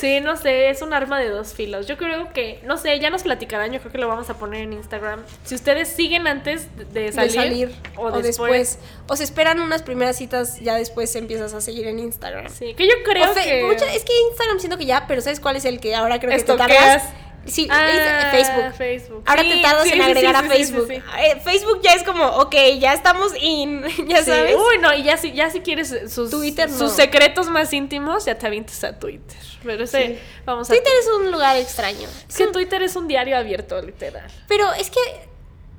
Sí, 0.00 0.20
no 0.20 0.36
sé, 0.36 0.68
es 0.68 0.82
un 0.82 0.92
arma 0.92 1.20
de 1.20 1.28
dos 1.28 1.54
filos. 1.54 1.86
Yo 1.86 1.96
creo 1.96 2.32
que, 2.32 2.58
no 2.64 2.76
sé, 2.76 2.98
ya 2.98 3.08
nos 3.08 3.22
platicarán, 3.22 3.72
yo 3.72 3.78
creo 3.78 3.92
que 3.92 3.98
lo 3.98 4.08
vamos 4.08 4.28
a 4.30 4.34
poner 4.34 4.62
en 4.62 4.72
Instagram. 4.72 5.22
Si 5.44 5.54
ustedes 5.54 5.88
siguen 5.88 6.26
antes 6.26 6.66
de 6.92 7.12
De 7.12 7.12
salir, 7.12 7.72
o, 7.96 8.06
o, 8.06 8.20
después. 8.20 8.80
O 9.08 9.14
se 9.14 9.22
esperan 9.22 9.60
unas 9.60 9.82
primeras 9.84 10.16
citas, 10.16 10.58
ya 10.60 10.74
después 10.74 11.14
empiezas 11.14 11.54
a 11.54 11.60
seguir 11.60 11.86
en 11.86 12.00
Instagram. 12.00 12.48
Sí, 12.50 12.74
que 12.74 12.86
yo 12.88 12.94
creo 13.04 13.30
O 13.30 13.32
fe- 13.34 13.44
que... 13.44 13.62
mucha- 13.64 13.94
es 13.94 14.04
que 14.04 14.12
Instagram 14.30 14.58
siento 14.58 14.76
que 14.76 14.86
ya, 14.86 15.04
pero 15.06 15.20
¿sabes 15.20 15.38
cuál 15.38 15.54
es 15.54 15.64
el 15.64 15.78
que 15.78 15.94
ahora 15.94 16.18
creo 16.18 16.30
que 16.32 16.42
te 16.42 16.52
Estoqueas. 16.52 17.04
Sí, 17.46 17.66
Ah, 17.70 18.30
es 18.32 18.46
Facebook. 18.46 18.74
Facebook. 18.76 19.22
Ahora 19.26 19.42
Sí, 19.42 19.50
te 19.50 19.62
tardas 19.62 19.82
sí, 19.84 19.88
en 19.90 19.94
sí, 19.96 20.00
agregar 20.02 20.34
sí, 20.34 20.38
a 20.38 20.42
sí, 20.42 20.48
sí, 20.48 20.56
Facebook. 20.72 20.86
sí, 20.88 20.94
sí. 20.96 21.40
Facebook 21.42 21.80
ya 21.82 21.94
es 21.94 22.02
como, 22.04 22.24
ok, 22.24 22.54
ya 22.78 22.92
estamos 22.92 23.32
in, 23.40 23.82
ya 24.08 24.18
Sí, 24.18 24.24
sabes. 24.30 24.54
Uy, 24.56 24.78
no, 24.80 24.94
y 24.94 25.02
ya 25.02 25.16
si, 25.16 25.32
ya 25.32 25.50
si 25.50 25.60
quieres 25.60 25.94
sus, 26.08 26.30
Twitter, 26.30 26.70
no. 26.70 26.78
sus 26.78 26.92
secretos 26.92 27.48
más 27.48 27.72
íntimos, 27.72 28.24
ya 28.26 28.38
te 28.38 28.46
avientes 28.46 28.82
a 28.84 28.98
Twitter. 28.98 29.36
Pero 29.64 29.84
ese, 29.84 30.06
Sí. 30.06 30.18
vamos 30.44 30.68
a... 30.70 30.72
Twitter 30.72 30.92
es 31.00 31.08
un 31.18 31.32
lugar 31.32 31.56
extraño. 31.56 32.08
Es 32.28 32.36
que 32.36 32.46
Twitter 32.48 32.82
es 32.82 32.94
un 32.96 33.08
diario 33.08 33.36
abierto, 33.36 33.80
literal. 33.82 34.30
Pero 34.48 34.72
es 34.74 34.90
que 34.90 35.00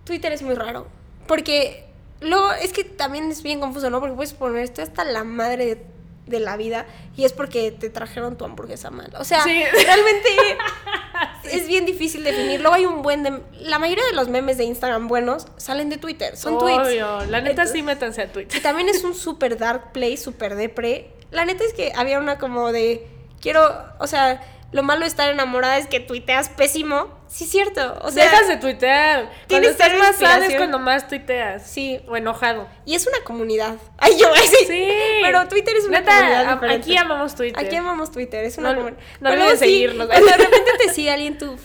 Twitter 0.06 0.32
es 0.34 0.41
muy 0.41 0.56
raro. 0.56 0.88
Porque 1.28 1.86
luego 2.19 2.52
es 2.54 2.73
que 2.73 2.84
también 2.84 3.32
es 3.32 3.41
bien 3.43 3.60
confuso, 3.62 3.89
¿no? 3.89 3.99
Porque 4.02 4.15
puedes 4.15 4.34
poner 4.34 4.63
esto 4.63 4.82
hasta 4.82 5.04
la 5.06 5.23
madre 5.23 5.65
de, 5.65 5.86
de 6.25 6.39
la 6.39 6.55
vida 6.57 6.86
y 7.17 7.25
es 7.25 7.33
porque 7.33 7.71
te 7.71 7.89
trajeron 7.89 8.38
tu 8.38 8.45
hamburguesa 8.45 8.89
mal. 8.89 9.12
O 9.19 9.23
sea, 9.25 9.43
Sí. 9.43 9.63
realmente 9.86 10.29
es 11.51 11.67
bien 11.67 11.86
difícil 11.86 12.23
definir. 12.23 12.62
Luego 12.62 12.75
hay 12.75 12.86
un 12.86 13.01
buen 13.01 13.23
de. 13.23 13.41
La 13.59 13.79
mayoría 13.79 14.05
de 14.05 14.13
los 14.13 14.29
memes 14.29 14.57
de 14.57 14.63
Instagram 14.63 15.07
buenos 15.07 15.47
salen 15.57 15.89
de 15.89 15.97
Twitter, 15.97 16.38
son 16.38 16.57
tweets. 16.59 16.79
Obvio, 16.88 17.25
la 17.25 17.39
neta 17.41 17.49
Entonces- 17.51 17.73
sí 17.73 17.83
métanse 17.83 18.21
a 18.21 18.31
Twitter. 18.31 18.57
Y 18.57 18.62
también 18.62 18.89
es 18.89 19.03
un 19.03 19.13
super 19.15 19.57
dark 19.57 19.91
play, 19.91 20.17
super 20.17 20.55
depre. 20.55 21.12
La 21.31 21.45
neta 21.45 21.63
es 21.63 21.73
que 21.73 21.91
había 21.95 22.19
una 22.19 22.38
como 22.38 22.71
de. 22.71 23.07
Quiero. 23.41 23.67
O 23.99 24.07
sea, 24.07 24.41
lo 24.71 24.83
malo 24.83 25.01
de 25.01 25.07
estar 25.07 25.29
enamorada 25.29 25.77
es 25.77 25.88
que 25.88 25.99
tuiteas 25.99 26.49
pésimo. 26.49 27.07
Sí, 27.34 27.46
es 27.46 27.50
cierto. 27.50 27.96
O 28.04 28.12
sea, 28.12 28.26
Dejas 28.26 28.48
de 28.48 28.58
tuitear. 28.58 29.28
Cuando 29.50 29.67
estás 29.67 29.98
más 29.98 30.17
sad 30.17 30.43
es 30.43 30.56
cuando 30.56 30.78
más 30.78 31.08
tuiteas. 31.08 31.63
Sí. 31.65 32.00
O 32.08 32.15
enojado. 32.15 32.67
Y 32.86 32.93
es 32.93 33.08
una 33.08 33.17
comunidad. 33.24 33.74
Ay, 33.98 34.15
yo 34.19 34.32
así. 34.32 34.65
Sí. 34.67 34.88
Pero 35.24 35.48
Twitter 35.48 35.76
es 35.76 35.86
una 35.86 36.02
Neta, 36.02 36.15
comunidad 36.15 36.54
diferente. 36.54 36.84
aquí 36.84 36.96
amamos 36.98 37.34
Twitter. 37.36 37.65
Aquí 37.65 37.76
amamos 37.76 38.12
Twitter, 38.12 38.46
es 38.46 38.60
una 38.60 38.74
No- 38.74 38.78
comunidad. 38.78 39.02
no 39.19 39.50
sí, 39.50 39.58
seguirnos. 39.58 40.06
Cuando 40.08 40.28
de 40.28 40.38
repente 40.38 40.72
te 40.86 40.93
sigue 40.93 41.10
alguien, 41.10 41.38
tú. 41.39 41.58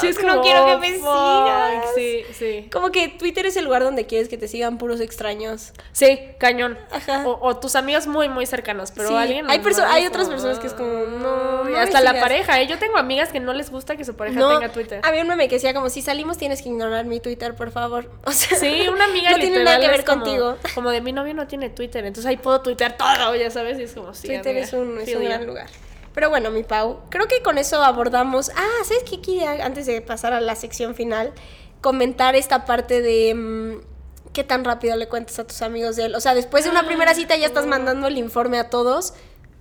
Sí, 0.00 0.08
es 0.08 0.20
no 0.20 0.30
como, 0.30 0.42
quiero 0.42 0.66
que 0.66 0.76
me 0.78 0.96
sigas. 0.96 1.84
Sí, 1.94 2.24
sí. 2.32 2.68
Como 2.72 2.90
que 2.90 3.06
Twitter 3.06 3.46
es 3.46 3.56
el 3.56 3.66
lugar 3.66 3.84
donde 3.84 4.06
quieres 4.06 4.28
que 4.28 4.36
te 4.36 4.48
sigan 4.48 4.78
puros 4.78 5.00
extraños. 5.00 5.74
Sí, 5.92 6.18
cañón. 6.38 6.76
Ajá. 6.90 7.22
O, 7.24 7.38
o 7.40 7.56
tus 7.56 7.76
amigos 7.76 8.08
muy, 8.08 8.28
muy 8.28 8.46
cercanos, 8.46 8.90
pero 8.90 9.10
Sí, 9.10 9.14
alguien. 9.14 9.48
hay 9.48 9.62
hay 9.90 10.06
otras 10.06 10.28
personas 10.28 10.58
que 10.58 10.66
es 10.66 10.72
como, 10.72 10.88
no, 11.04 11.62
no 11.64 11.78
hasta 11.78 12.00
la 12.00 12.18
pareja, 12.20 12.60
¿eh? 12.60 12.66
Yo 12.66 12.78
tengo 12.78 12.98
amigas 12.98 13.28
que 13.28 13.38
no 13.38 13.52
les 13.52 13.70
gusta 13.70 13.96
que 13.96 14.04
su 14.04 14.16
pareja 14.16 14.40
No, 14.40 14.58
tenga 14.58 14.72
Twitter. 14.72 14.87
Había 15.02 15.22
un 15.22 15.28
meme 15.28 15.48
que 15.48 15.56
decía 15.56 15.74
como 15.74 15.88
si 15.90 16.02
salimos 16.02 16.38
tienes 16.38 16.62
que 16.62 16.68
ignorar 16.68 17.04
mi 17.06 17.20
Twitter, 17.20 17.54
por 17.54 17.70
favor. 17.70 18.10
O 18.24 18.32
sea, 18.32 18.58
Sí, 18.58 18.86
una 18.92 19.04
amiga 19.04 19.30
no 19.32 19.38
tiene 19.38 19.64
nada 19.64 19.80
que 19.80 19.88
ver 19.88 20.04
como- 20.04 20.22
contigo. 20.24 20.56
Como 20.74 20.90
de 20.90 21.00
mi 21.00 21.12
novio 21.12 21.34
no 21.34 21.46
tiene 21.46 21.70
Twitter, 21.70 22.04
entonces 22.04 22.28
ahí 22.28 22.36
puedo 22.36 22.60
tuitear 22.60 22.96
todo, 22.96 23.34
ya 23.36 23.50
sabes, 23.50 23.78
y 23.78 23.82
es 23.84 23.92
como 23.92 24.14
sí. 24.14 24.28
Twitter 24.28 24.48
amiga, 24.52 24.66
es 24.66 24.72
un, 24.72 24.98
es 24.98 25.14
un 25.14 25.24
gran 25.24 25.46
lugar. 25.46 25.66
Pero 26.14 26.30
bueno, 26.30 26.50
mi 26.50 26.64
Pau, 26.64 27.00
creo 27.10 27.28
que 27.28 27.42
con 27.42 27.58
eso 27.58 27.82
abordamos. 27.82 28.50
Ah, 28.56 28.84
¿sabes 28.84 29.04
qué 29.08 29.20
quería 29.20 29.64
antes 29.64 29.86
de 29.86 30.00
pasar 30.00 30.32
a 30.32 30.40
la 30.40 30.56
sección 30.56 30.94
final? 30.94 31.32
Comentar 31.80 32.34
esta 32.34 32.64
parte 32.64 33.02
de 33.02 33.34
mm, 33.34 33.80
qué 34.32 34.42
tan 34.42 34.64
rápido 34.64 34.96
le 34.96 35.06
cuentas 35.06 35.38
a 35.38 35.46
tus 35.46 35.62
amigos 35.62 35.94
de 35.96 36.06
él. 36.06 36.14
O 36.16 36.20
sea, 36.20 36.34
después 36.34 36.64
de 36.64 36.70
una 36.70 36.84
primera 36.86 37.14
cita 37.14 37.36
ya 37.36 37.46
estás 37.46 37.66
mandando 37.66 38.08
el 38.08 38.18
informe 38.18 38.58
a 38.58 38.68
todos. 38.68 39.14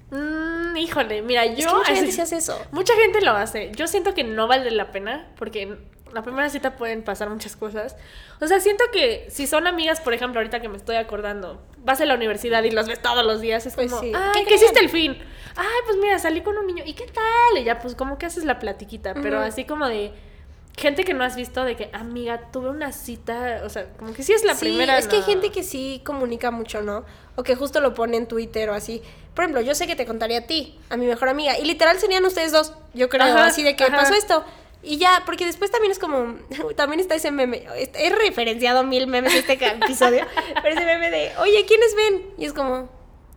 Mm, 0.10 0.67
híjole, 0.78 1.22
mira, 1.22 1.46
yo. 1.46 1.54
es 1.54 1.66
que 1.68 1.74
mucha 1.74 1.86
gente 1.94 2.04
así- 2.08 2.12
se 2.14 2.22
hace 2.22 2.38
eso. 2.38 2.60
Mucha 2.72 2.94
gente 2.96 3.22
lo 3.22 3.32
hace. 3.32 3.72
Yo 3.76 3.88
siento 3.88 4.14
que 4.14 4.24
no 4.24 4.48
vale 4.48 4.70
la 4.72 4.92
pena 4.92 5.28
porque 5.38 5.62
en 5.64 5.80
la 6.14 6.22
primera 6.24 6.50
cita 6.50 6.76
pueden 6.78 7.04
pasar 7.04 7.30
muchas 7.30 7.56
cosas. 7.56 7.96
O 8.40 8.48
sea, 8.48 8.60
siento 8.60 8.86
que 8.94 9.28
si 9.30 9.46
son 9.48 9.68
amigas, 9.68 10.00
por 10.00 10.14
ejemplo, 10.14 10.40
ahorita 10.40 10.62
que 10.62 10.70
me 10.70 10.78
estoy 10.78 10.96
acordando, 10.96 11.62
vas 11.80 12.00
a 12.02 12.06
la 12.06 12.16
universidad 12.16 12.64
y 12.64 12.72
los 12.72 12.88
ves 12.88 13.02
todos 13.02 13.26
los 13.26 13.42
días, 13.42 13.66
es 13.66 13.76
Pues 13.76 13.90
como, 13.92 14.02
sí. 14.02 14.12
ay, 14.16 14.46
¿Qué 14.46 14.56
hiciste 14.56 14.80
el 14.80 14.90
fin? 14.90 15.18
Ay, 15.56 15.66
pues 15.86 15.98
mira, 15.98 16.18
salí 16.20 16.42
con 16.42 16.58
un 16.58 16.66
niño. 16.68 16.84
¿Y 16.86 16.94
qué 16.94 17.06
tal? 17.08 17.58
Y 17.60 17.64
ya, 17.64 17.80
pues 17.80 17.96
como 17.96 18.18
que 18.18 18.26
haces 18.26 18.46
la 18.46 18.60
platiquita, 18.60 19.14
pero 19.16 19.40
así 19.40 19.66
como 19.66 19.88
de 19.88 20.12
gente 20.78 21.04
que 21.04 21.14
no 21.14 21.24
has 21.24 21.36
visto 21.36 21.64
de 21.64 21.76
que, 21.76 21.90
amiga, 21.92 22.52
tuve 22.52 22.70
una 22.70 22.92
cita, 22.92 23.62
o 23.66 23.70
sea, 23.70 23.92
como 23.98 24.14
que 24.14 24.22
sí 24.22 24.32
es 24.34 24.44
la 24.44 24.54
sí, 24.54 24.66
primera. 24.66 24.98
es 24.98 25.08
que 25.08 25.18
hay 25.18 25.24
gente 25.24 25.52
que 25.52 25.64
sí 25.64 26.02
comunica 26.06 26.52
mucho, 26.52 26.82
¿no? 26.82 27.04
O 27.36 27.44
que 27.44 27.56
justo 27.56 27.80
lo 27.80 27.96
pone 27.96 28.18
en 28.18 28.28
Twitter 28.28 28.70
o 28.70 28.76
así. 28.76 29.02
Por 29.34 29.44
ejemplo, 29.44 29.62
yo 29.62 29.74
sé 29.74 29.88
que 29.88 29.96
te 29.96 30.06
contaría 30.06 30.40
a 30.40 30.48
ti, 30.48 30.80
a 30.90 30.98
mi 30.98 31.08
mejor 31.08 31.30
amiga. 31.30 31.58
Y 31.58 31.66
literal 31.66 32.00
serían 32.00 32.24
ustedes 32.26 32.52
dos, 32.52 32.74
yo 32.94 33.10
creo, 33.10 33.26
Ajá, 33.26 33.48
así 33.48 33.64
de 33.64 33.76
que 33.76 33.86
ajá. 33.86 33.98
pasó 33.98 34.14
esto. 34.14 34.46
Y 34.84 34.98
ya, 34.98 35.24
porque 35.26 35.46
después 35.46 35.72
también 35.72 35.92
es 35.92 36.00
como, 36.00 36.36
también 36.76 37.00
está 37.00 37.16
ese 37.16 37.32
meme, 37.32 37.66
he 37.76 38.10
referenciado 38.12 38.84
mil 38.84 39.08
memes 39.08 39.34
este 39.34 39.54
episodio, 39.54 40.26
pero 40.62 40.76
ese 40.76 40.86
meme 40.86 41.10
de, 41.10 41.32
oye, 41.40 41.66
¿quiénes 41.66 41.96
ven? 41.96 42.34
Y 42.38 42.46
es 42.46 42.54
como, 42.54 42.88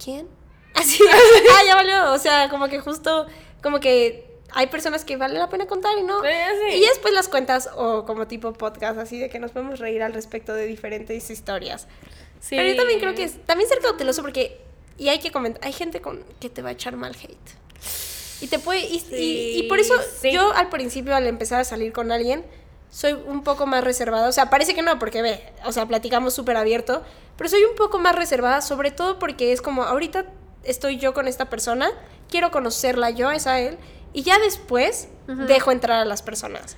¿quién? 0.02 0.28
Así, 0.74 1.02
ah, 1.10 1.62
ya 1.66 1.74
valió, 1.74 2.12
o 2.12 2.18
sea, 2.18 2.48
como 2.50 2.68
que 2.68 2.78
justo, 2.80 3.26
como 3.62 3.80
que 3.80 4.29
hay 4.54 4.66
personas 4.68 5.04
que 5.04 5.16
vale 5.16 5.38
la 5.38 5.48
pena 5.48 5.66
contar 5.66 5.96
y 5.98 6.02
no. 6.02 6.24
Eh, 6.24 6.46
sí. 6.70 6.76
Y 6.76 6.80
después 6.80 7.12
las 7.14 7.28
cuentas 7.28 7.68
o 7.76 8.04
como 8.04 8.26
tipo 8.26 8.52
podcast, 8.52 8.98
así 8.98 9.18
de 9.18 9.28
que 9.28 9.38
nos 9.38 9.50
podemos 9.52 9.78
reír 9.78 10.02
al 10.02 10.12
respecto 10.12 10.52
de 10.54 10.66
diferentes 10.66 11.30
historias. 11.30 11.86
Sí. 12.40 12.56
Pero 12.56 12.68
yo 12.70 12.76
también 12.76 13.00
creo 13.00 13.14
que 13.14 13.24
es, 13.24 13.44
también 13.46 13.68
ser 13.68 13.78
cauteloso 13.80 14.22
porque, 14.22 14.60
y 14.98 15.08
hay 15.08 15.18
que 15.18 15.30
comentar, 15.30 15.64
hay 15.64 15.72
gente 15.72 16.00
con 16.00 16.24
que 16.40 16.48
te 16.50 16.62
va 16.62 16.70
a 16.70 16.72
echar 16.72 16.96
mal 16.96 17.14
hate. 17.14 17.36
Y 18.40 18.46
te 18.46 18.58
puede, 18.58 18.80
y, 18.80 19.04
y- 19.12 19.58
y 19.60 19.62
por 19.68 19.78
eso 19.78 19.94
Sí. 20.20 20.32
yo 20.32 20.52
al 20.54 20.70
principio 20.70 21.14
al 21.14 21.26
empezar 21.26 21.60
a 21.60 21.64
salir 21.64 21.92
con 21.92 22.10
alguien, 22.10 22.44
soy 22.90 23.12
un 23.12 23.44
poco 23.44 23.66
más 23.66 23.84
reservada. 23.84 24.28
O 24.28 24.32
sea, 24.32 24.48
parece 24.50 24.74
que 24.74 24.82
no, 24.82 24.98
porque 24.98 25.20
ve, 25.22 25.42
o 25.66 25.72
sea, 25.72 25.86
platicamos 25.86 26.32
súper 26.34 26.56
abierto, 26.56 27.02
pero 27.36 27.50
soy 27.50 27.62
un 27.64 27.76
poco 27.76 27.98
más 27.98 28.14
reservada, 28.14 28.62
sobre 28.62 28.90
todo 28.90 29.18
porque 29.18 29.52
es 29.52 29.60
como, 29.62 29.82
ahorita 29.84 30.24
estoy 30.64 30.96
yo 30.96 31.12
con 31.14 31.28
esta 31.28 31.50
persona, 31.50 31.90
quiero 32.30 32.50
conocerla 32.50 33.10
yo, 33.10 33.30
es 33.30 33.46
a 33.46 33.60
él, 33.60 33.76
y 34.12 34.22
ya 34.22 34.38
después 34.38 35.08
dejo 35.26 35.70
entrar 35.70 36.00
a 36.00 36.04
las 36.04 36.22
personas. 36.22 36.76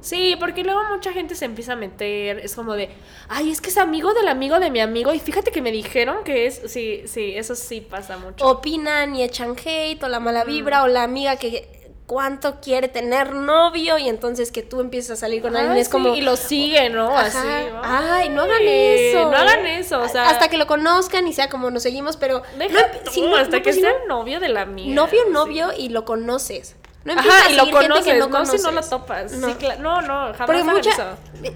Sí, 0.00 0.36
porque 0.38 0.62
luego 0.62 0.80
mucha 0.84 1.12
gente 1.12 1.34
se 1.34 1.46
empieza 1.46 1.72
a 1.72 1.76
meter, 1.76 2.38
es 2.38 2.54
como 2.54 2.74
de, 2.74 2.90
ay, 3.28 3.50
es 3.50 3.60
que 3.60 3.70
es 3.70 3.76
amigo 3.76 4.14
del 4.14 4.28
amigo 4.28 4.60
de 4.60 4.70
mi 4.70 4.78
amigo 4.78 5.12
y 5.12 5.18
fíjate 5.18 5.50
que 5.50 5.60
me 5.60 5.72
dijeron 5.72 6.22
que 6.22 6.46
es, 6.46 6.62
sí, 6.66 7.02
sí, 7.06 7.32
eso 7.34 7.56
sí 7.56 7.80
pasa 7.80 8.16
mucho. 8.16 8.46
Opinan 8.46 9.16
y 9.16 9.24
echan 9.24 9.56
hate, 9.56 10.00
o 10.04 10.08
la 10.08 10.20
mala 10.20 10.44
vibra, 10.44 10.84
o 10.84 10.86
la 10.86 11.02
amiga 11.02 11.36
que 11.36 11.85
cuánto 12.06 12.60
quiere 12.60 12.86
tener 12.88 13.32
novio 13.34 13.98
y 13.98 14.08
entonces 14.08 14.52
que 14.52 14.62
tú 14.62 14.80
empieces 14.80 15.10
a 15.10 15.16
salir 15.16 15.42
con 15.42 15.56
Ah, 15.56 15.60
alguien 15.60 15.78
es 15.78 15.86
sí, 15.88 15.92
como 15.92 16.14
y 16.14 16.20
lo 16.20 16.36
sigue, 16.36 16.88
¿no? 16.88 17.08
Ajá. 17.16 17.26
Así. 17.26 17.38
Ay, 17.82 18.28
no 18.28 18.42
hagan 18.42 18.62
eso. 18.62 19.30
No 19.30 19.36
hagan 19.36 19.66
eso, 19.66 20.00
o 20.00 20.08
sea. 20.08 20.30
hasta 20.30 20.48
que 20.48 20.56
lo 20.56 20.66
conozcan 20.66 21.26
y 21.26 21.32
sea 21.32 21.48
como 21.48 21.70
nos 21.70 21.82
seguimos, 21.82 22.16
pero 22.16 22.42
Deja 22.58 22.72
no 22.74 22.78
empe- 22.80 23.02
tú, 23.04 23.10
si 23.10 23.22
no- 23.22 23.36
hasta 23.36 23.56
no, 23.56 23.62
que 23.62 23.70
pues, 23.70 23.80
sea 23.80 23.92
no- 24.06 24.18
novio 24.18 24.38
de 24.40 24.48
la 24.48 24.60
amiga. 24.62 24.94
novio, 24.94 25.20
sí. 25.26 25.32
novio 25.32 25.68
y 25.76 25.88
lo 25.88 26.04
conoces. 26.04 26.76
No 27.04 27.12
empiezas 27.12 27.38
Ajá, 27.40 27.48
a 27.48 27.52
y 27.52 27.56
lo 27.56 27.64
gente 27.66 28.02
que 28.04 28.14
no, 28.14 28.26
no 28.26 28.30
conoces. 28.32 28.60
si 28.62 28.66
no 28.66 28.72
lo 28.72 28.82
topas. 28.82 29.32
No. 29.32 29.48
Sí, 29.48 29.56
no, 29.78 30.00
no, 30.02 30.32
jamás 30.34 30.46
Porque 30.46 30.64
mucha 30.64 30.90
eso. 30.90 31.04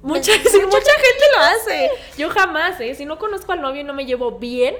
Mucha, 0.00 0.30
mucha 0.32 0.92
gente 0.92 1.24
lo 1.36 1.40
hace. 1.42 1.90
Yo 2.16 2.30
jamás, 2.30 2.80
¿eh? 2.80 2.94
Si 2.94 3.04
no 3.04 3.18
conozco 3.18 3.50
al 3.52 3.60
novio 3.60 3.80
y 3.80 3.84
no 3.84 3.92
me 3.94 4.06
llevo 4.06 4.38
bien, 4.38 4.76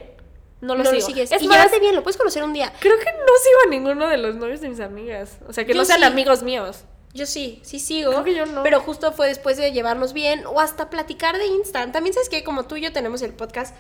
no 0.61 0.75
lo 0.75 0.83
no 0.85 0.91
sigo. 0.91 1.01
lo 1.01 1.07
sigues. 1.07 1.33
Es 1.33 1.43
y 1.43 1.49
más, 1.49 1.71
bien, 1.81 1.95
lo 1.95 2.03
puedes 2.03 2.17
conocer 2.17 2.43
un 2.43 2.53
día. 2.53 2.73
creo 2.81 2.99
que 2.99 3.05
no 3.05 3.11
sigo 3.43 3.59
a 3.67 3.71
ninguno 3.71 4.09
de 4.09 4.17
los 4.19 4.35
novios 4.37 4.61
de 4.61 4.69
mis 4.69 4.81
amigas. 4.81 5.39
O 5.49 5.53
sea, 5.53 5.65
que 5.65 5.73
Yo 5.73 5.79
no 5.79 5.85
sean 5.85 6.01
sí. 6.01 6.05
amigos 6.07 6.43
míos. 6.43 6.85
Yo 7.15 7.25
sí, 7.27 7.61
sí 7.65 7.79
sigo. 7.81 8.11
Creo 8.11 8.25
que 8.25 8.35
yo 8.35 8.47
no. 8.47 8.63
Pero 8.63 8.81
justo 8.81 9.13
fue 9.13 9.29
después 9.29 9.57
de 9.57 9.73
llevarnos 9.73 10.13
bien 10.13 10.45
o 10.47 10.61
hasta 10.61 10.91
platicar 10.91 11.39
de 11.39 11.47
Insta. 11.47 11.91
También 11.91 12.13
sabes 12.13 12.29
que 12.29 12.45
como 12.45 12.67
tú 12.67 12.77
y 12.77 12.83
yo 12.83 12.93
tenemos 12.93 13.23
el 13.23 13.33
podcast, 13.33 13.75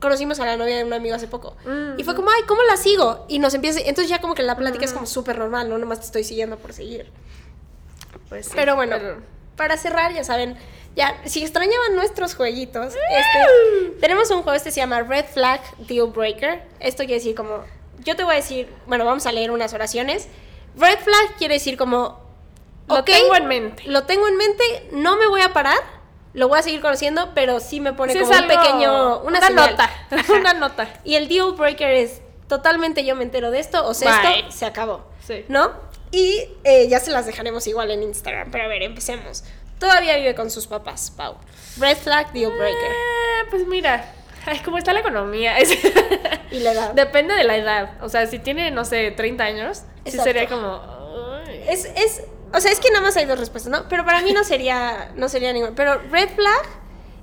conocimos 0.00 0.40
a 0.40 0.46
la 0.46 0.56
novia 0.56 0.76
de 0.78 0.84
un 0.84 0.92
amigo 0.92 1.14
hace 1.14 1.26
poco. 1.28 1.56
Mm. 1.66 1.98
Y 2.00 2.04
fue 2.04 2.14
como, 2.16 2.30
ay, 2.30 2.42
¿cómo 2.46 2.62
la 2.62 2.76
sigo? 2.76 3.26
Y 3.28 3.38
nos 3.38 3.52
empieza, 3.54 3.80
entonces 3.80 4.08
ya 4.08 4.20
como 4.20 4.34
que 4.34 4.42
la 4.42 4.56
plática 4.56 4.84
es 4.84 4.92
como 4.92 5.06
súper 5.06 5.36
normal, 5.38 5.68
no 5.68 5.76
nomás 5.78 6.00
te 6.00 6.06
estoy 6.06 6.24
siguiendo 6.24 6.56
por 6.56 6.72
seguir. 6.72 7.10
Pues 8.28 8.46
sí, 8.46 8.52
pero 8.54 8.76
bueno, 8.76 8.96
pero- 8.98 9.20
para 9.60 9.76
cerrar, 9.76 10.14
ya 10.14 10.24
saben, 10.24 10.56
ya, 10.96 11.20
si 11.26 11.42
extrañaban 11.42 11.94
nuestros 11.94 12.34
jueguitos, 12.34 12.94
este, 12.94 13.90
tenemos 14.00 14.30
un 14.30 14.42
juego, 14.42 14.56
este 14.56 14.70
se 14.70 14.80
llama 14.80 15.02
Red 15.02 15.26
Flag 15.26 15.60
Deal 15.86 16.06
Breaker. 16.06 16.62
Esto 16.80 17.00
quiere 17.00 17.16
decir 17.16 17.34
como, 17.34 17.64
yo 17.98 18.16
te 18.16 18.24
voy 18.24 18.32
a 18.32 18.36
decir, 18.36 18.72
bueno, 18.86 19.04
vamos 19.04 19.26
a 19.26 19.32
leer 19.32 19.50
unas 19.50 19.74
oraciones. 19.74 20.28
Red 20.78 20.98
Flag 21.00 21.36
quiere 21.36 21.52
decir 21.54 21.76
como, 21.76 22.22
Lo 22.88 23.04
tengo 23.04 23.36
en 23.36 23.48
mente. 23.48 23.82
Lo 23.84 24.04
tengo 24.04 24.26
en 24.28 24.38
mente, 24.38 24.64
no 24.92 25.18
me 25.18 25.26
voy 25.26 25.42
a 25.42 25.52
parar, 25.52 25.76
lo 26.32 26.48
voy 26.48 26.58
a 26.58 26.62
seguir 26.62 26.80
conociendo, 26.80 27.32
pero 27.34 27.60
sí 27.60 27.80
me 27.82 27.92
pone 27.92 28.14
Sí, 28.14 28.20
como 28.20 28.30
un 28.30 28.46
pequeño, 28.48 29.18
una, 29.18 29.40
una 29.40 29.46
señal. 29.46 29.72
nota. 29.72 29.90
Una 30.32 30.54
nota. 30.54 30.88
Y 31.04 31.16
el 31.16 31.28
deal 31.28 31.52
breaker 31.52 31.90
es 31.90 32.22
totalmente 32.48 33.04
yo 33.04 33.14
me 33.14 33.24
entero 33.24 33.50
de 33.50 33.60
esto, 33.60 33.86
o 33.86 33.92
sea, 33.92 34.22
Bye. 34.22 34.38
esto 34.38 34.52
se 34.52 34.64
acabó. 34.64 35.04
Sí. 35.22 35.44
¿No? 35.48 35.89
Y 36.12 36.48
eh, 36.64 36.88
ya 36.88 36.98
se 37.00 37.10
las 37.10 37.26
dejaremos 37.26 37.66
igual 37.66 37.90
en 37.90 38.02
Instagram. 38.02 38.50
Pero 38.50 38.64
a 38.64 38.68
ver, 38.68 38.82
empecemos. 38.82 39.44
Todavía 39.78 40.16
vive 40.16 40.34
con 40.34 40.50
sus 40.50 40.66
papás, 40.66 41.10
Pau. 41.16 41.36
Red 41.78 41.96
flag, 41.98 42.32
deal 42.32 42.50
breaker. 42.52 42.90
Eh, 42.90 43.46
pues 43.50 43.66
mira, 43.66 44.12
ay, 44.46 44.58
¿cómo 44.64 44.76
está 44.78 44.92
la 44.92 45.00
economía? 45.00 45.56
Es- 45.58 45.70
Y 46.50 46.60
la 46.60 46.72
edad. 46.72 46.92
Depende 46.94 47.34
de 47.34 47.44
la 47.44 47.56
edad. 47.56 47.92
O 48.02 48.08
sea, 48.08 48.26
si 48.26 48.38
tiene, 48.40 48.70
no 48.70 48.84
sé, 48.84 49.10
30 49.12 49.44
años, 49.44 49.78
sí 49.78 49.84
Exacto. 50.16 50.24
sería 50.24 50.48
como. 50.48 50.82
Es, 51.68 51.84
es, 51.84 52.22
o 52.52 52.60
sea, 52.60 52.72
es 52.72 52.80
que 52.80 52.90
nada 52.90 53.02
más 53.02 53.16
hay 53.16 53.26
dos 53.26 53.38
respuestas, 53.38 53.70
¿no? 53.70 53.88
Pero 53.88 54.04
para 54.04 54.20
mí 54.22 54.32
no 54.32 54.42
sería, 54.44 55.12
no 55.14 55.28
sería 55.28 55.52
ninguna. 55.52 55.74
Pero 55.76 55.98
red 56.10 56.28
flag, 56.30 56.66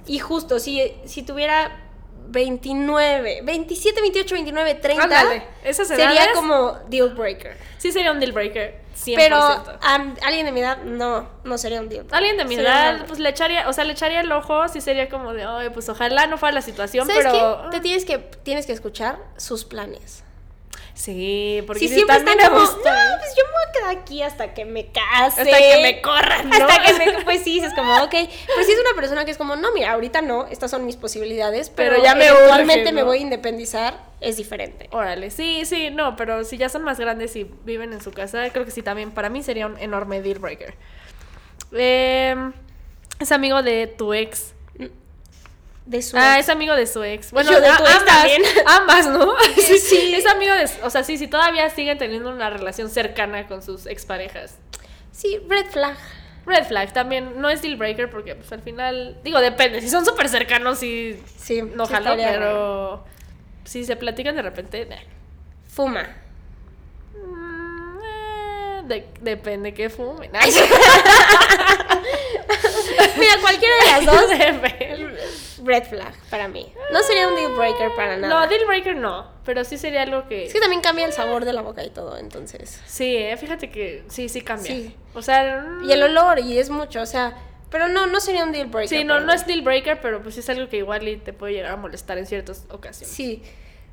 y 0.05 0.19
justo, 0.19 0.59
si, 0.59 0.93
si 1.05 1.23
tuviera 1.23 1.86
29, 2.29 3.41
27, 3.43 4.01
28, 4.01 4.35
29, 4.35 4.75
30, 4.75 5.03
Ándale, 5.03 5.43
esas 5.63 5.87
sería 5.87 6.11
edades- 6.11 6.33
como 6.35 6.73
deal 6.89 7.09
breaker. 7.15 7.57
Sí 7.77 7.91
sería 7.91 8.11
un 8.11 8.19
deal 8.19 8.31
breaker. 8.31 8.85
100%. 8.95 9.15
Pero 9.15 9.35
a 9.37 9.95
alguien 10.25 10.45
de 10.47 10.51
mi 10.51 10.59
edad, 10.61 10.79
no, 10.83 11.29
no 11.43 11.57
sería 11.57 11.79
un 11.79 11.87
deal 11.89 12.03
breaker. 12.03 12.17
Alguien 12.17 12.37
de 12.37 12.45
mi 12.45 12.55
Sería 12.55 12.91
edad, 12.95 13.05
pues 13.07 13.19
le 13.19 13.29
echaría, 13.29 13.69
o 13.69 13.73
sea, 13.73 13.83
le 13.83 13.93
echaría 13.93 14.21
el 14.21 14.31
ojo, 14.31 14.67
sí 14.69 14.81
sería 14.81 15.07
como 15.07 15.33
de, 15.33 15.43
ay, 15.43 15.69
pues 15.69 15.87
ojalá 15.89 16.25
no 16.27 16.37
fuera 16.37 16.53
la 16.55 16.61
situación, 16.63 17.05
¿Sabes 17.05 17.25
pero. 17.25 17.61
qué? 17.65 17.77
Te 17.77 17.81
tienes 17.81 18.05
que, 18.05 18.17
tienes 18.17 18.65
que 18.65 18.73
escuchar 18.73 19.19
sus 19.37 19.65
planes. 19.65 20.23
Sí, 20.93 21.63
porque 21.67 21.81
Si 21.81 21.87
sí, 21.89 21.95
siempre 21.95 22.15
también 22.15 22.39
están 22.39 22.53
como, 22.53 22.65
no, 22.65 22.73
pues 22.73 23.35
yo 23.35 23.43
me 23.45 23.51
voy 23.51 23.61
a 23.67 23.71
quedar 23.71 23.97
aquí 23.97 24.21
hasta 24.23 24.53
que 24.53 24.65
me 24.65 24.87
case. 24.87 25.41
Hasta 25.41 25.57
que 25.57 25.79
me 25.83 26.01
corran, 26.01 26.49
¿no? 26.49 26.55
Hasta 26.55 26.81
que 26.81 26.93
me, 26.93 27.23
pues 27.23 27.43
sí, 27.43 27.59
es 27.59 27.73
como, 27.73 27.95
ok. 28.03 28.11
Pero 28.11 28.63
si 28.65 28.71
es 28.71 28.79
una 28.79 28.95
persona 28.95 29.23
que 29.23 29.31
es 29.31 29.37
como, 29.37 29.55
no, 29.55 29.71
mira, 29.73 29.91
ahorita 29.91 30.21
no, 30.21 30.47
estas 30.47 30.71
son 30.71 30.85
mis 30.85 30.95
posibilidades, 30.95 31.69
pero, 31.69 31.91
Pero 31.91 32.03
ya 32.03 32.15
me 32.15 32.27
eventualmente 32.27 32.83
urge, 32.83 32.93
me 32.93 33.03
voy 33.03 33.19
a 33.19 33.21
independizar, 33.21 33.99
es 34.21 34.37
diferente. 34.37 34.89
Órale, 34.91 35.29
sí, 35.29 35.65
sí, 35.65 35.89
no, 35.91 36.15
pero 36.15 36.43
si 36.43 36.57
ya 36.57 36.69
son 36.69 36.83
más 36.83 36.99
grandes 36.99 37.35
y 37.35 37.43
viven 37.63 37.93
en 37.93 38.01
su 38.01 38.11
casa, 38.11 38.49
creo 38.49 38.65
que 38.65 38.71
sí 38.71 38.81
también 38.81 39.11
para 39.11 39.29
mí 39.29 39.43
sería 39.43 39.67
un 39.67 39.77
enorme 39.77 40.21
deal 40.21 40.39
breaker. 40.39 40.73
Em, 41.71 42.53
es 43.19 43.31
amigo 43.31 43.61
de 43.61 43.87
tu 43.87 44.13
ex. 44.13 44.53
De 45.87 46.01
su 46.01 46.17
Ah, 46.17 46.35
ex. 46.37 46.45
es 46.47 46.49
amigo 46.53 46.75
de 46.75 46.85
su 46.85 47.01
ex. 47.03 47.31
Bueno, 47.31 47.49
Yo 47.51 47.61
de 47.61 47.67
a- 47.69 47.77
tu 47.77 47.83
ex 47.83 47.93
ambas, 47.95 48.05
también. 48.17 48.41
ambas, 48.67 49.07
¿no? 49.07 49.33
Sí, 49.55 49.79
Sí. 49.79 50.13
Es 50.17 50.25
amigo 50.27 50.53
de, 50.53 50.69
o 50.83 50.89
sea, 50.89 51.03
sí, 51.03 51.17
sí, 51.17 51.27
todavía 51.27 51.69
siguen 51.69 51.97
teniendo 51.97 52.29
una 52.29 52.49
relación 52.49 52.89
cercana 52.89 53.47
con 53.47 53.61
sus 53.63 53.85
exparejas. 53.85 54.57
Sí, 55.13 55.39
red 55.47 55.65
flag. 55.67 55.95
Red 56.45 56.65
flag 56.65 56.91
también 56.93 57.39
no 57.41 57.49
es 57.49 57.61
deal 57.61 57.75
breaker 57.77 58.09
porque 58.09 58.35
pues 58.35 58.51
al 58.51 58.61
final, 58.61 59.17
digo, 59.23 59.39
depende, 59.39 59.81
si 59.81 59.89
son 59.89 60.05
súper 60.05 60.29
cercanos 60.29 60.81
y 60.83 61.19
Sí, 61.37 61.61
no 61.61 61.85
sí 61.85 61.93
jalo, 61.93 62.15
pero 62.17 63.03
si 63.65 63.83
se 63.85 63.95
platican 63.95 64.35
de 64.35 64.41
repente, 64.41 64.85
nah. 64.85 64.95
Fuma. 65.73 66.07
Mm, 67.15 67.99
eh, 68.03 68.81
de- 68.87 69.07
depende 69.21 69.73
que 69.73 69.89
fumen. 69.89 70.31
Mira, 73.17 73.31
cualquiera 73.41 73.75
de 73.83 73.91
las 73.91 74.05
dos. 74.05 74.25
Red 75.63 75.83
flag 75.83 76.13
para 76.29 76.47
mí. 76.47 76.71
No 76.91 77.01
sería 77.03 77.27
un 77.27 77.35
deal 77.35 77.53
breaker 77.55 77.93
para 77.95 78.17
nada. 78.17 78.27
No, 78.41 78.47
deal 78.47 78.65
breaker 78.65 78.95
no, 78.95 79.29
pero 79.45 79.63
sí 79.63 79.77
sería 79.77 80.03
algo 80.03 80.27
que... 80.27 80.45
Es 80.45 80.53
que 80.53 80.59
también 80.59 80.81
cambia 80.81 81.05
el 81.05 81.13
sabor 81.13 81.45
de 81.45 81.53
la 81.53 81.61
boca 81.61 81.83
y 81.83 81.89
todo, 81.89 82.17
entonces. 82.17 82.81
Sí, 82.85 83.15
eh, 83.17 83.35
fíjate 83.37 83.69
que 83.69 84.03
sí, 84.07 84.29
sí 84.29 84.41
cambia. 84.41 84.71
Sí. 84.71 84.95
O 85.13 85.21
sea... 85.21 85.61
mm, 85.67 85.89
Y 85.89 85.91
el 85.93 86.03
olor, 86.03 86.39
y 86.39 86.57
es 86.57 86.69
mucho, 86.69 87.01
o 87.01 87.05
sea, 87.05 87.37
pero 87.69 87.87
no, 87.87 88.07
no 88.07 88.19
sería 88.19 88.43
un 88.43 88.51
deal 88.51 88.67
breaker. 88.67 88.97
Sí, 88.99 89.03
no, 89.03 89.19
no 89.19 89.33
es 89.33 89.45
deal 89.45 89.61
breaker, 89.61 89.99
pero 90.01 90.21
pues 90.21 90.37
es 90.37 90.49
algo 90.49 90.69
que 90.69 90.77
igual 90.77 91.21
te 91.23 91.33
puede 91.33 91.53
llegar 91.53 91.71
a 91.73 91.77
molestar 91.77 92.17
en 92.17 92.25
ciertas 92.25 92.65
ocasiones. 92.69 93.13
Sí. 93.13 93.43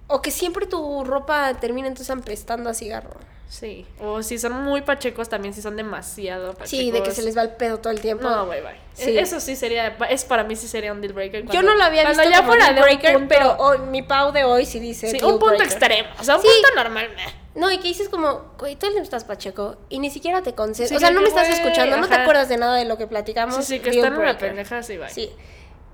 O 0.06 0.20
que 0.22 0.30
siempre 0.30 0.66
tu 0.66 1.02
ropa 1.04 1.54
termine 1.54 1.88
entonces 1.88 2.14
apestando 2.14 2.68
a 2.70 2.74
cigarro. 2.74 3.18
Sí. 3.48 3.86
O 4.00 4.22
si 4.22 4.36
son 4.38 4.52
muy 4.64 4.82
pachecos 4.82 5.28
también, 5.28 5.54
si 5.54 5.62
son 5.62 5.76
demasiado 5.76 6.48
pachecos. 6.54 6.70
Sí, 6.70 6.90
de 6.90 7.02
que 7.02 7.12
se 7.12 7.22
les 7.22 7.36
va 7.36 7.42
el 7.42 7.50
pedo 7.50 7.78
todo 7.78 7.92
el 7.92 8.00
tiempo. 8.00 8.28
No, 8.28 8.46
bye 8.46 8.60
bye. 8.62 8.72
Sí. 8.94 9.16
Eso 9.16 9.38
sí 9.38 9.54
sería, 9.54 9.96
es 10.10 10.24
para 10.24 10.42
mí 10.44 10.56
sí 10.56 10.66
sería 10.66 10.92
un 10.92 11.00
deal 11.00 11.12
breaker. 11.12 11.42
Yo 11.44 11.50
cuando- 11.50 11.70
no 11.72 11.78
lo 11.78 11.84
había 11.84 12.08
visto 12.08 12.22
ya 12.24 12.38
como 12.38 12.48
fuera 12.48 12.64
deal 12.64 12.74
de 12.76 12.80
breaker, 12.82 13.12
punto- 13.14 13.28
pero 13.28 13.56
hoy- 13.58 13.78
mi 13.78 14.02
pau 14.02 14.32
de 14.32 14.44
hoy 14.44 14.66
sí 14.66 14.80
dice 14.80 15.08
Sí, 15.10 15.16
un 15.22 15.32
punto 15.32 15.46
breaker. 15.46 15.66
extremo. 15.66 16.08
O 16.18 16.24
sea, 16.24 16.36
un 16.36 16.42
Sí. 16.42 16.48
punto 16.48 16.82
normal. 16.82 17.08
No, 17.54 17.70
y 17.70 17.78
que 17.78 17.86
dices 17.88 18.08
como, 18.08 18.42
güey, 18.58 18.74
tú 18.74 18.88
no 18.90 19.00
estás 19.00 19.22
pacheco 19.24 19.76
y 19.88 20.00
ni 20.00 20.10
siquiera 20.10 20.42
te 20.42 20.54
concentras. 20.54 20.88
Sí, 20.88 20.96
o 20.96 20.98
sea, 20.98 21.12
no 21.12 21.20
me 21.20 21.28
estás 21.28 21.48
escuchando, 21.48 21.96
no 21.98 22.08
te 22.08 22.14
acuerdas 22.14 22.48
de 22.48 22.56
nada 22.56 22.76
de 22.76 22.84
lo 22.86 22.98
que 22.98 23.06
platicamos. 23.06 23.54
Sí, 23.64 23.74
sí, 23.76 23.80
que 23.80 23.90
están 23.90 24.14
en 24.14 24.18
una 24.20 24.36
pendeja, 24.36 24.82
sí, 24.82 24.98
bye. 24.98 25.08
Sí. 25.10 25.30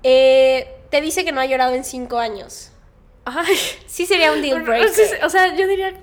Eh, 0.03 0.67
te 0.89 0.99
dice 1.01 1.23
que 1.23 1.31
no 1.31 1.41
ha 1.41 1.45
llorado 1.45 1.73
en 1.75 1.83
cinco 1.83 2.17
años. 2.17 2.70
Ay. 3.25 3.55
Sí 3.87 4.05
sería 4.05 4.31
un 4.31 4.41
deal 4.41 4.61
breaker. 4.63 5.23
o 5.23 5.29
sea, 5.29 5.55
yo 5.55 5.67
diría, 5.67 5.93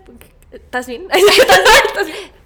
¿estás 0.53 0.87
bien? 0.87 1.07
¿Estás 1.87 2.07
bien? 2.07 2.39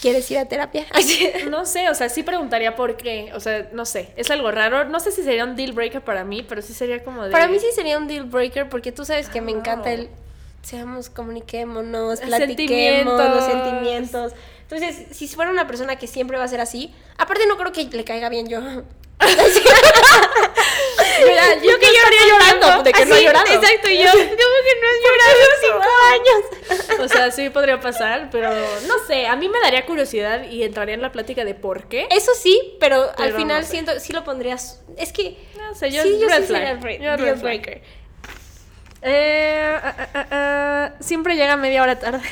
¿Quieres 0.00 0.30
ir 0.30 0.38
a 0.38 0.44
terapia? 0.46 0.86
No 1.50 1.64
sé, 1.66 1.88
o 1.88 1.94
sea, 1.94 2.08
sí 2.08 2.22
preguntaría 2.22 2.76
por 2.76 2.96
qué. 2.96 3.32
O 3.34 3.40
sea, 3.40 3.68
no 3.72 3.84
sé, 3.84 4.12
es 4.16 4.30
algo 4.30 4.50
raro. 4.52 4.84
No 4.84 5.00
sé 5.00 5.10
si 5.10 5.22
sería 5.22 5.44
un 5.44 5.56
deal 5.56 5.72
breaker 5.72 6.02
para 6.02 6.24
mí, 6.24 6.42
pero 6.48 6.62
sí 6.62 6.72
sería 6.72 7.02
como 7.02 7.24
de. 7.24 7.30
Para 7.32 7.48
mí 7.48 7.58
sí 7.58 7.66
sería 7.74 7.98
un 7.98 8.06
deal 8.06 8.24
breaker 8.24 8.68
porque 8.68 8.92
tú 8.92 9.04
sabes 9.04 9.28
que 9.28 9.40
me 9.40 9.52
Ah. 9.52 9.56
encanta 9.56 9.92
el 9.92 10.08
seamos, 10.62 11.08
comuniquémonos, 11.10 12.20
Los 12.20 12.28
platiquemos 12.28 13.18
los 13.18 13.44
sentimientos. 13.44 14.32
sentimientos. 14.32 14.32
Entonces, 14.70 15.16
si 15.16 15.26
fuera 15.28 15.50
una 15.50 15.66
persona 15.66 15.96
que 15.96 16.06
siempre 16.06 16.36
va 16.36 16.44
a 16.44 16.48
ser 16.48 16.60
así, 16.60 16.92
aparte 17.16 17.46
no 17.46 17.56
creo 17.56 17.72
que 17.72 17.84
le 17.84 18.04
caiga 18.04 18.28
bien 18.28 18.48
yo. 18.48 18.60
Yo 21.62 21.78
que 21.78 21.86
estaría 21.86 22.26
llorando 22.28 22.82
de 22.82 22.92
que 22.92 23.06
no 23.06 23.14
ha 23.14 23.20
llorado. 23.20 23.46
Exacto, 23.46 23.88
y 23.88 23.98
yo, 23.98 24.10
como 24.10 24.26
que 24.26 24.74
no 24.80 24.88
has 24.88 24.98
llorado 25.04 25.38
en 25.44 25.60
cinco 25.62 25.88
años. 26.12 27.00
O 27.00 27.08
sea, 27.08 27.30
sí 27.30 27.50
podría 27.50 27.80
pasar, 27.80 28.28
pero 28.30 28.50
no 28.86 28.94
sé, 29.06 29.26
a 29.26 29.36
mí 29.36 29.48
me 29.48 29.60
daría 29.60 29.86
curiosidad 29.86 30.44
y 30.44 30.62
entraría 30.62 30.94
en 30.94 31.02
la 31.02 31.12
plática 31.12 31.44
de 31.44 31.54
por 31.54 31.88
qué. 31.88 32.08
Eso 32.10 32.32
sí, 32.34 32.76
pero, 32.80 33.10
al 33.16 33.34
final 33.34 33.60
no 33.60 33.66
sé. 33.66 33.70
siento, 33.70 34.00
sí 34.00 34.12
lo 34.12 34.24
pondrías. 34.24 34.82
Es 34.96 35.12
que. 35.12 35.36
No 35.56 35.74
sé, 35.74 35.90
yo, 35.90 36.02
sí, 36.02 36.18
yo 36.20 36.28
red 36.28 36.40
sí 36.40 36.46
flag. 36.46 37.00
Yo 37.00 37.16
red 37.16 37.40
breaker. 37.40 37.82
Eh, 39.02 39.78
ah, 39.82 40.08
ah, 40.14 40.26
ah, 40.30 40.92
siempre 41.00 41.36
llega 41.36 41.56
media 41.56 41.82
hora 41.82 41.98
tarde. 41.98 42.22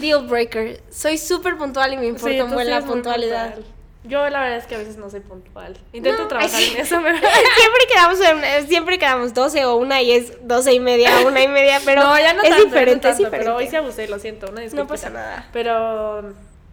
Deal 0.00 0.26
breaker. 0.26 0.80
Soy 0.90 1.18
súper 1.18 1.56
puntual 1.56 1.92
y 1.92 1.96
me 1.98 2.06
importa 2.06 2.28
Sí, 2.28 2.34
sí 2.34 2.38
la 2.38 2.80
muy 2.80 2.88
puntualidad. 2.88 3.54
puntual. 3.54 3.75
Yo 4.08 4.28
la 4.30 4.40
verdad 4.40 4.58
es 4.58 4.66
que 4.66 4.74
a 4.74 4.78
veces 4.78 4.96
no 4.96 5.10
soy 5.10 5.20
puntual. 5.20 5.76
Intento 5.92 6.22
No, 6.22 6.28
trabajar 6.28 6.62
en 6.62 6.76
eso, 6.76 6.98
pero... 7.02 7.18
siempre 7.56 7.80
quedamos 7.92 8.20
en- 8.20 8.68
siempre 8.68 8.98
quedamos 8.98 9.34
12 9.34 9.64
o 9.64 9.76
una 9.76 10.02
y 10.02 10.12
es 10.12 10.46
12 10.46 10.74
y 10.74 10.80
media, 10.80 11.10
una 11.26 11.42
y 11.42 11.48
media, 11.48 11.80
pero 11.84 12.02
no, 12.04 12.18
ya 12.18 12.34
no 12.34 12.42
es 12.42 12.50
tanto, 12.50 12.64
no 12.64 12.70
diferente, 12.70 13.08
es 13.10 13.18
diferente. 13.18 13.44
Pero 13.44 13.56
hoy 13.56 13.68
sí 13.68 13.76
abusé, 13.76 14.08
lo 14.08 14.18
siento, 14.18 14.50
una 14.50 14.60
disculpita. 14.60 14.88
pasa 14.88 15.10
nada. 15.10 15.48
Pero 15.52 16.20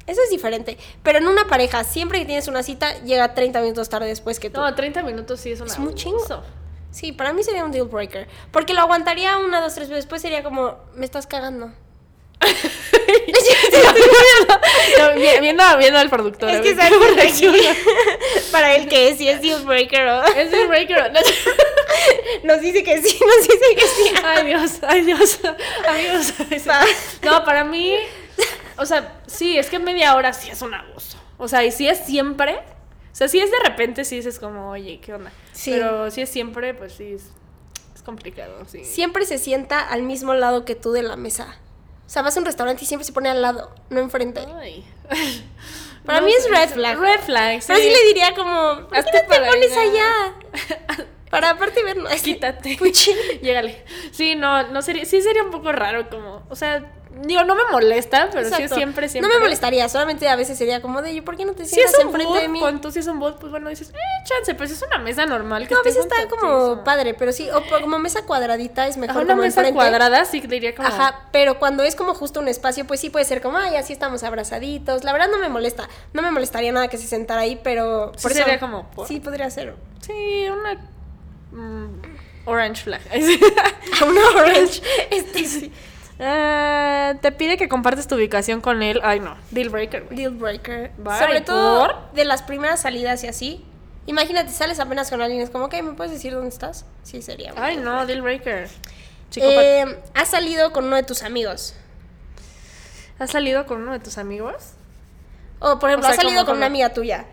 Eso 0.05 0.21
es 0.21 0.29
diferente. 0.29 0.77
Pero 1.01 1.17
en 1.19 1.27
una 1.27 1.45
pareja, 1.47 1.83
siempre 1.83 2.19
que 2.19 2.25
tienes 2.25 2.47
una 2.47 2.61
cita, 2.63 2.99
llega 3.03 3.33
30 3.33 3.61
minutos 3.61 3.89
tarde 3.89 4.07
después 4.07 4.39
que 4.39 4.49
tú. 4.49 4.59
no, 4.59 4.75
30 4.75 5.01
minutos 5.03 5.39
sí 5.39 5.51
es 5.51 5.61
una 5.61 5.71
Es 5.71 5.79
muy 5.79 5.95
chingo. 5.95 6.43
Sí, 6.91 7.11
para 7.11 7.33
mí 7.33 7.43
sería 7.43 7.65
un 7.65 7.71
deal 7.71 7.87
breaker. 7.87 8.27
Porque 8.51 8.73
lo 8.75 8.81
aguantaría 8.81 9.39
una, 9.39 9.61
dos, 9.61 9.73
tres 9.73 9.89
veces. 9.89 10.03
Después 10.05 10.21
sería 10.21 10.43
como, 10.43 10.75
me 10.93 11.05
estás 11.05 11.25
cagando. 11.25 11.71
Viendo, 15.39 15.77
viendo 15.77 15.99
al 15.99 16.09
productor. 16.09 16.49
Es 16.49 16.61
que 16.61 16.75
sabes 16.75 16.93
para 18.51 18.75
él 18.75 18.87
que 18.87 19.15
si 19.15 19.27
es 19.27 19.41
deal 19.41 19.63
breaker 19.63 20.07
o 20.07 20.23
Es 20.23 20.51
deal 20.51 20.67
breaker. 20.67 21.11
No, 21.11 21.19
nos 22.43 22.61
dice 22.61 22.83
que 22.83 23.01
sí, 23.01 23.19
nos 23.19 23.47
dice 23.47 23.75
que 23.75 23.87
sí. 23.87 24.13
Ay, 24.23 24.45
Dios, 24.47 24.79
ay, 24.83 25.01
Dios. 25.01 25.39
Amigos. 25.87 26.33
No, 27.23 27.43
para 27.43 27.63
mí. 27.63 27.95
O 28.77 28.85
sea, 28.85 29.21
sí, 29.27 29.57
es 29.57 29.69
que 29.69 29.79
media 29.79 30.15
hora 30.15 30.33
sí 30.33 30.49
es 30.49 30.61
un 30.61 30.73
abuso. 30.73 31.17
O 31.37 31.47
sea, 31.47 31.63
y 31.63 31.71
si 31.71 31.87
es 31.87 31.99
siempre. 31.99 32.55
O 32.55 33.15
sea, 33.15 33.27
si 33.27 33.39
es 33.39 33.51
de 33.51 33.59
repente, 33.59 34.05
sí 34.05 34.15
dices 34.15 34.39
como, 34.39 34.71
oye, 34.71 34.99
¿qué 34.99 35.13
onda? 35.13 35.31
Sí. 35.51 35.71
Pero 35.71 36.09
si 36.09 36.21
es 36.21 36.29
siempre, 36.29 36.73
pues 36.73 36.93
sí, 36.93 37.13
es, 37.13 37.25
es 37.93 38.01
complicado, 38.01 38.65
sí. 38.65 38.83
Siempre 38.83 39.25
se 39.25 39.37
sienta 39.37 39.79
al 39.79 40.01
mismo 40.01 40.33
lado 40.33 40.65
que 40.65 40.73
tú 40.73 40.91
de 40.93 41.03
la 41.03 41.15
mesa. 41.15 41.59
O 42.05 42.09
sea, 42.09 42.21
vas 42.21 42.35
a 42.35 42.39
un 42.39 42.45
restaurante 42.45 42.83
y 42.83 42.87
siempre 42.87 43.05
se 43.05 43.13
pone 43.13 43.29
al 43.29 43.41
lado, 43.41 43.73
no 43.89 43.99
enfrente. 43.99 44.45
Ay. 44.59 44.85
Para 46.05 46.19
No 46.19 46.25
mí 46.27 46.33
es 46.33 46.49
red 46.49 46.69
flag. 46.69 46.99
Red 46.99 47.19
flag, 47.21 47.61
sí. 47.61 47.67
Pero 47.67 47.79
sí 47.79 47.89
le 47.89 48.07
diría 48.07 48.35
como, 48.35 48.87
¿por 48.89 48.91
qué 48.91 48.97
no 49.01 49.05
te 49.29 49.39
pones 49.51 49.77
allá. 49.77 50.33
Para 51.29 51.51
aparte 51.51 51.81
ver, 51.81 51.97
no, 51.97 52.09
es- 52.09 52.21
Quítate. 52.21 52.75
Puchi. 52.77 53.11
Llégale. 53.41 53.83
Sí, 54.11 54.35
no, 54.35 54.67
no 54.69 54.81
sería, 54.81 55.05
sí 55.05 55.21
sería 55.21 55.43
un 55.43 55.49
poco 55.51 55.71
raro 55.71 56.09
como, 56.09 56.43
o 56.49 56.55
sea, 56.55 56.85
digo, 57.21 57.43
no 57.43 57.55
me 57.55 57.63
molesta, 57.71 58.29
pero 58.31 58.41
sí 58.43 58.47
es 58.47 58.53
Exacto. 58.53 58.75
siempre, 58.75 59.07
siempre. 59.09 59.29
No 59.29 59.35
me 59.37 59.41
molestaría, 59.41 59.87
solamente 59.89 60.27
a 60.27 60.35
veces 60.35 60.57
sería 60.57 60.81
como 60.81 61.01
de, 61.01 61.11
"¿Y 61.13 61.21
¿por 61.21 61.37
qué 61.37 61.45
no 61.45 61.53
te 61.53 61.65
Si 61.65 61.75
sientas 61.75 61.93
es 61.93 61.99
un 61.99 62.07
enfrente 62.07 62.39
de 62.39 62.47
mí? 62.47 62.59
tú 62.81 62.91
si 62.91 62.99
es 62.99 63.07
un 63.07 63.19
booth, 63.19 63.37
pues 63.39 63.51
bueno, 63.51 63.69
dices, 63.69 63.89
eh, 63.89 63.93
chance, 64.25 64.53
pero 64.55 64.67
si 64.67 64.73
es 64.73 64.81
una 64.81 64.97
mesa 64.97 65.25
normal. 65.25 65.67
Que 65.67 65.73
No, 65.75 65.79
a 65.81 65.83
veces 65.83 66.05
está 66.05 66.27
como 66.27 66.83
padre, 66.83 67.13
pero 67.13 67.31
sí, 67.31 67.49
o 67.51 67.61
como 67.81 67.99
mesa 67.99 68.25
cuadradita 68.25 68.87
es 68.87 68.93
Ajá, 68.97 69.01
mejor 69.01 69.23
una 69.23 69.33
como 69.33 69.41
mesa 69.43 69.61
enfrente. 69.61 69.75
cuadrada 69.75 70.25
sí 70.25 70.41
diría 70.41 70.75
como... 70.75 70.87
Ajá, 70.87 71.27
pero 71.31 71.59
cuando 71.59 71.83
es 71.83 71.95
como 71.95 72.13
justo 72.15 72.39
un 72.39 72.47
espacio, 72.47 72.85
pues 72.85 72.99
sí 72.99 73.09
puede 73.09 73.25
ser 73.25 73.41
como, 73.41 73.57
ay, 73.57 73.75
así 73.75 73.93
estamos 73.93 74.23
abrazaditos. 74.23 75.03
La 75.03 75.11
verdad 75.13 75.27
no 75.31 75.37
me 75.39 75.49
molesta. 75.49 75.87
No 76.13 76.21
me 76.21 76.31
molestaría 76.31 76.71
nada 76.71 76.87
que 76.87 76.97
se 76.97 77.07
sentara 77.07 77.41
ahí, 77.41 77.59
pero. 77.63 78.11
Sí 78.17 78.23
por 78.23 78.31
eso- 78.31 78.39
sería 78.43 78.59
como, 78.59 78.89
¿por? 78.91 79.07
Sí, 79.07 79.19
podría 79.19 79.49
ser. 79.49 79.75
Sí, 80.01 80.45
una... 80.51 80.73
mm, 81.51 82.01
orange 82.45 82.83
flag. 82.83 83.01
A 83.11 84.05
una 84.05 84.21
orange. 84.41 84.81
Este 85.11 85.45
sí. 85.45 85.71
Ah, 86.19 87.13
te 87.21 87.31
pide 87.31 87.57
que 87.57 87.67
compartes 87.67 88.07
tu 88.07 88.15
ubicación 88.15 88.61
con 88.61 88.83
él. 88.83 88.99
Ay, 89.03 89.19
no. 89.19 89.35
Deal 89.51 89.69
breaker, 89.69 90.03
güey. 90.05 90.15
Deal 90.17 90.31
breaker. 90.33 90.91
Bye, 90.97 91.19
Sobre 91.19 91.41
todo 91.41 91.79
¿por? 91.87 92.11
de 92.13 92.25
las 92.25 92.43
primeras 92.43 92.81
salidas 92.81 93.23
y 93.23 93.27
así. 93.27 93.65
Imagínate, 94.05 94.51
sales 94.51 94.79
apenas 94.79 95.09
con 95.09 95.21
alguien, 95.21 95.41
es 95.41 95.49
como, 95.49 95.65
ok, 95.65 95.75
¿me 95.81 95.93
puedes 95.93 96.11
decir 96.13 96.33
dónde 96.33 96.49
estás? 96.49 96.85
Sí, 97.03 97.21
sería. 97.21 97.53
Ay, 97.55 97.77
no, 97.77 98.05
deal 98.05 98.21
breaker. 98.21 98.67
Chico, 99.29 99.45
Eh, 99.49 99.97
has 100.13 100.27
salido 100.29 100.71
con 100.73 100.85
uno 100.85 100.95
de 100.95 101.03
tus 101.03 101.23
amigos. 101.23 101.75
¿has 103.19 103.29
salido 103.31 103.65
con 103.65 103.81
uno 103.81 103.93
de 103.93 103.99
tus 103.99 104.17
amigos? 104.17 104.71
O, 105.59 105.79
por 105.79 105.89
ejemplo, 105.89 106.09
O 106.09 106.11
sea, 106.11 106.17
has 106.19 106.23
salido 106.23 106.41
¿cómo, 106.41 106.47
con 106.51 106.57
una 106.57 106.65
amiga 106.65 106.89
tuya. 106.93 107.25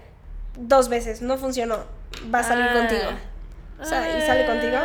Dos 0.57 0.89
veces, 0.89 1.21
no 1.23 1.37
funcionó. 1.37 1.85
Va 2.33 2.41
a 2.41 2.45
salir 2.45 2.67
Ah. 2.71 2.73
contigo. 2.75 3.11
O 3.81 3.85
sea, 3.85 4.19
¿y 4.19 4.23
sale 4.27 4.47
contigo? 4.47 4.77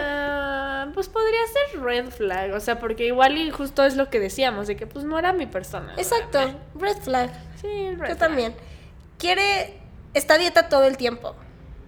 Pues 0.95 1.09
podría 1.09 1.41
ser 1.47 1.81
red 1.81 2.09
flag, 2.09 2.53
o 2.53 2.59
sea, 2.61 2.79
porque 2.79 3.05
igual 3.05 3.37
y 3.37 3.51
justo 3.51 3.83
es 3.83 3.97
lo 3.97 4.09
que 4.09 4.19
decíamos, 4.19 4.65
de 4.65 4.77
que 4.77 4.87
pues 4.87 5.03
no 5.03 5.19
era 5.19 5.33
mi 5.33 5.45
persona. 5.45 5.93
Exacto, 5.97 6.39
¿verdad? 6.39 6.55
red 6.79 6.97
flag. 7.03 7.31
Sí, 7.61 7.67
red 7.67 7.91
Yo 7.91 7.97
flag. 7.97 8.17
también. 8.17 8.55
Quiere. 9.17 9.77
Está 10.13 10.35
a 10.35 10.37
dieta 10.37 10.69
todo 10.69 10.85
el 10.85 10.95
tiempo. 10.95 11.35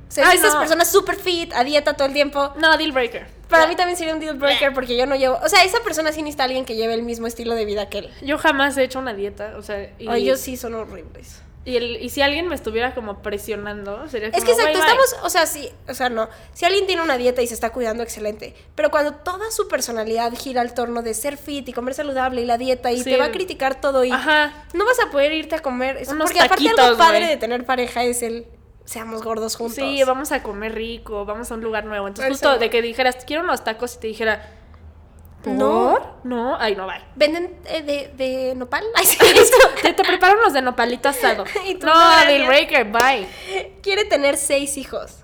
O 0.10 0.12
sea, 0.12 0.28
Ay, 0.30 0.38
esas 0.38 0.54
no. 0.54 0.60
personas 0.60 0.92
super 0.92 1.16
fit, 1.16 1.54
a 1.54 1.64
dieta 1.64 1.94
todo 1.94 2.08
el 2.08 2.14
tiempo. 2.14 2.54
No, 2.58 2.78
deal 2.78 2.92
breaker. 2.92 3.28
Para 3.50 3.68
mí 3.68 3.78
también 3.78 3.98
sería 3.98 4.14
un 4.14 4.20
deal 4.20 4.36
breaker 4.36 4.74
porque 4.74 4.98
yo 4.98 5.06
no 5.06 5.16
llevo. 5.16 5.40
O 5.42 5.48
sea, 5.48 5.64
esa 5.64 5.80
persona 5.80 6.12
sí 6.12 6.22
necesita 6.22 6.44
alguien 6.44 6.66
que 6.66 6.76
lleve 6.76 6.94
el 6.94 7.04
mismo 7.04 7.28
estilo 7.28 7.56
de 7.56 7.64
vida 7.64 7.88
que 7.88 8.00
él. 8.00 8.14
Yo 8.22 8.38
jamás 8.38 8.78
he 8.78 8.84
hecho 8.84 9.00
una 9.00 9.14
dieta, 9.14 9.54
o 9.58 9.62
sea, 9.62 9.90
y, 9.98 10.08
O 10.10 10.14
ellos 10.14 10.42
sí 10.42 10.58
son 10.58 10.76
horribles. 10.76 11.42
Y, 11.68 11.76
el- 11.78 12.02
y 12.02 12.10
si 12.10 12.22
alguien 12.22 12.48
me 12.48 12.56
estuviera 12.56 12.96
como 12.96 13.22
presionando, 13.22 14.08
sería 14.08 14.32
como 14.32 14.38
Es 14.40 14.46
que 14.46 14.52
exacto, 14.52 14.72
"Bye, 14.80 14.82
bye". 14.82 15.04
estamos, 15.04 15.26
o 15.26 15.30
sea, 15.30 15.46
sí, 15.46 15.70
o 15.88 15.94
sea, 15.94 16.10
no. 16.10 16.30
Si 16.54 16.66
alguien 16.66 16.88
tiene 16.88 17.02
una 17.02 17.18
dieta 17.18 17.42
y 17.42 17.48
se 17.48 17.54
está 17.54 17.72
cuidando, 17.72 18.04
excelente. 18.04 18.56
Pero 18.76 18.90
cuando 18.90 19.14
toda 19.14 19.52
su 19.52 19.68
personalidad 19.68 20.34
gira 20.38 20.62
al 20.62 20.74
torno 20.74 21.02
de 21.02 21.14
ser 21.14 21.38
fit 21.38 21.68
y 21.68 21.74
comer 21.74 21.94
saludable 21.94 22.42
y 22.42 22.46
la 22.46 22.58
dieta 22.58 22.92
y 22.92 23.00
Sí. 23.00 23.04
te 23.04 23.18
va 23.18 23.26
a 23.26 23.32
criticar 23.32 23.82
todo 23.82 24.04
y 24.04 24.12
Ajá. 24.12 24.66
no 24.74 24.86
vas 24.86 25.00
a 25.00 25.12
poder 25.12 25.34
irte 25.34 25.56
a 25.56 25.60
comer. 25.60 25.98
eso- 25.98 26.12
Unos 26.14 26.26
porque 26.32 26.40
aparte 26.42 26.70
algo 26.80 26.98
padre 26.98 27.28
de 27.28 27.38
tener 27.38 27.66
pareja 27.66 28.04
es 28.04 28.22
el 28.24 28.46
seamos 28.86 29.22
gordos 29.22 29.58
juntos. 29.58 29.76
Sí, 29.76 30.02
vamos 30.06 30.32
a 30.32 30.42
comer 30.44 30.74
rico, 30.74 31.26
vamos 31.26 31.52
a 31.52 31.56
un 31.56 31.62
lugar 31.62 31.84
nuevo. 31.84 32.08
Entonces, 32.08 32.32
justo 32.32 32.58
de 32.58 32.70
que 32.70 32.82
dijeras, 32.82 33.18
quiero 33.26 33.44
unos 33.44 33.64
tacos 33.66 33.96
y 33.96 34.00
te 34.00 34.08
dijera. 34.08 34.54
¿Por? 35.48 36.18
No, 36.24 36.58
ay, 36.60 36.76
no, 36.76 36.86
bye. 36.86 37.02
¿Venden 37.16 37.60
eh, 37.66 37.82
de, 37.82 38.12
de 38.16 38.56
nopal? 38.56 38.84
Ay, 38.96 39.06
sí, 39.06 39.18
Te, 39.82 39.94
te 39.94 40.04
preparo 40.04 40.40
unos 40.40 40.54
de 40.54 40.62
nopalito 40.62 41.10
asado. 41.10 41.44
Y 41.66 41.76
tú, 41.76 41.88
no, 41.88 41.94
no, 41.94 42.26
deal 42.26 42.48
breaker, 42.48 42.86
bye. 42.86 43.28
Quiere 43.82 44.06
tener 44.06 44.38
seis 44.38 44.78
hijos. 44.78 45.24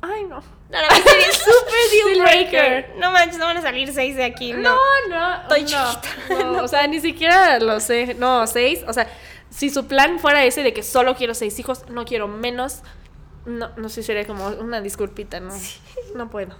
Ay, 0.00 0.24
no. 0.24 0.42
Para 0.70 0.88
mí 0.88 1.02
sería 1.04 1.32
súper 1.32 1.90
deal 1.90 2.20
breaker. 2.22 2.94
No 2.96 3.12
manches, 3.12 3.38
no 3.38 3.44
van 3.44 3.58
a 3.58 3.62
salir 3.62 3.92
seis 3.92 4.16
de 4.16 4.24
aquí. 4.24 4.52
No. 4.52 4.74
No, 5.08 5.08
no. 5.08 5.42
Estoy 5.42 5.62
no, 5.62 5.66
chiquita. 5.68 6.44
no, 6.44 6.64
o 6.64 6.68
sea, 6.68 6.86
ni 6.86 7.00
siquiera 7.00 7.58
lo 7.58 7.78
sé. 7.78 8.14
No, 8.14 8.46
seis. 8.46 8.82
O 8.88 8.92
sea, 8.92 9.06
si 9.50 9.68
su 9.70 9.86
plan 9.86 10.18
fuera 10.18 10.44
ese 10.44 10.62
de 10.62 10.72
que 10.72 10.82
solo 10.82 11.14
quiero 11.14 11.34
seis 11.34 11.58
hijos, 11.58 11.84
no 11.88 12.04
quiero 12.04 12.26
menos. 12.26 12.80
No, 13.44 13.70
no 13.76 13.88
sé, 13.88 14.02
sería 14.02 14.26
como 14.26 14.46
una 14.46 14.80
disculpita, 14.80 15.40
no. 15.40 15.52
No 16.14 16.30
puedo. 16.30 16.56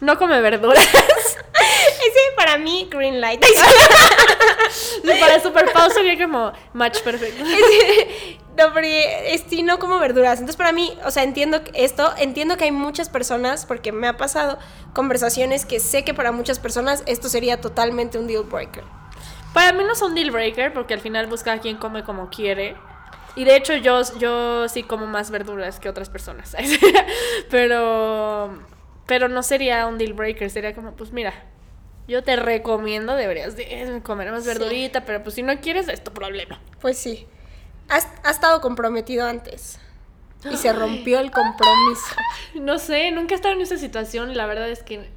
No 0.00 0.18
come 0.18 0.40
verduras. 0.40 0.86
Ese 1.56 2.20
para 2.36 2.58
mí, 2.58 2.88
green 2.90 3.20
light. 3.20 3.44
Para 5.20 5.40
Super 5.40 5.72
Pau 5.72 5.90
sería 5.90 6.18
como 6.22 6.52
match 6.72 7.00
perfecto. 7.00 7.42
no, 8.58 8.72
porque 8.72 9.34
es 9.34 9.44
sí, 9.48 9.62
no 9.62 9.78
como 9.78 9.98
verduras. 9.98 10.38
Entonces, 10.38 10.56
para 10.56 10.72
mí, 10.72 10.96
o 11.04 11.10
sea, 11.10 11.22
entiendo 11.22 11.60
esto, 11.74 12.12
entiendo 12.18 12.56
que 12.56 12.64
hay 12.64 12.72
muchas 12.72 13.08
personas, 13.08 13.66
porque 13.66 13.92
me 13.92 14.08
ha 14.08 14.16
pasado 14.16 14.58
conversaciones 14.92 15.64
que 15.64 15.80
sé 15.80 16.04
que 16.04 16.14
para 16.14 16.32
muchas 16.32 16.58
personas 16.58 17.02
esto 17.06 17.28
sería 17.28 17.60
totalmente 17.60 18.18
un 18.18 18.26
deal 18.26 18.44
breaker. 18.44 18.84
Para 19.52 19.72
mí 19.72 19.84
no 19.84 19.94
son 19.94 20.14
deal 20.14 20.30
breaker 20.30 20.72
porque 20.72 20.94
al 20.94 21.00
final 21.00 21.26
busca 21.28 21.52
a 21.52 21.60
quien 21.60 21.76
come 21.76 22.04
como 22.04 22.28
quiere. 22.28 22.76
Y 23.36 23.44
de 23.44 23.56
hecho 23.56 23.74
yo, 23.74 24.00
yo 24.18 24.68
sí 24.68 24.82
como 24.82 25.06
más 25.06 25.30
verduras 25.30 25.78
que 25.80 25.88
otras 25.88 26.08
personas. 26.08 26.56
pero, 27.50 28.58
pero 29.06 29.28
no 29.28 29.42
sería 29.42 29.86
un 29.86 29.98
deal 29.98 30.12
breaker. 30.12 30.50
Sería 30.50 30.74
como, 30.74 30.92
pues 30.92 31.12
mira, 31.12 31.32
yo 32.08 32.22
te 32.22 32.36
recomiendo, 32.36 33.14
deberías 33.14 33.56
de 33.56 34.00
comer 34.04 34.30
más 34.32 34.42
Sí. 34.44 34.48
verdurita. 34.48 35.04
Pero 35.04 35.22
pues 35.22 35.34
si 35.34 35.42
no 35.42 35.58
quieres, 35.60 35.88
es 35.88 36.02
tu 36.02 36.12
problema. 36.12 36.60
Pues 36.80 36.98
sí. 36.98 37.26
Has, 37.88 38.08
ha 38.24 38.30
estado 38.30 38.60
comprometido 38.60 39.26
antes. 39.26 39.78
Y 40.50 40.56
se 40.56 40.72
rompió 40.72 41.18
el 41.20 41.30
compromiso. 41.30 42.14
No 42.54 42.78
sé, 42.78 43.10
nunca 43.10 43.34
he 43.34 43.36
estado 43.36 43.54
en 43.54 43.60
esa 43.60 43.76
situación. 43.78 44.30
y 44.30 44.34
La 44.34 44.46
verdad 44.46 44.68
es 44.68 44.82
que 44.82 45.08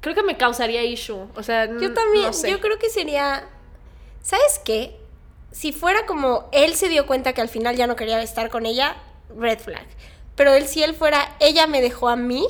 creo 0.00 0.14
que 0.14 0.22
me 0.22 0.36
causaría 0.36 0.82
issue. 0.84 1.26
O 1.34 1.42
sea, 1.42 1.66
Yo 1.66 1.92
también, 1.92 2.26
no 2.26 2.32
sé. 2.32 2.50
yo 2.50 2.60
creo 2.60 2.78
que 2.78 2.88
sería. 2.90 3.44
¿Sabes 4.22 4.60
qué? 4.64 4.96
Si 5.52 5.72
fuera 5.72 6.06
como 6.06 6.48
él 6.52 6.74
se 6.76 6.88
dio 6.88 7.06
cuenta 7.06 7.32
que 7.32 7.40
al 7.40 7.48
final 7.48 7.74
ya 7.76 7.86
no 7.86 7.96
quería 7.96 8.22
estar 8.22 8.50
con 8.50 8.66
ella, 8.66 8.96
red 9.36 9.58
flag. 9.58 9.86
Pero 10.36 10.52
él, 10.52 10.66
si 10.66 10.82
él 10.82 10.94
fuera, 10.94 11.34
ella 11.40 11.66
me 11.66 11.80
dejó 11.80 12.08
a 12.08 12.16
mí, 12.16 12.46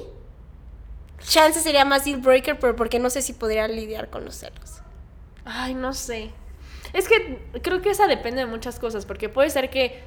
chance 1.27 1.61
sería 1.61 1.85
más 1.85 2.05
deal 2.05 2.19
breaker, 2.21 2.59
pero 2.59 2.77
porque 2.77 2.99
no 2.99 3.11
sé 3.11 3.23
si 3.23 3.33
podría 3.33 3.69
lidiar 3.69 4.11
con 4.11 4.25
los 4.25 4.35
celos. 4.37 4.81
Ay, 5.45 5.75
no 5.75 5.93
sé. 5.95 6.31
Es 6.93 7.07
que 7.09 7.39
creo 7.63 7.81
que 7.83 7.91
esa 7.91 8.07
depende 8.07 8.41
de 8.41 8.47
muchas 8.47 8.79
cosas, 8.79 9.07
porque 9.07 9.29
puede 9.29 9.51
ser 9.51 9.71
que 9.71 10.03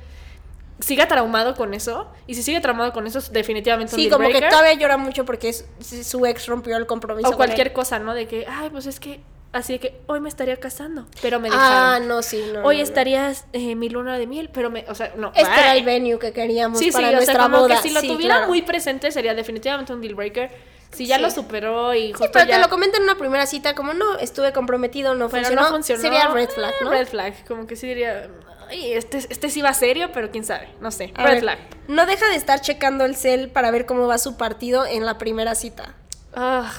siga 0.80 1.08
traumado 1.08 1.56
con 1.56 1.74
eso, 1.74 2.12
y 2.28 2.36
si 2.36 2.44
sigue 2.44 2.60
traumado 2.60 2.92
con 2.92 3.08
eso, 3.08 3.20
es 3.20 3.32
definitivamente 3.32 3.96
un 3.96 4.02
Sí, 4.02 4.10
deal 4.10 4.18
como 4.20 4.30
que 4.30 4.42
todavía 4.42 4.74
llora 4.74 4.98
mucho 4.98 5.24
porque 5.24 5.50
es- 5.50 5.66
su 6.04 6.26
ex 6.26 6.48
rompió 6.48 6.76
el 6.78 6.86
compromiso. 6.88 7.28
O 7.28 7.32
con 7.32 7.38
cualquier 7.38 7.68
él. 7.68 7.74
cosa, 7.74 8.00
¿no? 8.00 8.14
De 8.14 8.28
que, 8.28 8.46
ay, 8.50 8.70
pues 8.70 8.86
es 8.88 9.00
que, 9.00 9.22
así 9.54 9.80
que 9.80 10.02
hoy 10.08 10.20
me 10.20 10.28
estaría 10.28 10.58
casando, 10.58 11.06
pero 11.22 11.40
me 11.40 11.48
Ah, 11.52 11.52
dejaron. 12.00 12.08
no, 12.10 12.22
sí, 12.22 12.44
no. 12.54 12.64
hoy 12.64 12.78
no, 12.78 12.82
no. 12.82 12.88
estaría 12.88 13.34
eh, 13.54 13.76
mi 13.76 13.88
luna 13.90 14.18
de 14.18 14.28
miel, 14.28 14.50
pero 14.52 14.70
me, 14.72 14.84
o 14.90 14.96
sea, 14.96 15.14
no. 15.16 15.28
Este 15.36 15.44
era 15.54 15.76
el 15.76 15.86
venue 15.86 16.20
que 16.20 16.34
queríamos 16.34 16.80
Sí, 16.80 16.86
sí, 16.86 16.92
para 16.92 17.08
o 17.08 17.10
sea, 17.12 17.18
nuestra 17.18 17.44
como 17.44 17.60
boda. 17.60 17.76
que 17.78 17.82
si 17.88 17.94
lo 17.94 18.02
sí, 18.02 18.08
tuviera 18.08 18.36
claro. 18.36 18.50
muy 18.50 18.62
presente 18.64 19.10
sería 19.12 19.34
definitivamente 19.36 19.94
un 19.94 20.02
deal 20.02 20.16
breaker. 20.16 20.73
Si 20.94 21.06
ya 21.08 21.18
Sí. 21.18 21.22
lo 21.24 21.32
superó 21.32 21.94
y 21.94 22.12
justo 22.12 22.26
Sí, 22.26 22.30
pero 22.34 22.46
ya... 22.46 22.56
te 22.56 22.62
lo 22.62 22.70
comento 22.70 22.98
en 22.98 23.04
una 23.04 23.16
primera 23.18 23.46
cita, 23.46 23.76
como 23.76 23.94
no, 23.94 24.18
estuve 24.20 24.54
comprometido, 24.54 25.16
no, 25.16 25.30
pero 25.30 25.44
funcionó, 25.44 25.62
no 25.64 25.70
funcionó. 25.70 26.02
Sería 26.02 26.28
red 26.30 26.50
flag, 26.50 26.74
¿no? 26.84 26.90
Red 26.92 27.08
flag, 27.08 27.46
como 27.48 27.66
que 27.68 27.76
sí 27.76 27.88
diría, 27.88 28.30
ay, 28.70 28.94
este, 28.94 29.18
este 29.18 29.50
sí 29.50 29.62
va 29.62 29.74
serio, 29.74 30.12
pero 30.14 30.30
quién 30.32 30.46
sabe, 30.46 30.70
no 30.82 30.92
sé. 30.92 31.12
A 31.16 31.24
red 31.24 31.32
ver, 31.34 31.40
flag. 31.42 31.60
No 31.88 32.06
deja 32.06 32.28
de 32.30 32.36
estar 32.36 32.62
checando 32.62 33.06
el 33.06 33.16
cel 33.16 33.50
para 33.50 33.72
ver 33.72 33.86
cómo 33.86 34.08
va 34.08 34.18
su 34.18 34.38
partido 34.38 34.86
en 34.86 35.06
la 35.06 35.18
primera 35.18 35.56
cita. 35.56 35.96
Ah, 36.36 36.72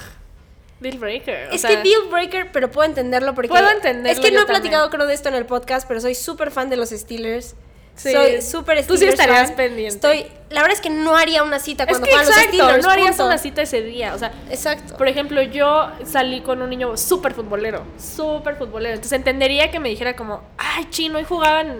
deal 0.80 0.98
breaker. 0.98 1.48
o 1.50 1.54
es 1.54 1.60
sea, 1.60 1.70
que 1.70 1.76
deal 1.88 2.08
breaker, 2.10 2.50
pero 2.52 2.70
puedo 2.70 2.88
entenderlo 2.88 3.34
porque... 3.34 3.48
Puedo 3.48 3.70
entenderlo 3.70 4.10
Es 4.10 4.20
que 4.20 4.34
no 4.34 4.42
he 4.42 4.46
platicado 4.46 4.84
también. 4.84 4.96
creo 4.98 5.06
de 5.08 5.14
esto 5.14 5.28
en 5.28 5.34
el 5.34 5.46
podcast, 5.46 5.86
pero 5.88 6.00
soy 6.00 6.14
súper 6.14 6.50
fan 6.50 6.68
de 6.70 6.76
los 6.76 6.90
Steelers. 6.90 7.54
Sí. 7.97 8.11
Soy 8.12 8.42
súper 8.42 8.84
Tú 8.86 8.97
sí 8.97 9.05
estarías 9.07 9.49
fan. 9.49 9.57
pendiente. 9.57 9.95
Estoy... 9.95 10.26
La 10.51 10.62
verdad 10.62 10.76
es 10.76 10.80
que 10.80 10.90
no 10.90 11.16
haría 11.16 11.42
una 11.42 11.59
cita 11.59 11.84
es 11.84 11.90
cuando 11.90 12.07
que 12.07 12.12
juegan 12.12 12.26
los 12.28 12.36
exacto, 12.36 12.57
Steelers. 12.64 12.84
no 12.84 12.90
harías 12.90 13.09
punto. 13.11 13.26
una 13.26 13.38
cita 13.38 13.62
ese 13.62 13.82
día. 13.82 14.14
O 14.14 14.18
sea, 14.18 14.32
Exacto. 14.51 14.97
por 14.97 15.07
ejemplo, 15.09 15.40
yo 15.42 15.90
salí 16.05 16.40
con 16.40 16.61
un 16.62 16.70
niño 16.70 16.97
súper 16.97 17.34
futbolero, 17.34 17.84
súper 17.99 18.57
futbolero. 18.57 18.95
Entonces 18.95 19.16
entendería 19.16 19.70
que 19.70 19.78
me 19.80 19.88
dijera 19.88 20.14
como, 20.16 20.42
ay, 20.59 20.86
chino, 20.90 21.18
y 21.20 21.24
jugaban. 21.24 21.76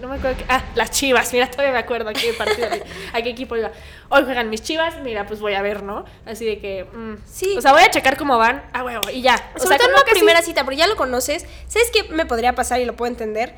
No 0.00 0.06
me 0.06 0.14
acuerdo. 0.16 0.36
qué- 0.38 0.44
ah, 0.48 0.62
las 0.76 0.92
chivas, 0.92 1.32
mira, 1.32 1.50
todavía 1.50 1.72
me 1.72 1.78
acuerdo 1.80 2.10
a 2.10 2.12
qué 2.12 2.32
partido, 2.32 2.68
a 3.12 3.20
qué 3.22 3.28
equipo 3.30 3.56
iba. 3.56 3.72
Hoy 4.10 4.22
juegan 4.24 4.48
mis 4.50 4.62
chivas, 4.62 4.94
mira, 5.02 5.26
pues 5.26 5.40
voy 5.40 5.54
a 5.54 5.62
ver, 5.62 5.82
¿no? 5.82 6.04
Así 6.24 6.44
de 6.44 6.58
que. 6.60 6.84
mm, 6.92 7.14
Sí. 7.28 7.56
O 7.58 7.60
sea, 7.60 7.72
voy 7.72 7.82
a 7.82 7.90
checar 7.90 8.16
cómo 8.16 8.38
van. 8.38 8.62
Ah, 8.72 8.84
huevo, 8.84 9.10
y 9.12 9.22
ya. 9.22 9.34
O 9.56 9.58
Sobre 9.58 9.76
sea, 9.76 9.86
todo 9.86 9.96
en 9.96 10.04
que 10.04 10.12
sí. 10.12 10.18
primera 10.20 10.40
cita, 10.42 10.62
porque 10.62 10.76
ya 10.78 10.86
lo 10.86 10.94
conoces. 10.94 11.46
¿Sabes 11.66 11.90
qué 11.92 12.04
me 12.12 12.26
podría 12.26 12.54
pasar 12.54 12.80
y 12.80 12.84
lo 12.84 12.94
puedo 12.94 13.10
entender? 13.10 13.54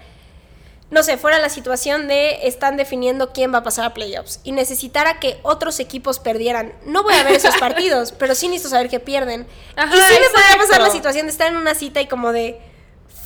No 0.91 1.03
sé, 1.05 1.17
fuera 1.17 1.39
la 1.39 1.49
situación 1.49 2.09
de 2.09 2.49
están 2.49 2.77
definiendo 2.77 3.33
quién 3.33 3.55
va 3.55 3.59
a 3.59 3.63
pasar 3.63 3.85
a 3.85 3.95
playoffs 3.95 4.41
y 4.43 4.51
necesitara 4.53 5.21
que 5.21 5.39
otros 5.43 5.79
equipos 5.79 6.19
perdieran. 6.19 6.73
No 6.85 7.05
voy 7.05 7.15
a 7.15 7.23
ver 7.23 7.35
esos 7.35 7.57
partidos, 7.61 8.11
pero 8.13 8.35
sí 8.35 8.49
necesito 8.49 8.71
saber 8.71 8.89
que 8.89 8.99
pierden. 8.99 9.47
Ajá, 9.77 9.95
y 9.95 10.01
sí 10.01 10.15
me 10.21 10.29
podría 10.31 10.49
pasar 10.49 10.61
exacto. 10.63 10.85
la 10.87 10.91
situación 10.91 11.27
de 11.27 11.33
estar 11.33 11.47
en 11.49 11.57
una 11.57 11.75
cita 11.77 12.01
y 12.01 12.09
como 12.09 12.33
de 12.33 12.61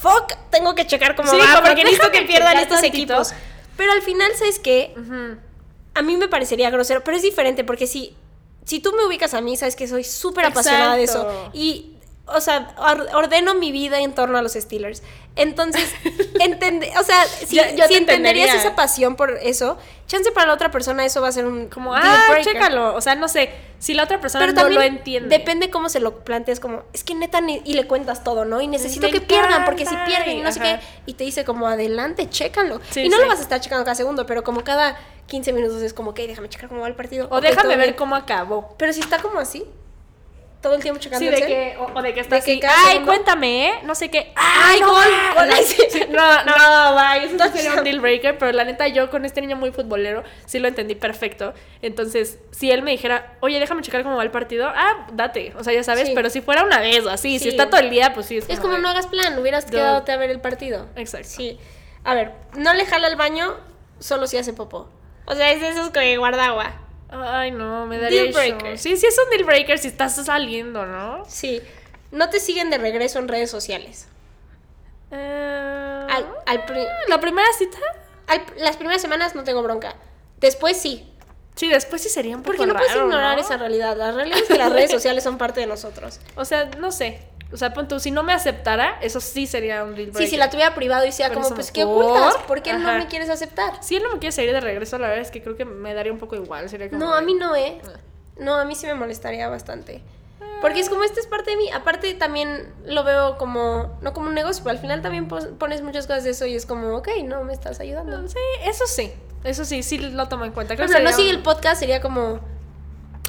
fuck, 0.00 0.34
tengo 0.50 0.74
que 0.74 0.86
checar 0.86 1.16
cómo 1.16 1.30
Sí, 1.30 1.38
va 1.38 1.62
porque 1.62 1.84
necesito 1.84 2.10
que 2.10 2.22
pierdan 2.22 2.58
estos 2.58 2.82
tantito. 2.82 3.14
equipos. 3.14 3.32
Pero 3.76 3.92
al 3.92 4.02
final, 4.02 4.30
¿sabes 4.36 4.58
qué? 4.58 4.94
A 5.94 6.02
mí 6.02 6.16
me 6.18 6.28
parecería 6.28 6.68
grosero, 6.70 7.02
pero 7.02 7.16
es 7.16 7.22
diferente 7.22 7.64
porque 7.64 7.86
si, 7.86 8.14
si 8.64 8.80
tú 8.80 8.92
me 8.92 9.06
ubicas 9.06 9.32
a 9.32 9.40
mí, 9.40 9.56
sabes 9.56 9.74
que 9.74 9.88
soy 9.88 10.04
súper 10.04 10.44
apasionada 10.44 10.96
de 10.96 11.04
eso. 11.04 11.22
Exacto. 11.22 11.50
Y, 11.54 11.93
o 12.26 12.40
sea, 12.40 12.74
or- 12.78 13.08
ordeno 13.14 13.54
mi 13.54 13.70
vida 13.72 14.00
en 14.00 14.14
torno 14.14 14.38
a 14.38 14.42
los 14.42 14.52
Steelers. 14.54 15.02
Entonces, 15.36 15.92
entende, 16.40 16.92
o 16.98 17.02
sea, 17.02 17.24
si, 17.26 17.56
Yo- 17.56 17.62
yo 17.76 17.84
si 17.84 17.94
te 17.94 17.96
entenderías 17.98 18.06
entendería. 18.48 18.54
esa 18.54 18.74
pasión 18.76 19.16
por 19.16 19.32
eso, 19.42 19.76
chance 20.06 20.30
para 20.32 20.46
la 20.46 20.54
otra 20.54 20.70
persona 20.70 21.04
eso 21.04 21.20
va 21.20 21.28
a 21.28 21.32
ser 21.32 21.44
un 21.46 21.68
Como, 21.68 21.94
ah, 21.94 22.26
breaker. 22.30 22.52
chécalo. 22.54 22.94
O 22.94 23.00
sea, 23.00 23.14
no 23.16 23.28
sé. 23.28 23.50
Si 23.78 23.92
la 23.92 24.04
otra 24.04 24.18
persona 24.20 24.46
Pero 24.46 24.62
no 24.62 24.68
lo 24.70 24.80
entiende. 24.80 25.28
depende 25.36 25.68
cómo 25.68 25.90
se 25.90 26.00
lo 26.00 26.24
plantees, 26.24 26.60
como, 26.60 26.84
es 26.94 27.04
que 27.04 27.14
neta, 27.14 27.40
ni- 27.42 27.60
y 27.64 27.74
le 27.74 27.86
cuentas 27.86 28.24
todo, 28.24 28.44
¿no? 28.46 28.60
Y 28.62 28.66
necesito 28.68 29.06
Me 29.08 29.12
que 29.12 29.20
pierdan, 29.20 29.64
porque 29.66 29.84
si 29.84 29.94
pierden 30.06 30.38
y 30.38 30.40
no 30.42 30.50
sé 30.52 30.60
qué, 30.60 30.80
y 31.04 31.14
te 31.14 31.24
dice 31.24 31.44
como, 31.44 31.66
adelante, 31.68 32.30
chécalo. 32.30 32.80
Sí, 32.90 33.00
y 33.02 33.08
no 33.10 33.16
sí. 33.16 33.22
lo 33.22 33.28
vas 33.28 33.40
a 33.40 33.42
estar 33.42 33.60
checando 33.60 33.84
cada 33.84 33.94
segundo, 33.96 34.24
pero 34.24 34.42
como 34.42 34.64
cada 34.64 34.96
15 35.26 35.52
minutos 35.52 35.82
es 35.82 35.92
como, 35.92 36.10
ok, 36.12 36.16
déjame 36.20 36.48
checar 36.48 36.68
cómo 36.70 36.80
va 36.80 36.88
el 36.88 36.94
partido. 36.94 37.28
O 37.30 37.40
déjame 37.42 37.76
ver 37.76 37.88
bien". 37.88 37.96
cómo 37.96 38.14
acabó. 38.16 38.74
Pero 38.78 38.92
si 38.94 39.00
está 39.00 39.18
como 39.20 39.38
así, 39.40 39.64
todo 40.64 40.74
el 40.74 40.82
tiempo 40.82 41.00
checando 41.00 41.24
Sí, 41.24 41.30
de 41.30 41.46
que, 41.46 41.76
o, 41.78 41.84
o 41.96 42.02
de 42.02 42.12
que 42.14 42.20
está 42.20 42.36
De 42.36 42.42
que 42.42 42.52
así. 42.52 42.60
cada 42.60 42.74
Ay, 42.76 42.92
segundo- 42.94 43.12
cuéntame, 43.12 43.68
¿eh? 43.68 43.72
No 43.84 43.94
sé 43.94 44.10
qué. 44.10 44.32
¡Ay, 44.34 44.80
no, 44.80 44.90
gol! 44.90 45.04
va". 45.36 45.44
gol! 45.44 45.54
Sí. 45.64 46.00
No, 46.10 46.44
no, 46.44 46.54
vaya, 46.94 47.22
eso 47.24 47.36
No, 47.36 47.52
sería 47.52 47.72
no. 47.72 47.78
un 47.78 47.84
deal 47.84 48.00
breaker, 48.00 48.36
pero 48.38 48.50
la 48.52 48.64
neta 48.64 48.88
yo 48.88 49.10
con 49.10 49.24
este 49.24 49.40
niño 49.40 49.56
muy 49.56 49.70
futbolero 49.72 50.24
sí 50.46 50.58
lo 50.58 50.66
entendí 50.68 50.94
perfecto. 50.94 51.54
Entonces, 51.82 52.38
si 52.50 52.70
él 52.70 52.82
me 52.82 52.90
dijera, 52.92 53.36
oye, 53.40 53.60
déjame 53.60 53.82
checar 53.82 54.02
cómo 54.02 54.16
va 54.16 54.22
el 54.22 54.30
partido, 54.30 54.68
ah, 54.74 55.06
date, 55.12 55.52
o 55.58 55.62
sea, 55.62 55.72
ya 55.72 55.84
sabes, 55.84 56.08
Sí. 56.08 56.12
pero 56.14 56.30
si 56.30 56.40
fuera 56.40 56.64
una 56.64 56.80
vez 56.80 57.04
o 57.06 57.10
así, 57.10 57.38
Sí. 57.38 57.44
si 57.44 57.48
está 57.50 57.68
todo 57.70 57.80
el 57.80 57.90
día, 57.90 58.14
pues 58.14 58.26
sí. 58.26 58.38
Es, 58.38 58.48
Es 58.48 58.58
como 58.60 58.72
de- 58.74 58.80
no 58.80 58.88
hagas 58.88 59.06
plan, 59.06 59.38
hubieras 59.38 59.66
quedado 59.66 60.02
a 60.06 60.16
ver 60.16 60.30
el 60.30 60.40
partido. 60.40 60.86
Exacto. 60.96 61.28
Sí. 61.28 61.58
A 62.04 62.14
ver, 62.14 62.32
no 62.56 62.72
le 62.74 62.86
jala 62.86 63.06
al 63.08 63.16
baño 63.16 63.54
solo 63.98 64.26
si 64.26 64.38
hace 64.38 64.52
popó. 64.52 64.88
O 65.26 65.34
sea, 65.34 65.50
es 65.52 65.60
de 65.60 65.68
esos 65.68 65.90
que 65.90 66.16
guarda 66.16 66.46
agua. 66.46 66.80
Ay, 67.22 67.50
no, 67.50 67.86
me 67.86 67.98
daría 67.98 68.22
Deal 68.22 68.32
breaker. 68.34 68.78
Sí, 68.78 68.96
sí 68.96 69.06
es 69.06 69.18
un 69.22 69.30
deal 69.30 69.44
breaker 69.44 69.78
si 69.78 69.88
estás 69.88 70.16
saliendo, 70.24 70.84
¿no? 70.86 71.24
Sí. 71.28 71.60
No 72.10 72.30
te 72.30 72.40
siguen 72.40 72.70
de 72.70 72.78
regreso 72.78 73.18
en 73.18 73.28
redes 73.28 73.50
sociales. 73.50 74.06
Eh, 75.10 76.06
Al, 76.10 76.26
al 76.46 76.64
pri- 76.64 76.86
¿La 77.08 77.20
primera 77.20 77.46
cita? 77.56 77.78
al- 78.26 78.44
las 78.56 78.76
primeras 78.76 79.02
semanas 79.02 79.34
no 79.34 79.44
tengo 79.44 79.62
bronca. 79.62 79.94
Después 80.40 80.76
sí. 80.80 81.10
Sí, 81.56 81.68
después 81.68 82.02
sí 82.02 82.08
sería 82.08 82.34
un 82.36 82.42
poco 82.42 82.56
Porque 82.56 82.66
no 82.72 82.74
puedes 82.76 82.94
ignorar 82.96 83.36
¿no? 83.36 83.40
esa 83.42 83.56
realidad. 83.56 83.96
La 83.96 84.10
realidad 84.12 84.38
es 84.40 84.48
que 84.48 84.58
las 84.58 84.72
redes 84.72 84.90
sociales 84.90 85.22
son 85.22 85.38
parte 85.38 85.60
de 85.60 85.66
nosotros. 85.66 86.18
O 86.36 86.44
sea, 86.44 86.64
no 86.78 86.90
sé. 86.90 87.20
O 87.54 87.56
sea, 87.56 87.72
pon 87.72 87.88
si 88.00 88.10
no 88.10 88.22
me 88.24 88.32
aceptara, 88.32 88.98
eso 89.00 89.20
sí 89.20 89.46
sería 89.46 89.84
un 89.84 89.94
deal 89.94 90.10
breaker. 90.10 90.22
Sí, 90.26 90.30
si 90.32 90.36
la 90.36 90.50
tuviera 90.50 90.74
privado 90.74 91.06
y 91.06 91.12
sea 91.12 91.28
Por 91.28 91.42
como, 91.42 91.54
pues, 91.54 91.70
¿qué 91.70 91.84
¿por? 91.84 92.04
ocultas? 92.04 92.34
¿Por 92.48 92.62
qué 92.62 92.72
no 92.74 92.92
me 92.98 93.06
quieres 93.06 93.30
aceptar? 93.30 93.74
Si 93.80 93.96
él 93.96 94.02
no 94.02 94.12
me 94.12 94.18
quiere 94.18 94.32
seguir 94.32 94.52
de 94.52 94.60
regreso, 94.60 94.98
la 94.98 95.06
verdad 95.08 95.22
es 95.22 95.30
que 95.30 95.40
creo 95.42 95.56
que 95.56 95.64
me 95.64 95.94
daría 95.94 96.12
un 96.12 96.18
poco 96.18 96.34
igual. 96.34 96.68
Sería 96.68 96.88
como 96.90 96.98
No, 97.04 97.12
de- 97.12 97.18
a 97.18 97.20
mí 97.22 97.34
no, 97.34 97.54
¿eh? 97.54 97.80
No, 98.36 98.54
a 98.54 98.64
mí 98.64 98.74
sí 98.74 98.86
me 98.86 98.94
molestaría 98.94 99.48
bastante. 99.48 100.02
Porque 100.60 100.80
es 100.80 100.88
como, 100.88 101.04
esta 101.04 101.20
es 101.20 101.26
parte 101.26 101.50
de 101.52 101.56
mí. 101.56 101.70
Aparte 101.70 102.12
también 102.14 102.72
lo 102.86 103.04
veo 103.04 103.36
como, 103.38 103.98
no 104.02 104.12
como 104.12 104.28
un 104.28 104.34
negocio, 104.34 104.64
pero 104.64 104.72
al 104.74 104.80
final 104.80 105.00
también 105.02 105.28
pones 105.28 105.82
muchas 105.82 106.06
cosas 106.06 106.24
de 106.24 106.30
eso 106.30 106.46
y 106.46 106.54
es 106.56 106.66
como, 106.66 106.96
ok, 106.96 107.08
no, 107.24 107.44
me 107.44 107.52
estás 107.52 107.80
ayudando. 107.80 108.26
Sí, 108.28 108.36
eso 108.64 108.84
sí. 108.86 109.12
Eso 109.44 109.64
sí, 109.64 109.82
sí 109.82 109.98
lo 109.98 110.26
tomo 110.28 110.44
en 110.46 110.52
cuenta. 110.52 110.74
Creo 110.74 110.86
que 110.88 110.92
ejemplo, 110.94 111.10
no 111.10 111.16
sigue 111.16 111.30
el 111.30 111.42
podcast, 111.42 111.78
sería 111.78 112.00
como, 112.00 112.40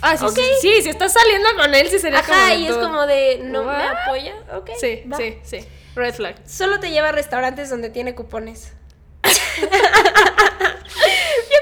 Ah, 0.01 0.17
sí, 0.17 0.25
sí, 0.33 0.41
sí, 0.61 0.81
si 0.83 0.89
estás 0.89 1.13
saliendo 1.13 1.49
con 1.57 1.73
él, 1.73 1.87
sí 1.89 1.99
sería 1.99 2.21
como. 2.21 2.33
ajá, 2.33 2.53
y 2.53 2.67
es 2.67 2.75
como 2.75 3.05
de, 3.07 3.39
no 3.43 3.63
me 3.63 3.83
apoya, 3.83 4.35
ok. 4.53 4.71
Sí, 4.79 5.03
va. 5.11 5.17
sí, 5.17 5.39
sí. 5.43 5.65
Red 5.95 6.13
flag. 6.13 6.35
Solo 6.45 6.79
te 6.79 6.91
lleva 6.91 7.09
a 7.09 7.11
restaurantes 7.13 7.69
donde 7.69 7.89
tiene 7.89 8.13
cupones. 8.15 8.73
Yo 9.23 9.67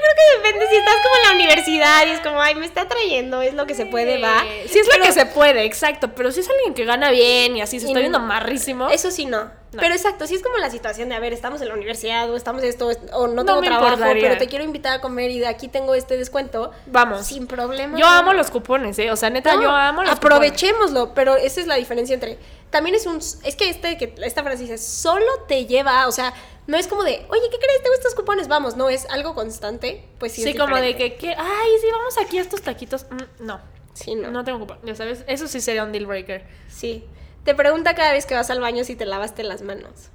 creo 0.00 0.14
que 0.16 0.36
depende 0.42 0.66
si 0.68 0.76
estás 0.76 0.94
como 0.96 1.14
en 1.16 1.22
la 1.28 1.34
universidad 1.34 2.06
y 2.06 2.10
es 2.10 2.20
como, 2.20 2.40
ay, 2.40 2.54
me 2.54 2.66
está 2.66 2.88
trayendo, 2.88 3.42
es 3.42 3.54
lo 3.54 3.66
que 3.66 3.74
se 3.74 3.86
puede, 3.86 4.18
va. 4.20 4.44
Eh, 4.46 4.66
Sí, 4.70 4.78
es 4.78 4.88
lo 4.98 5.02
que 5.02 5.12
se 5.12 5.26
puede, 5.26 5.64
exacto. 5.64 6.14
Pero 6.14 6.32
si 6.32 6.40
es 6.40 6.48
alguien 6.50 6.74
que 6.74 6.84
gana 6.84 7.10
bien 7.10 7.56
y 7.56 7.62
así 7.62 7.80
se 7.80 7.86
está 7.86 8.00
viendo 8.00 8.20
marrísimo. 8.20 8.88
Eso 8.90 9.10
sí 9.10 9.26
no. 9.26 9.50
No. 9.74 9.80
Pero 9.80 9.94
exacto, 9.94 10.26
si 10.26 10.34
es 10.36 10.42
como 10.42 10.56
la 10.58 10.70
situación 10.70 11.08
de, 11.08 11.14
a 11.14 11.20
ver, 11.20 11.32
estamos 11.32 11.60
en 11.60 11.68
la 11.68 11.74
universidad 11.74 12.30
o 12.30 12.36
estamos 12.36 12.62
esto, 12.62 12.90
est- 12.90 13.02
o 13.12 13.26
no 13.26 13.34
No 13.34 13.44
tengo 13.44 13.60
me 13.60 13.66
trabajo, 13.66 13.88
importaría. 13.94 14.22
pero 14.28 14.38
te 14.38 14.48
quiero 14.48 14.64
invitar 14.64 14.94
a 14.94 15.00
comer 15.00 15.30
y 15.30 15.40
de 15.40 15.46
aquí 15.46 15.68
tengo 15.68 15.94
este 15.94 16.16
descuento. 16.16 16.70
Vamos. 16.86 17.26
Sin 17.26 17.46
problema. 17.46 17.98
Yo 17.98 18.06
¿no? 18.06 18.12
amo 18.12 18.32
los 18.32 18.50
cupones, 18.50 18.98
¿eh? 18.98 19.10
O 19.10 19.16
sea, 19.16 19.30
neta, 19.30 19.54
No, 19.56 19.62
yo 19.62 19.70
amo 19.70 20.02
los 20.02 20.12
Aprovechémoslo, 20.12 21.14
pero 21.14 21.36
esa 21.36 21.60
es 21.60 21.66
la 21.66 21.74
diferencia 21.76 22.14
entre. 22.14 22.38
También 22.70 22.94
es 22.96 23.06
un. 23.06 23.18
Es 23.18 23.56
que 23.56 23.68
este 23.68 23.96
que 23.96 24.14
esta 24.22 24.42
frase 24.42 24.62
dice, 24.62 24.78
solo 24.78 25.26
te 25.46 25.66
lleva, 25.66 26.06
o 26.08 26.12
sea, 26.12 26.32
no 26.66 26.76
es 26.76 26.86
como 26.88 27.04
de, 27.04 27.24
oye, 27.28 27.42
¿qué 27.50 27.58
crees? 27.58 27.82
Tengo 27.82 27.94
estos 27.94 28.14
cupones, 28.14 28.48
vamos, 28.48 28.76
no, 28.76 28.88
es 28.88 29.06
algo 29.10 29.34
constante. 29.34 30.04
Pues 30.18 30.32
sí, 30.32 30.42
Sí, 30.42 30.50
es 30.50 30.56
como 30.58 30.76
de 30.76 30.96
que, 30.96 31.14
que, 31.16 31.30
ay, 31.36 31.68
sí, 31.80 31.86
vamos 31.92 32.16
aquí 32.18 32.38
a 32.38 32.42
estos 32.42 32.62
taquitos. 32.62 33.06
Mm, 33.10 33.44
no, 33.46 33.60
Sí, 33.92 34.14
no. 34.16 34.30
no 34.30 34.42
tengo 34.44 34.58
cupón. 34.60 34.78
Ya 34.82 34.94
sabes, 34.96 35.24
eso 35.28 35.46
sí 35.46 35.60
sería 35.60 35.84
un 35.84 35.92
deal 35.92 36.06
breaker. 36.06 36.44
Sí. 36.68 37.06
Te 37.44 37.54
pregunta 37.54 37.94
cada 37.94 38.12
vez 38.12 38.26
que 38.26 38.34
vas 38.34 38.50
al 38.50 38.60
baño 38.60 38.84
si 38.84 38.96
te 38.96 39.04
lavaste 39.06 39.42
las 39.44 39.62
manos. 39.62 40.10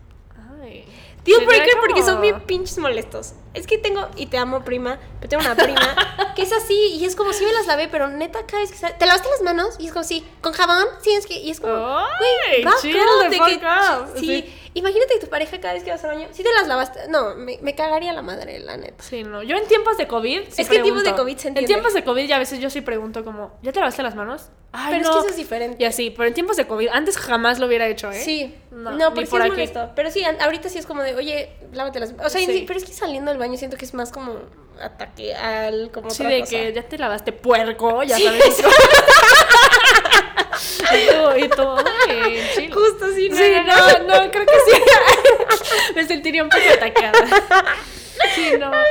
Ay. 0.61 0.86
Deal 1.25 1.45
breaker 1.45 1.69
como- 1.73 1.82
porque 1.86 2.03
son 2.03 2.21
bien 2.21 2.41
pinches 2.41 2.77
molestos. 2.80 3.34
Es 3.53 3.65
que 3.65 3.77
tengo, 3.79 4.07
y 4.15 4.27
te 4.27 4.37
amo, 4.37 4.63
prima, 4.63 4.99
pero 5.19 5.29
tengo 5.29 5.43
una 5.43 5.55
prima 5.55 5.79
que 6.35 6.43
es 6.43 6.53
así 6.53 6.75
y 6.99 7.03
es 7.05 7.15
como 7.15 7.33
si 7.33 7.43
me 7.45 7.51
las 7.51 7.65
lavé, 7.65 7.87
pero 7.87 8.07
neta, 8.07 8.45
cada 8.45 8.59
vez 8.61 8.71
que 8.71 8.77
sale- 8.77 8.95
¿Te 8.99 9.05
lavaste 9.07 9.27
las 9.29 9.41
manos? 9.41 9.75
Y 9.79 9.87
es 9.87 9.91
como, 9.93 10.03
sí, 10.03 10.23
¿con 10.41 10.53
jabón? 10.53 10.85
Sí, 11.01 11.11
es 11.13 11.25
que, 11.25 11.33
y 11.39 11.49
es 11.49 11.59
como, 11.59 11.73
güey, 11.73 12.63
chill 12.81 12.93
girl, 12.93 13.29
de 13.31 13.39
que-. 13.39 14.19
Sí. 14.19 14.25
Sí. 14.43 14.55
imagínate 14.75 15.15
que 15.15 15.19
tu 15.21 15.29
pareja 15.29 15.59
cada 15.59 15.73
vez 15.73 15.83
que 15.83 15.89
vas 15.89 16.03
al 16.03 16.11
baño, 16.15 16.27
si 16.31 16.43
te 16.43 16.49
las 16.53 16.67
lavaste, 16.67 17.07
no, 17.09 17.33
me, 17.35 17.57
me 17.61 17.73
cagaría 17.73 18.13
la 18.13 18.21
madre, 18.21 18.59
la 18.59 18.77
neta. 18.77 19.03
Sí, 19.03 19.23
no. 19.23 19.41
Yo 19.41 19.57
en 19.57 19.67
tiempos 19.67 19.97
de 19.97 20.07
COVID. 20.07 20.41
sí 20.49 20.61
Es 20.61 20.69
que 20.69 20.75
en 20.77 20.83
tiempos 20.83 21.03
de. 21.03 21.15
COVID 21.15 21.37
se 21.37 21.47
En 21.47 21.65
tiempos 21.65 21.93
de 21.95 22.03
COVID 22.03 22.25
ya 22.27 22.35
a 22.35 22.39
veces 22.39 22.59
yo 22.59 22.69
sí 22.69 22.81
pregunto 22.81 23.25
como, 23.25 23.51
¿ya 23.63 23.71
te 23.71 23.79
lavaste 23.79 24.03
las 24.03 24.13
manos? 24.15 24.49
Ay, 24.71 24.91
Pero 24.91 25.01
es 25.01 25.07
no. 25.07 25.13
que 25.13 25.19
eso 25.21 25.29
es 25.29 25.35
diferente. 25.37 25.77
Y 25.81 25.85
así, 25.87 26.11
pero 26.11 26.27
en 26.27 26.35
tiempos 26.35 26.55
de 26.55 26.67
COVID, 26.67 26.89
antes 26.93 27.17
jamás 27.17 27.57
lo 27.57 27.65
hubiera 27.65 27.87
hecho, 27.87 28.11
¿eh? 28.11 28.21
Sí, 28.23 28.55
No, 28.69 28.91
no, 28.91 29.13
pero 29.15 29.25
sí 29.25 29.31
por 29.31 29.39
es 29.41 29.45
aquí. 29.47 29.51
molesto. 29.53 29.89
Pero 29.95 30.11
sí, 30.11 30.23
ahorita 30.23 30.69
sí 30.69 30.77
es 30.77 30.85
como 30.85 31.01
de, 31.01 31.15
oye, 31.15 31.49
lávate 31.73 31.99
las 31.99 32.11
O 32.23 32.29
sea, 32.29 32.39
Sí. 32.45 32.65
pero 32.67 32.77
es 32.77 32.85
que 32.85 32.93
saliendo 32.93 33.31
del 33.31 33.38
baño 33.39 33.57
siento 33.57 33.75
que 33.77 33.85
es 33.85 33.93
más 33.95 34.11
como 34.11 34.33
ataque 34.79 35.33
al, 35.35 35.89
como 35.91 36.09
Sí, 36.11 36.21
otra 36.23 36.35
de 36.35 36.39
cosa. 36.41 36.51
que 36.51 36.73
ya 36.73 36.83
te 36.83 36.97
lavaste 36.97 37.31
puerco, 37.31 38.03
ya 38.03 38.15
Sí, 38.17 38.23
sabes. 38.25 38.63
y 41.37 41.47
tú, 41.49 41.63
y 42.07 42.11
ay, 42.11 42.49
chill. 42.55 42.73
Justo 42.73 43.05
sí, 43.13 43.29
no, 43.29 43.35
Sí, 43.37 43.51
no, 43.65 43.99
no, 44.07 44.23
no, 44.25 44.31
creo 44.31 44.45
que 44.45 44.59
sí. 44.71 44.81
Me 45.95 46.05
sentiría 46.05 46.43
un 46.43 46.49
poco 46.49 46.63
atacada. 46.73 47.13
Sí, 48.35 48.51
no. 48.59 48.71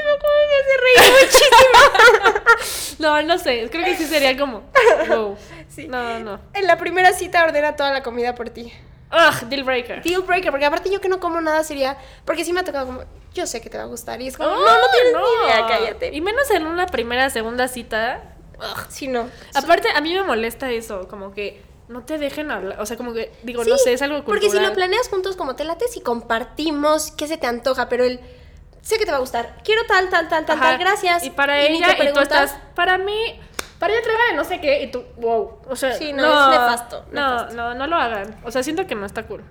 No, 2.99 3.23
no 3.23 3.39
sé, 3.39 3.69
creo 3.71 3.85
que 3.85 3.97
sí 3.97 4.05
sería 4.07 4.37
como, 4.37 4.65
wow. 5.09 5.37
Sí. 5.69 5.87
No, 5.87 6.19
no. 6.19 6.41
En 6.53 6.67
la 6.67 6.77
primera 6.79 7.13
cita 7.13 7.45
ordena 7.45 7.77
toda 7.77 7.93
la 7.93 8.03
comida 8.03 8.35
por 8.35 8.51
ti. 8.51 8.73
Ugh, 9.11 9.49
deal 9.49 9.65
breaker. 9.65 10.03
Deal 10.03 10.23
breaker, 10.23 10.51
porque 10.51 10.67
aparte 10.67 10.91
yo 10.91 11.01
que 11.01 11.09
no 11.09 11.19
como 11.21 11.41
nada 11.41 11.65
sería. 11.65 11.97
Porque 12.25 12.45
sí 12.45 12.53
me 12.53 12.61
ha 12.61 12.65
tocado 12.65 12.87
como. 12.87 13.05
Yo 13.33 13.47
sé 13.47 13.61
que 13.61 13.71
te 13.71 13.79
va 13.79 13.85
a 13.85 13.87
gustar. 13.87 14.21
Y 14.21 14.29
es 14.29 14.37
como. 14.37 14.51
Oh, 14.51 14.57
no, 14.57 14.61
no 14.61 14.87
tienes 14.93 15.15
ni 15.15 15.47
idea, 15.47 15.67
cállate. 15.67 16.15
Y 16.15 16.21
menos 16.21 16.51
en 16.51 16.67
una 16.67 16.87
primera, 16.87 17.31
segunda 17.31 17.69
cita. 17.69 18.35
Sí, 18.89 19.09
no. 19.09 19.29
Aparte, 19.55 19.89
a 19.95 20.01
mí 20.01 20.13
me 20.13 20.23
molesta 20.25 20.71
eso, 20.71 21.07
como 21.09 21.33
que 21.33 21.63
no 21.89 22.03
te 22.05 22.19
dejen 22.19 22.51
hablar. 22.51 22.81
O 22.81 22.87
sea, 22.87 22.97
como 22.97 23.13
que, 23.15 23.33
digo, 23.43 23.65
Sí, 23.65 23.71
no 23.71 23.79
sé, 23.79 23.93
es 23.93 24.03
algo 24.03 24.25
cultural. 24.25 24.41
Porque 24.41 24.51
si 24.51 24.63
lo 24.63 24.73
planeas 24.75 25.09
juntos 25.09 25.37
como 25.37 25.57
te 25.57 25.65
lates 25.65 25.97
y 25.97 26.01
compartimos 26.01 27.13
qué 27.13 27.27
se 27.27 27.39
te 27.39 27.47
antoja, 27.47 27.89
pero 27.89 28.05
el. 28.05 28.21
Sé 28.83 28.99
que 28.99 29.05
te 29.05 29.11
va 29.11 29.19
a 29.19 29.21
gustar. 29.21 29.61
Quiero 29.65 29.85
tal, 29.87 30.09
tal, 30.09 30.29
tal, 30.29 30.47
tal, 30.47 30.59
tal. 30.59 30.79
Gracias. 30.79 31.25
Y 31.25 31.31
para 31.31 31.61
ella, 31.61 31.97
y 32.03 32.13
tú 32.13 32.21
estás, 32.21 32.57
para 32.75 32.97
mí, 32.97 33.41
para 33.79 33.95
traiga 34.03 34.25
de 34.31 34.35
no 34.35 34.45
sé 34.45 34.61
qué, 34.61 34.83
y 34.83 34.91
tú, 34.91 35.05
wow. 35.19 35.61
O 35.69 35.77
sea, 35.77 35.93
Sí, 35.95 36.13
no, 36.13 36.23
es 36.25 36.59
nefasto, 36.59 37.05
No, 37.13 37.35
nefasto. 37.35 37.55
no, 37.57 37.75
no 37.75 37.87
lo 37.87 37.97
hagan. 37.97 38.37
O 38.45 38.51
sea, 38.51 38.63
siento 38.63 38.87
que 38.87 38.95
no 38.95 39.07
está 39.07 39.23
cool. 39.25 39.45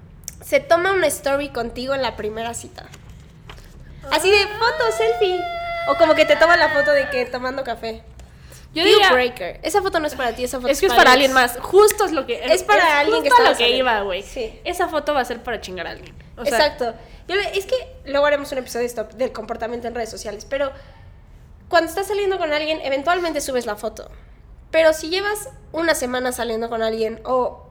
Se 0.44 0.60
toma 0.60 0.92
una 0.92 1.08
story 1.08 1.50
contigo 1.50 1.94
en 1.96 2.02
la 2.02 2.16
primera 2.16 2.54
cita. 2.54 2.86
Así 4.12 4.30
de 4.32 4.48
foto, 4.48 4.92
selfie. 4.96 5.40
O 5.90 5.96
como 5.96 6.16
que 6.16 6.26
te 6.26 6.36
toma 6.36 6.58
la 6.58 6.70
foto 6.70 6.92
de 6.92 7.10
que 7.10 7.26
tomando 7.26 7.64
café. 7.64 8.04
Yo 8.74 8.84
Deal 8.84 8.96
diría, 8.96 9.12
breaker. 9.14 9.60
Esa 9.64 9.82
foto 9.82 10.00
no 10.00 10.08
es 10.08 10.16
para 10.16 10.34
ti, 10.34 10.44
esa 10.44 10.58
foto 10.60 10.72
es 10.72 10.80
que 10.80 10.88
es 10.88 10.94
para 10.94 11.14
alguien 11.14 11.34
más. 11.34 11.58
Justo 11.60 12.06
es 12.06 12.12
lo 12.12 12.26
que. 12.26 12.44
Es 12.46 12.64
para 12.64 13.00
alguien 13.00 13.24
que 13.24 13.30
justo 13.30 13.44
a 13.44 13.46
estaba 13.46 13.50
lo 13.52 13.58
que 13.58 13.64
saliendo. 13.64 13.92
iba, 13.92 14.02
güey. 14.02 14.24
Sí. 14.24 14.60
Esa 14.66 14.88
foto 14.90 15.14
va 15.14 15.22
a 15.22 15.26
ser 15.26 15.42
para 15.42 15.62
chingar 15.62 15.88
a 15.88 15.92
alguien. 15.92 16.14
O 16.36 16.46
sea, 16.46 16.58
Exacto. 16.58 16.94
Yo 17.28 17.36
es 17.36 17.66
que 17.66 17.76
luego 18.06 18.26
haremos 18.26 18.52
un 18.52 18.58
episodio 18.60 18.82
de 18.82 18.88
esto, 18.88 19.04
del 19.16 19.32
comportamiento 19.32 19.88
en 19.88 19.96
redes 19.96 20.10
sociales, 20.10 20.46
pero 20.50 20.72
cuando 21.70 21.90
estás 21.90 22.08
saliendo 22.08 22.38
con 22.38 22.54
alguien, 22.54 22.80
eventualmente 22.82 23.42
subes 23.42 23.66
la 23.66 23.76
foto. 23.76 24.10
Pero 24.72 24.94
si 24.94 25.10
llevas 25.10 25.50
una 25.72 25.96
semana 25.96 26.32
saliendo 26.32 26.70
con 26.70 26.82
alguien 26.82 27.22
o 27.26 27.67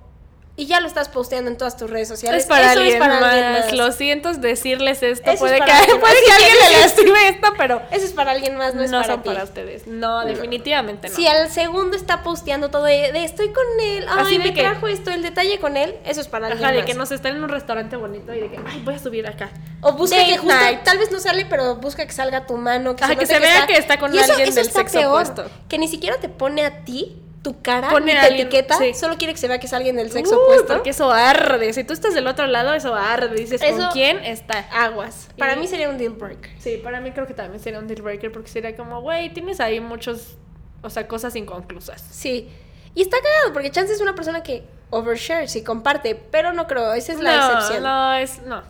y 0.59 0.65
ya 0.67 0.81
lo 0.81 0.87
estás 0.87 1.09
posteando 1.11 1.51
en 1.51 1.59
todas 1.59 1.77
tus 1.77 1.91
redes 1.91 2.09
sociales, 2.09 2.45
Es 2.45 2.49
para 2.49 2.71
eso 2.73 2.81
alguien, 2.81 2.95
es 2.95 2.99
para 2.99 3.21
más. 3.21 3.33
alguien 3.35 3.53
más. 3.53 3.73
Lo 3.75 3.93
siento 3.93 4.33
decirles 4.33 5.03
esto. 5.03 5.31
Eso 5.31 5.41
puede 5.41 5.59
es 5.59 5.65
que, 5.65 5.71
alguien 5.71 6.01
puede 6.01 6.15
que 6.25 6.33
alguien 6.33 6.55
le 6.73 6.81
lastime 6.81 7.29
esto, 7.29 7.49
pero 7.59 7.83
Eso 7.91 8.07
es 8.07 8.13
para 8.13 8.31
alguien 8.31 8.57
más, 8.57 8.75
no, 8.75 8.81
no, 8.81 8.85
es 8.87 8.91
para 8.91 9.05
son 9.07 9.23
ti. 9.23 9.29
para 9.29 9.45
ustedes. 9.45 9.87
No, 9.87 10.25
definitivamente 10.25 11.11
no. 11.11 11.15
Si 11.15 11.27
al 11.27 11.51
segundo 11.51 11.97
está 11.97 12.23
posteando 12.23 12.71
todo 12.71 12.85
de, 12.85 13.13
de 13.13 13.25
estoy 13.25 13.49
con 13.53 13.65
él, 13.83 14.07
ay, 14.09 14.19
Así 14.21 14.39
me 14.39 14.55
que- 14.55 14.63
trajo 14.63 14.89
esto, 14.89 15.11
el 15.11 15.23
detalle 15.23 15.59
con 15.59 15.77
él, 15.77 15.95
eso 16.07 16.21
es 16.23 16.29
para 16.29 16.47
alguien 16.47 16.65
Ajá, 16.65 16.73
de 16.73 16.79
más. 16.79 16.87
que 16.87 16.95
nos 16.95 17.13
está 17.13 17.29
en 17.29 17.43
un 17.43 17.49
restaurante 17.51 17.97
bonito 17.97 18.33
y 18.33 18.41
de 18.41 18.51
que, 18.51 18.59
ay, 18.67 18.81
voy 18.83 18.95
a 18.95 18.99
subir 18.99 19.27
acá. 19.27 19.51
O 19.83 19.93
busca 19.93 20.17
que 20.25 20.39
justo, 20.39 20.55
night. 20.55 20.83
tal 20.85 20.97
vez 20.97 21.11
no 21.13 21.21
sale, 21.21 21.45
pero 21.45 21.77
busca 21.77 22.07
que 22.07 22.13
salga 22.13 22.47
tu 22.47 22.57
mano. 22.57 22.97
Que 22.97 23.05
Ajá, 23.05 23.13
se, 23.13 23.19
que 23.19 23.27
se 23.27 23.39
vea 23.39 23.67
que 23.67 23.77
está 23.77 23.99
con 23.99 24.15
Y 24.15 24.19
eso- 24.19 24.33
alguien 24.33 24.49
eso 24.49 24.57
del 24.57 24.67
está 24.69 24.81
sexo 24.81 24.99
peor, 25.01 25.13
opuesto. 25.13 25.51
Que 25.69 25.79
ni 25.79 25.87
siquiera 25.87 26.17
te 26.17 26.31
pone 26.31 26.65
a 26.65 26.83
ti 26.85 27.23
tu 27.47 27.63
cara, 27.63 27.91
Pone 27.91 28.07
ni 28.07 28.13
a 28.19 28.23
te 28.23 28.27
alguien- 28.27 28.47
etiqueta, 28.49 28.77
sí. 28.77 28.93
solo 28.95 29.17
quiere 29.17 29.33
que 29.33 29.39
se 29.39 29.47
vea 29.47 29.61
que 29.61 29.67
es 29.67 29.73
alguien 29.73 29.95
del 29.95 30.11
sexo 30.11 30.43
opuesto. 30.43 30.75
Porque 30.75 30.91
eso 30.91 31.13
arde. 31.13 31.73
Si 31.73 31.85
tú 31.85 31.93
estás 31.93 32.13
del 32.13 32.27
otro 32.27 32.49
lado, 32.49 32.75
eso 32.75 32.93
arde. 32.93 33.37
Dices, 33.37 33.61
¿con 33.63 33.87
quién 33.93 34.19
está? 34.25 34.59
Aguas. 34.73 35.29
Para 35.39 35.55
Y- 35.55 35.59
mí 35.61 35.69
sería 35.69 35.89
un 35.89 35.97
deal 35.97 36.15
breaker. 36.15 36.51
Sí, 36.59 36.81
para 36.83 37.01
mí 37.01 37.13
creo 37.13 37.29
que 37.29 37.35
también 37.35 37.63
sería 37.63 37.79
un 37.79 37.87
deal 37.87 38.03
breaker 38.03 38.33
porque 38.33 38.49
sería 38.49 38.75
como, 38.75 39.01
güey, 39.01 39.33
tienes 39.33 39.61
ahí 39.61 39.79
muchos, 39.79 40.37
o 40.83 40.91
sea, 40.91 41.07
cosas 41.07 41.37
inconclusas. 41.37 42.03
Sí. 42.11 42.51
Y 42.97 43.03
está 43.03 43.19
cagado, 43.19 43.53
porque 43.53 43.71
Chance 43.71 43.93
es 43.93 44.01
una 44.01 44.15
persona 44.17 44.43
que 44.43 44.65
overshares 44.91 45.55
y 45.55 45.63
comparte, 45.63 46.15
pero 46.17 46.53
no 46.53 46.67
creo, 46.67 46.93
esa 46.95 47.13
es 47.13 47.21
la 47.21 47.37
excepción. 47.37 47.83
no, 47.85 48.15
es, 48.15 48.43
no. 48.43 48.63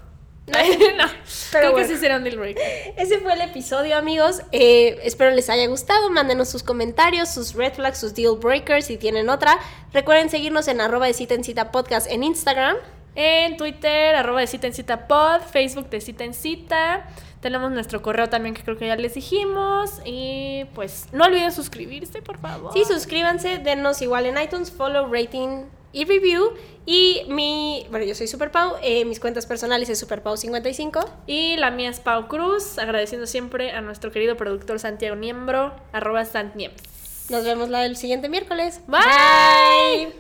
No. 0.47 0.59
no. 0.97 1.11
creo 1.51 1.73
bueno. 1.73 1.89
que 1.89 1.95
sí 1.95 2.01
sería 2.01 2.17
un 2.17 2.25
deal 2.25 2.37
breaker. 2.39 2.95
Ese 2.97 3.19
fue 3.19 3.33
el 3.33 3.41
episodio, 3.41 3.97
amigos. 3.97 4.43
Eh, 4.53 4.99
espero 5.03 5.33
les 5.33 5.51
haya 5.51 5.67
gustado. 5.67 6.09
Mándenos 6.11 6.49
sus 6.49 6.63
comentarios, 6.63 7.29
sus 7.29 7.55
red 7.55 7.73
flags, 7.75 7.99
sus 7.99 8.15
deal 8.15 8.37
breakers 8.37 8.87
si 8.87 8.97
tienen 8.97 9.29
otra. 9.29 9.59
Recuerden 9.93 10.31
seguirnos 10.31 10.69
en 10.69 10.81
arroba 10.81 11.07
de 11.07 11.15
cita 11.15 11.35
en 11.35 11.43
cita 11.43 11.73
podcast 11.73 12.11
en 12.11 12.23
Instagram. 12.23 12.77
En 13.17 13.57
Twitter, 13.57 14.15
arroba 14.15 14.41
de 14.41 14.47
cita 14.47 14.67
en 14.67 14.75
cita 14.75 15.09
pod, 15.09 15.41
Facebook 15.41 15.89
de 15.89 16.01
cita 16.01 16.25
en 16.25 16.35
cita. 16.35 17.09
Tenemos 17.41 17.71
nuestro 17.71 18.03
correo 18.03 18.29
también 18.29 18.55
que 18.55 18.63
creo 18.63 18.77
que 18.77 18.87
ya 18.87 18.97
les 18.97 19.15
dijimos. 19.15 20.01
Y 20.05 20.67
pues 20.75 21.09
no 21.13 21.25
olviden 21.25 21.51
suscribirse, 21.51 22.23
por 22.23 22.39
favor. 22.39 22.73
Sí, 22.73 22.85
suscríbanse, 22.85 23.59
denos 23.59 24.03
igual 24.03 24.27
en 24.27 24.41
iTunes, 24.41 24.71
follow, 24.71 25.13
rating 25.13 25.65
y 25.93 26.05
review. 26.05 26.53
Y 26.85 27.23
mi, 27.29 27.87
bueno, 27.91 28.07
yo 28.07 28.15
soy 28.15 28.29
Super 28.29 28.53
Pau, 28.53 28.75
eh, 28.81 29.05
mis 29.05 29.19
cuentas 29.19 29.47
personales 29.47 29.89
es 29.89 30.07
SuperPau55. 30.07 31.05
Y 31.27 31.57
la 31.57 31.71
mía 31.71 31.91
es 31.91 32.01
Pau 32.01 32.29
Cruz, 32.29 32.79
agradeciendo 32.79 33.27
siempre 33.27 33.73
a 33.73 33.81
nuestro 33.81 34.13
querido 34.13 34.37
productor 34.37 34.79
Santiago 34.79 35.17
Niembro, 35.17 35.75
arroba 35.93 36.25
Santniems. 36.25 37.31
Nos 37.31 37.45
vemos 37.45 37.71
la 37.71 37.81
del 37.81 37.97
siguiente 37.97 38.29
miércoles. 38.29 38.81
Bye. 38.87 40.13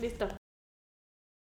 Listo. 0.00 0.28